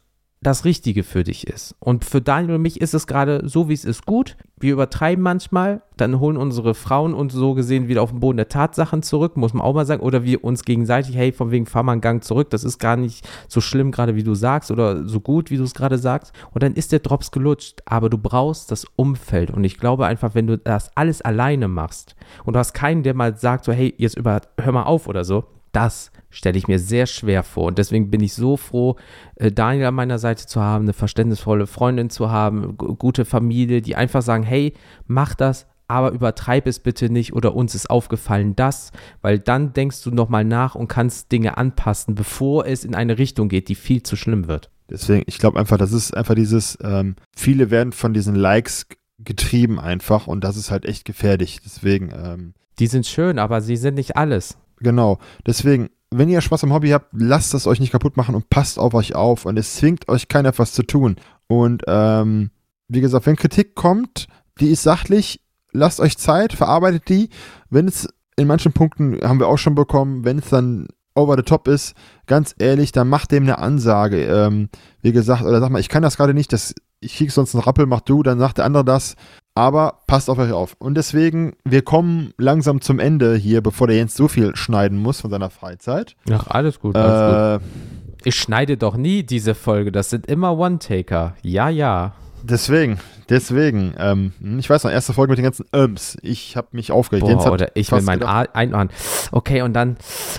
[0.44, 1.76] das Richtige für dich ist.
[1.80, 4.38] Und für Daniel und mich ist es gerade so, wie es ist, gut.
[4.60, 8.50] Wir übertreiben manchmal, dann holen unsere Frauen uns so gesehen wieder auf den Boden der
[8.50, 10.02] Tatsachen zurück, muss man auch mal sagen.
[10.02, 12.96] Oder wir uns gegenseitig, hey, von wegen, fahr mal einen Gang zurück, das ist gar
[12.96, 16.34] nicht so schlimm gerade, wie du sagst, oder so gut, wie du es gerade sagst.
[16.52, 17.82] Und dann ist der Drops gelutscht.
[17.86, 19.52] Aber du brauchst das Umfeld.
[19.52, 22.16] Und ich glaube einfach, wenn du das alles alleine machst
[22.46, 25.24] und du hast keinen, der mal sagt, so, hey, jetzt über, hör mal auf oder
[25.24, 27.66] so, das stelle ich mir sehr schwer vor.
[27.66, 28.96] Und deswegen bin ich so froh,
[29.36, 33.96] äh, Daniel an meiner Seite zu haben, eine verständnisvolle Freundin zu haben, gute Familie, die
[33.96, 34.74] einfach sagen, hey,
[35.06, 38.92] mach das, aber übertreib es bitte nicht oder uns ist aufgefallen das,
[39.22, 43.50] weil dann denkst du nochmal nach und kannst Dinge anpassen, bevor es in eine Richtung
[43.50, 44.72] geht, die viel zu schlimm wird.
[44.90, 48.88] Deswegen, ich glaube einfach, das ist einfach dieses, ähm, viele werden von diesen Likes
[49.20, 51.60] getrieben einfach und das ist halt echt gefährlich.
[51.64, 54.58] Deswegen, ähm, Die sind schön, aber sie sind nicht alles.
[54.80, 55.20] genau.
[55.46, 58.78] Deswegen, wenn ihr Spaß am Hobby habt, lasst es euch nicht kaputt machen und passt
[58.78, 61.16] auf euch auf und es zwingt euch keiner etwas zu tun.
[61.48, 62.52] Und ähm,
[62.90, 64.28] wie gesagt, wenn Kritik kommt,
[64.60, 67.30] die ist sachlich, lasst euch Zeit, verarbeitet die.
[67.70, 71.44] Wenn es in manchen Punkten haben wir auch schon bekommen, wenn es dann over the
[71.44, 74.26] top ist, ganz ehrlich, dann macht dem eine Ansage.
[74.26, 74.70] Ähm,
[75.02, 77.64] wie gesagt, oder sag mal, ich kann das gerade nicht, das, ich krieg sonst einen
[77.64, 79.16] Rappel, mach du, dann sagt der andere das.
[79.54, 80.76] Aber passt auf euch auf.
[80.80, 85.20] Und deswegen, wir kommen langsam zum Ende hier, bevor der Jens so viel schneiden muss
[85.22, 86.16] von seiner Freizeit.
[86.32, 87.68] Ach, alles gut, alles gut.
[87.68, 91.36] Äh, Ich schneide doch nie diese Folge, das sind immer One-Taker.
[91.42, 92.14] Ja, ja.
[92.44, 93.00] deswegen,
[93.30, 96.18] deswegen, ähm, ich weiß noch, erste Folge mit den ganzen Öms.
[96.22, 97.28] Ich habe mich aufgeregt.
[97.28, 98.90] Boah, oder ich will mein einordnen.
[99.34, 99.98] Okay, und dann,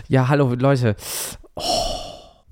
[0.08, 0.96] ja, hallo Leute.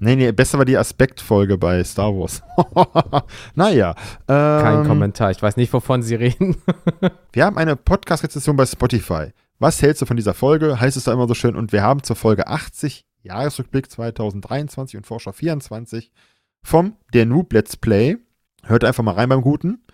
[0.03, 2.43] Nee, nee, besser war die Aspektfolge bei Star Wars.
[3.55, 3.95] naja.
[4.27, 5.31] Ähm, Kein Kommentar.
[5.31, 6.57] Ich weiß nicht, wovon Sie reden.
[7.33, 9.27] Wir haben eine Podcast-Rezession bei Spotify.
[9.59, 10.81] Was hältst du von dieser Folge?
[10.81, 11.55] Heißt es da immer so schön.
[11.55, 16.11] Und wir haben zur Folge 80, Jahresrückblick 2023 und Vorschau 24
[16.63, 18.17] vom Der Noob Let's Play.
[18.65, 19.85] Hört einfach mal rein beim Guten.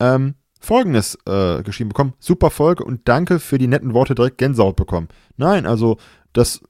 [0.00, 2.14] Ähm, Folgendes äh, geschrieben bekommen.
[2.18, 5.06] Super Folge und danke für die netten Worte direkt Gänsehaut bekommen.
[5.36, 5.98] Nein, also
[6.32, 6.62] das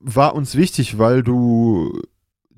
[0.00, 2.02] war uns wichtig, weil du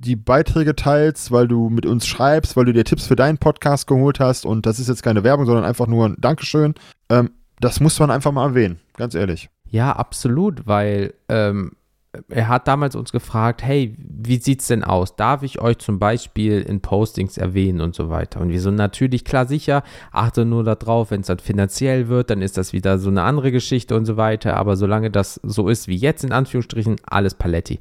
[0.04, 3.86] die Beiträge teilst, weil du mit uns schreibst, weil du dir Tipps für deinen Podcast
[3.86, 6.74] geholt hast und das ist jetzt keine Werbung, sondern einfach nur ein Dankeschön.
[7.08, 9.48] Ähm, das muss man einfach mal erwähnen, ganz ehrlich.
[9.66, 11.72] Ja, absolut, weil ähm,
[12.28, 15.16] er hat damals uns gefragt, hey, wie sieht's denn aus?
[15.16, 18.40] Darf ich euch zum Beispiel in Postings erwähnen und so weiter?
[18.40, 19.82] Und wir so natürlich, klar, sicher,
[20.12, 23.52] achte nur darauf, wenn es dann finanziell wird, dann ist das wieder so eine andere
[23.52, 24.56] Geschichte und so weiter.
[24.56, 27.80] Aber solange das so ist wie jetzt, in Anführungsstrichen, alles Paletti.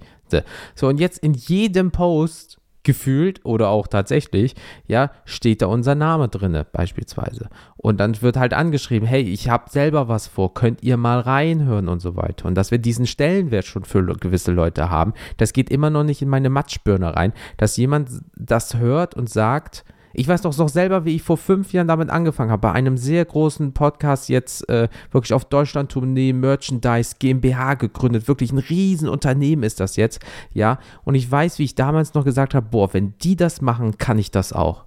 [0.76, 4.54] So, So, und jetzt in jedem Post gefühlt oder auch tatsächlich,
[4.86, 7.48] ja, steht da unser Name drinne beispielsweise.
[7.78, 11.88] Und dann wird halt angeschrieben, hey, ich habe selber was vor, könnt ihr mal reinhören
[11.88, 12.50] und so weiter.
[12.50, 16.22] Und dass wir diesen Stellenwert schon für gewisse Leute haben, das geht immer noch nicht
[16.22, 21.06] in meine Matschbirne rein, dass jemand das hört und sagt, ich weiß doch noch selber,
[21.06, 24.88] wie ich vor fünf Jahren damit angefangen habe, bei einem sehr großen Podcast jetzt äh,
[25.12, 30.22] wirklich auf Deutschland-Tournee, Merchandise, GmbH gegründet, wirklich ein Riesenunternehmen ist das jetzt,
[30.54, 30.80] ja.
[31.04, 34.20] Und ich weiß, wie ich damals noch gesagt habe, boah, wenn die das machen, kann
[34.20, 34.86] ich das auch.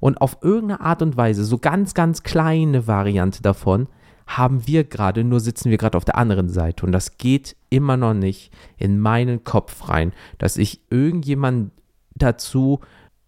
[0.00, 3.86] Und auf irgendeine Art und Weise, so ganz, ganz kleine Variante davon,
[4.26, 6.86] haben wir gerade, nur sitzen wir gerade auf der anderen Seite.
[6.86, 11.72] Und das geht immer noch nicht in meinen Kopf rein, dass ich irgendjemanden
[12.14, 12.80] dazu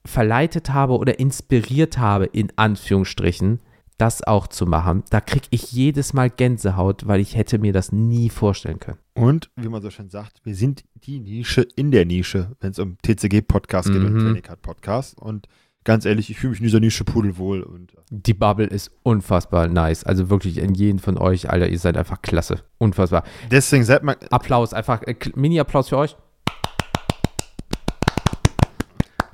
[0.06, 3.60] verleitet habe oder inspiriert habe, in Anführungsstrichen,
[3.96, 7.92] das auch zu machen, da kriege ich jedes Mal Gänsehaut, weil ich hätte mir das
[7.92, 8.98] nie vorstellen können.
[9.14, 12.80] Und wie man so schön sagt, wir sind die Nische in der Nische, wenn es
[12.80, 14.18] um TCG-Podcast geht und Mhm.
[14.20, 15.16] Training Card Podcast.
[15.16, 15.46] Und
[15.84, 17.62] ganz ehrlich, ich fühle mich in dieser Nische pudelwohl.
[17.62, 20.02] Und äh, Die Bubble ist unfassbar nice.
[20.02, 22.64] Also wirklich in jeden von euch, Alter, ihr seid einfach klasse.
[22.78, 23.22] Unfassbar.
[23.52, 26.16] deswegen seid mal, Applaus, einfach äh, Mini-Applaus für euch.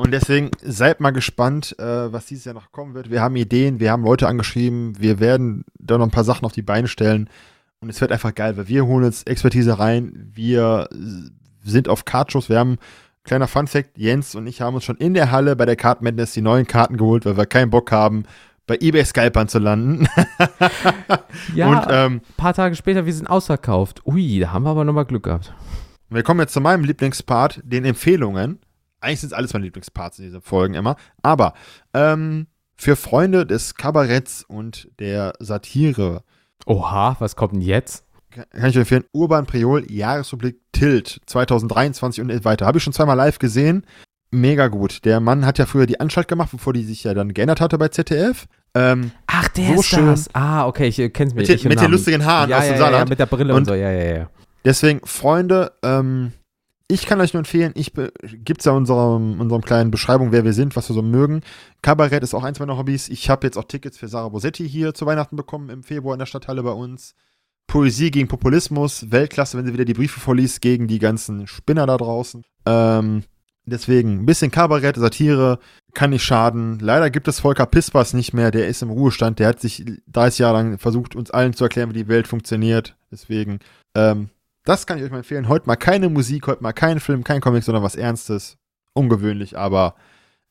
[0.00, 3.10] Und deswegen seid mal gespannt, äh, was dieses Jahr noch kommen wird.
[3.10, 6.52] Wir haben Ideen, wir haben Leute angeschrieben, wir werden da noch ein paar Sachen auf
[6.52, 7.28] die Beine stellen.
[7.80, 10.30] Und es wird einfach geil, weil wir holen jetzt Expertise rein.
[10.34, 10.88] Wir
[11.62, 12.48] sind auf Kartshows.
[12.48, 12.76] Wir haben,
[13.24, 16.32] kleiner Funfact, Jens und ich haben uns schon in der Halle bei der Card Madness
[16.32, 18.24] die neuen Karten geholt, weil wir keinen Bock haben,
[18.66, 20.06] bei eBay Scalpern zu landen.
[21.54, 24.06] Ja, Und ähm, ein paar Tage später, wir sind ausverkauft.
[24.06, 25.52] Ui, da haben wir aber nochmal Glück gehabt.
[26.08, 28.58] wir kommen jetzt zu meinem Lieblingspart, den Empfehlungen.
[29.00, 30.96] Eigentlich sind es alles meine Lieblingsparts in diesen Folgen immer.
[31.22, 31.54] Aber
[31.94, 32.46] ähm,
[32.76, 36.22] für Freunde des Kabaretts und der Satire
[36.66, 38.04] Oha, was kommt denn jetzt?
[38.30, 42.64] kann ich euch empfehlen, Urban Priol, Jahresrubrik Tilt 2023 und weiter.
[42.66, 43.84] Habe ich schon zweimal live gesehen.
[44.30, 45.04] Mega gut.
[45.04, 47.76] Der Mann hat ja früher die Anstalt gemacht, bevor die sich ja dann geändert hatte
[47.78, 48.46] bei ZDF.
[48.74, 50.06] Ähm, Ach, der So ist schön.
[50.06, 50.32] das.
[50.32, 51.40] Ah, okay, ich äh, kenn's mir.
[51.40, 53.10] mit den, mit den lustigen Haaren ja, aus ja, dem ja, ja, Saarland.
[53.10, 54.30] mit der Brille und, Und- so, ja, ja, ja.
[54.64, 56.32] Deswegen, Freunde, ähm,
[56.90, 60.76] ich kann euch nur empfehlen, ich es ja unserem, unserem kleinen Beschreibung, wer wir sind,
[60.76, 61.42] was wir so mögen.
[61.82, 63.08] Kabarett ist auch eins meiner Hobbys.
[63.08, 66.18] Ich habe jetzt auch Tickets für Sarah Bosetti hier zu Weihnachten bekommen im Februar in
[66.18, 67.14] der Stadthalle bei uns.
[67.68, 71.96] Poesie gegen Populismus, Weltklasse, wenn sie wieder die Briefe vorliest gegen die ganzen Spinner da
[71.96, 72.42] draußen.
[72.66, 73.22] Ähm,
[73.64, 75.60] deswegen, ein bisschen Kabarett, Satire,
[75.94, 76.80] kann nicht schaden.
[76.80, 80.40] Leider gibt es Volker Pispers nicht mehr, der ist im Ruhestand, der hat sich 30
[80.40, 82.96] Jahre lang versucht, uns allen zu erklären, wie die Welt funktioniert.
[83.12, 83.60] Deswegen,
[83.94, 84.30] ähm,
[84.70, 85.48] das kann ich euch mal empfehlen.
[85.48, 88.56] Heute mal keine Musik, heute mal kein Film, kein Comic, sondern was Ernstes.
[88.92, 89.96] Ungewöhnlich, aber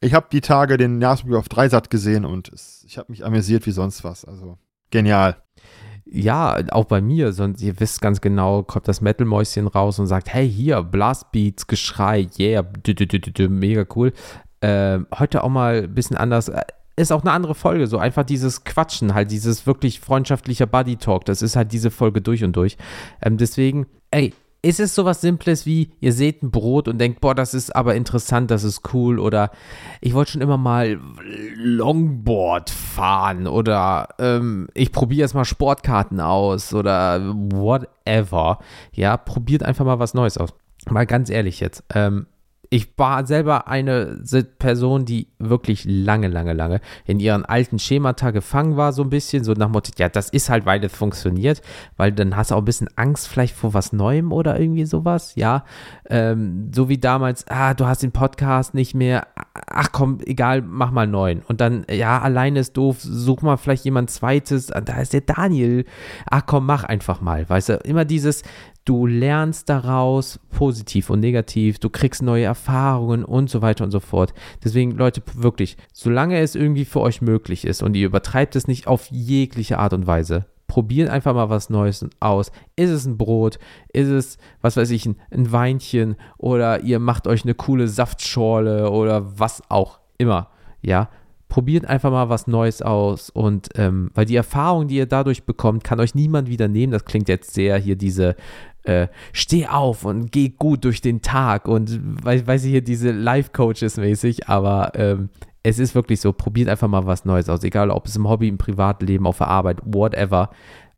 [0.02, 3.66] ich habe die Tage den Jahresreview auf Dreisat gesehen und es, ich habe mich amüsiert
[3.66, 4.26] wie sonst was.
[4.26, 4.58] Also
[4.92, 5.38] genial.
[6.04, 10.34] Ja, auch bei mir, sonst ihr wisst ganz genau, kommt das Metal-Mäuschen raus und sagt,
[10.34, 12.66] hey, hier, Blastbeats, Geschrei, yeah,
[13.48, 14.12] mega cool.
[14.62, 16.52] Ähm, heute auch mal ein bisschen anders.
[17.00, 21.42] Ist auch eine andere Folge, so einfach dieses Quatschen, halt dieses wirklich freundschaftliche Buddy-Talk, das
[21.42, 22.76] ist halt diese Folge durch und durch.
[23.22, 27.34] Ähm, deswegen, ey, ist es sowas Simples wie, ihr seht ein Brot und denkt, boah,
[27.34, 29.52] das ist aber interessant, das ist cool oder
[30.02, 31.00] ich wollte schon immer mal
[31.56, 38.60] Longboard fahren oder ähm, ich probiere jetzt mal Sportkarten aus oder whatever.
[38.92, 40.50] Ja, probiert einfach mal was Neues aus.
[40.90, 41.86] Mal ganz ehrlich jetzt.
[41.94, 42.28] Ähm,
[42.72, 44.22] ich war selber eine
[44.60, 49.44] Person, die wirklich lange, lange, lange in ihren alten Schemata gefangen war, so ein bisschen,
[49.44, 51.64] so nach Motto, ja, das ist halt, weil es funktioniert,
[51.98, 55.34] weil dann hast du auch ein bisschen Angst vielleicht vor was Neuem oder irgendwie sowas,
[55.36, 55.66] ja.
[56.10, 59.28] Ähm, so wie damals, ah, du hast den Podcast nicht mehr,
[59.68, 61.42] ach komm, egal, mach mal einen neuen.
[61.48, 65.22] Und dann, ja, alleine ist doof, such mal vielleicht jemand zweites, ah, da ist der
[65.22, 65.86] Daniel,
[66.30, 68.44] ach komm, mach einfach mal, weißt du, immer dieses,
[68.86, 74.00] du lernst daraus positiv und negativ, du kriegst neue Erfahrungen und so weiter und so
[74.00, 74.34] fort.
[74.64, 78.88] Deswegen, Leute, wirklich, solange es irgendwie für euch möglich ist und ihr übertreibt es nicht
[78.88, 82.52] auf jegliche Art und Weise, probiert einfach mal was Neues aus.
[82.76, 83.60] Ist es ein Brot?
[83.92, 86.16] Ist es, was weiß ich, ein, ein Weinchen?
[86.38, 90.50] Oder ihr macht euch eine coole Saftschorle oder was auch immer.
[90.82, 91.10] Ja,
[91.50, 95.84] probiert einfach mal was Neues aus und ähm, weil die Erfahrung, die ihr dadurch bekommt,
[95.84, 96.94] kann euch niemand wieder nehmen.
[96.94, 98.36] Das klingt jetzt sehr hier diese
[98.84, 103.12] äh, steh auf und geh gut durch den Tag und weil, weiß ich hier diese
[103.12, 105.30] Life-Coaches mäßig, aber ähm,
[105.64, 108.48] es ist wirklich so, probiert einfach mal was Neues aus, egal ob es im Hobby,
[108.48, 110.52] im Privatleben, auf der Arbeit, whatever,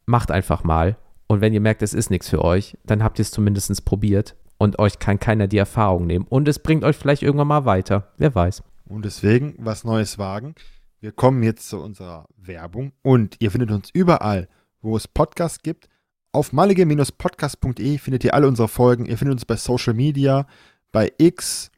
[0.05, 0.97] macht einfach mal.
[1.27, 4.35] Und wenn ihr merkt, es ist nichts für euch, dann habt ihr es zumindest probiert
[4.57, 6.25] und euch kann keiner die Erfahrung nehmen.
[6.29, 8.63] Und es bringt euch vielleicht irgendwann mal weiter, wer weiß.
[8.91, 10.53] Und deswegen was Neues wagen.
[10.99, 14.49] Wir kommen jetzt zu unserer Werbung und ihr findet uns überall,
[14.81, 15.87] wo es Podcasts gibt.
[16.33, 19.05] Auf malige-podcast.de findet ihr alle unsere Folgen.
[19.05, 20.45] Ihr findet uns bei Social Media,
[20.91, 21.71] bei X,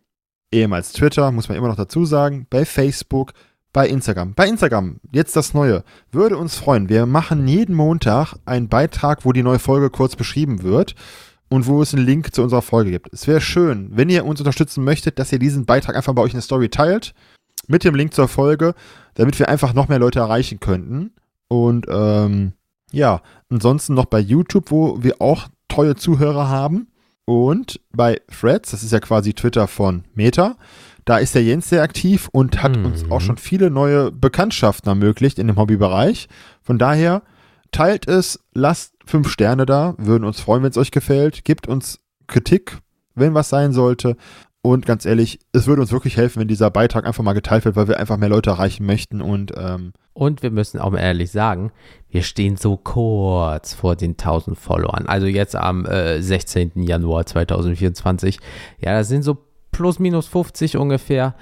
[0.51, 3.33] ehemals Twitter, muss man immer noch dazu sagen, bei Facebook,
[3.71, 4.33] bei Instagram.
[4.33, 5.83] Bei Instagram, jetzt das Neue.
[6.11, 6.89] Würde uns freuen.
[6.89, 10.95] Wir machen jeden Montag einen Beitrag, wo die neue Folge kurz beschrieben wird
[11.53, 13.13] und wo es einen Link zu unserer Folge gibt.
[13.13, 16.31] Es wäre schön, wenn ihr uns unterstützen möchtet, dass ihr diesen Beitrag einfach bei euch
[16.31, 17.13] in der Story teilt,
[17.67, 18.73] mit dem Link zur Folge,
[19.13, 21.11] damit wir einfach noch mehr Leute erreichen könnten.
[21.47, 22.53] Und ähm,
[22.91, 26.87] ja, ansonsten noch bei YouTube, wo wir auch treue Zuhörer haben.
[27.25, 30.57] Und bei Threads, das ist ja quasi Twitter von Meta,
[31.05, 32.85] da ist der Jens sehr aktiv und hat Mhm.
[32.85, 36.27] uns auch schon viele neue Bekanntschaften ermöglicht in dem Hobbybereich.
[36.63, 37.21] Von daher
[37.73, 41.43] teilt es, lasst fünf Sterne da, würden uns freuen, wenn es euch gefällt.
[41.43, 42.77] Gebt uns Kritik,
[43.15, 44.15] wenn was sein sollte.
[44.61, 47.75] Und ganz ehrlich, es würde uns wirklich helfen, wenn dieser Beitrag einfach mal geteilt wird,
[47.75, 49.21] weil wir einfach mehr Leute erreichen möchten.
[49.21, 51.73] Und ähm, Und wir müssen auch mal ehrlich sagen,
[52.09, 55.05] wir stehen so kurz vor den 1000 Followern.
[55.05, 56.71] Also jetzt am äh, 16.
[56.75, 58.39] Januar 2024.
[58.79, 59.37] Ja, das sind so
[59.73, 61.35] plus minus 50 ungefähr.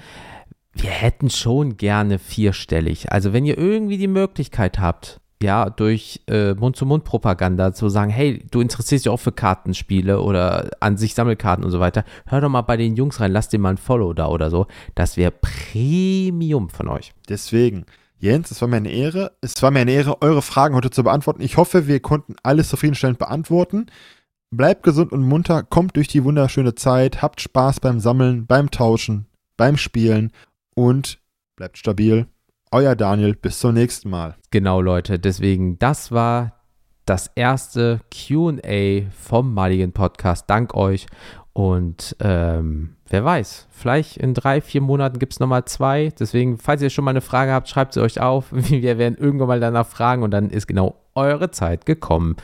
[0.72, 3.12] Wir hätten schon gerne vierstellig.
[3.12, 8.60] Also wenn ihr irgendwie die Möglichkeit habt, ja, durch äh, Mund-zu-Mund-Propaganda zu sagen, hey, du
[8.60, 12.62] interessierst dich auch für Kartenspiele oder an sich Sammelkarten und so weiter, hör doch mal
[12.62, 14.66] bei den Jungs rein, lass dir mal ein Follow da oder so.
[14.94, 17.12] Das wäre Premium von euch.
[17.28, 17.84] Deswegen,
[18.18, 19.32] Jens, es war mir eine Ehre.
[19.40, 21.42] Es war mir eine Ehre, eure Fragen heute zu beantworten.
[21.42, 23.86] Ich hoffe, wir konnten alles zufriedenstellend beantworten.
[24.54, 29.26] Bleibt gesund und munter, kommt durch die wunderschöne Zeit, habt Spaß beim Sammeln, beim Tauschen,
[29.56, 30.30] beim Spielen
[30.74, 31.18] und
[31.56, 32.26] bleibt stabil.
[32.74, 34.34] Euer Daniel, bis zum nächsten Mal.
[34.50, 35.18] Genau, Leute.
[35.18, 36.54] Deswegen, das war
[37.04, 40.48] das erste QA vom Maligen Podcast.
[40.48, 41.06] Dank euch.
[41.54, 46.10] Und ähm, wer weiß, vielleicht in drei, vier Monaten gibt es nochmal zwei.
[46.18, 48.46] Deswegen, falls ihr schon mal eine Frage habt, schreibt sie euch auf.
[48.52, 52.36] Wir werden irgendwann mal danach fragen und dann ist genau eure Zeit gekommen.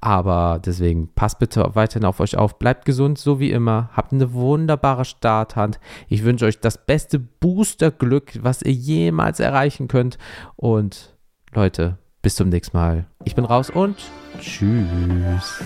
[0.00, 2.58] Aber deswegen passt bitte weiterhin auf euch auf.
[2.58, 3.90] Bleibt gesund, so wie immer.
[3.92, 5.78] Habt eine wunderbare Starthand.
[6.08, 10.16] Ich wünsche euch das beste Booster-Glück, was ihr jemals erreichen könnt.
[10.56, 11.14] Und
[11.52, 13.06] Leute, bis zum nächsten Mal.
[13.24, 13.96] Ich bin raus und
[14.40, 15.62] tschüss.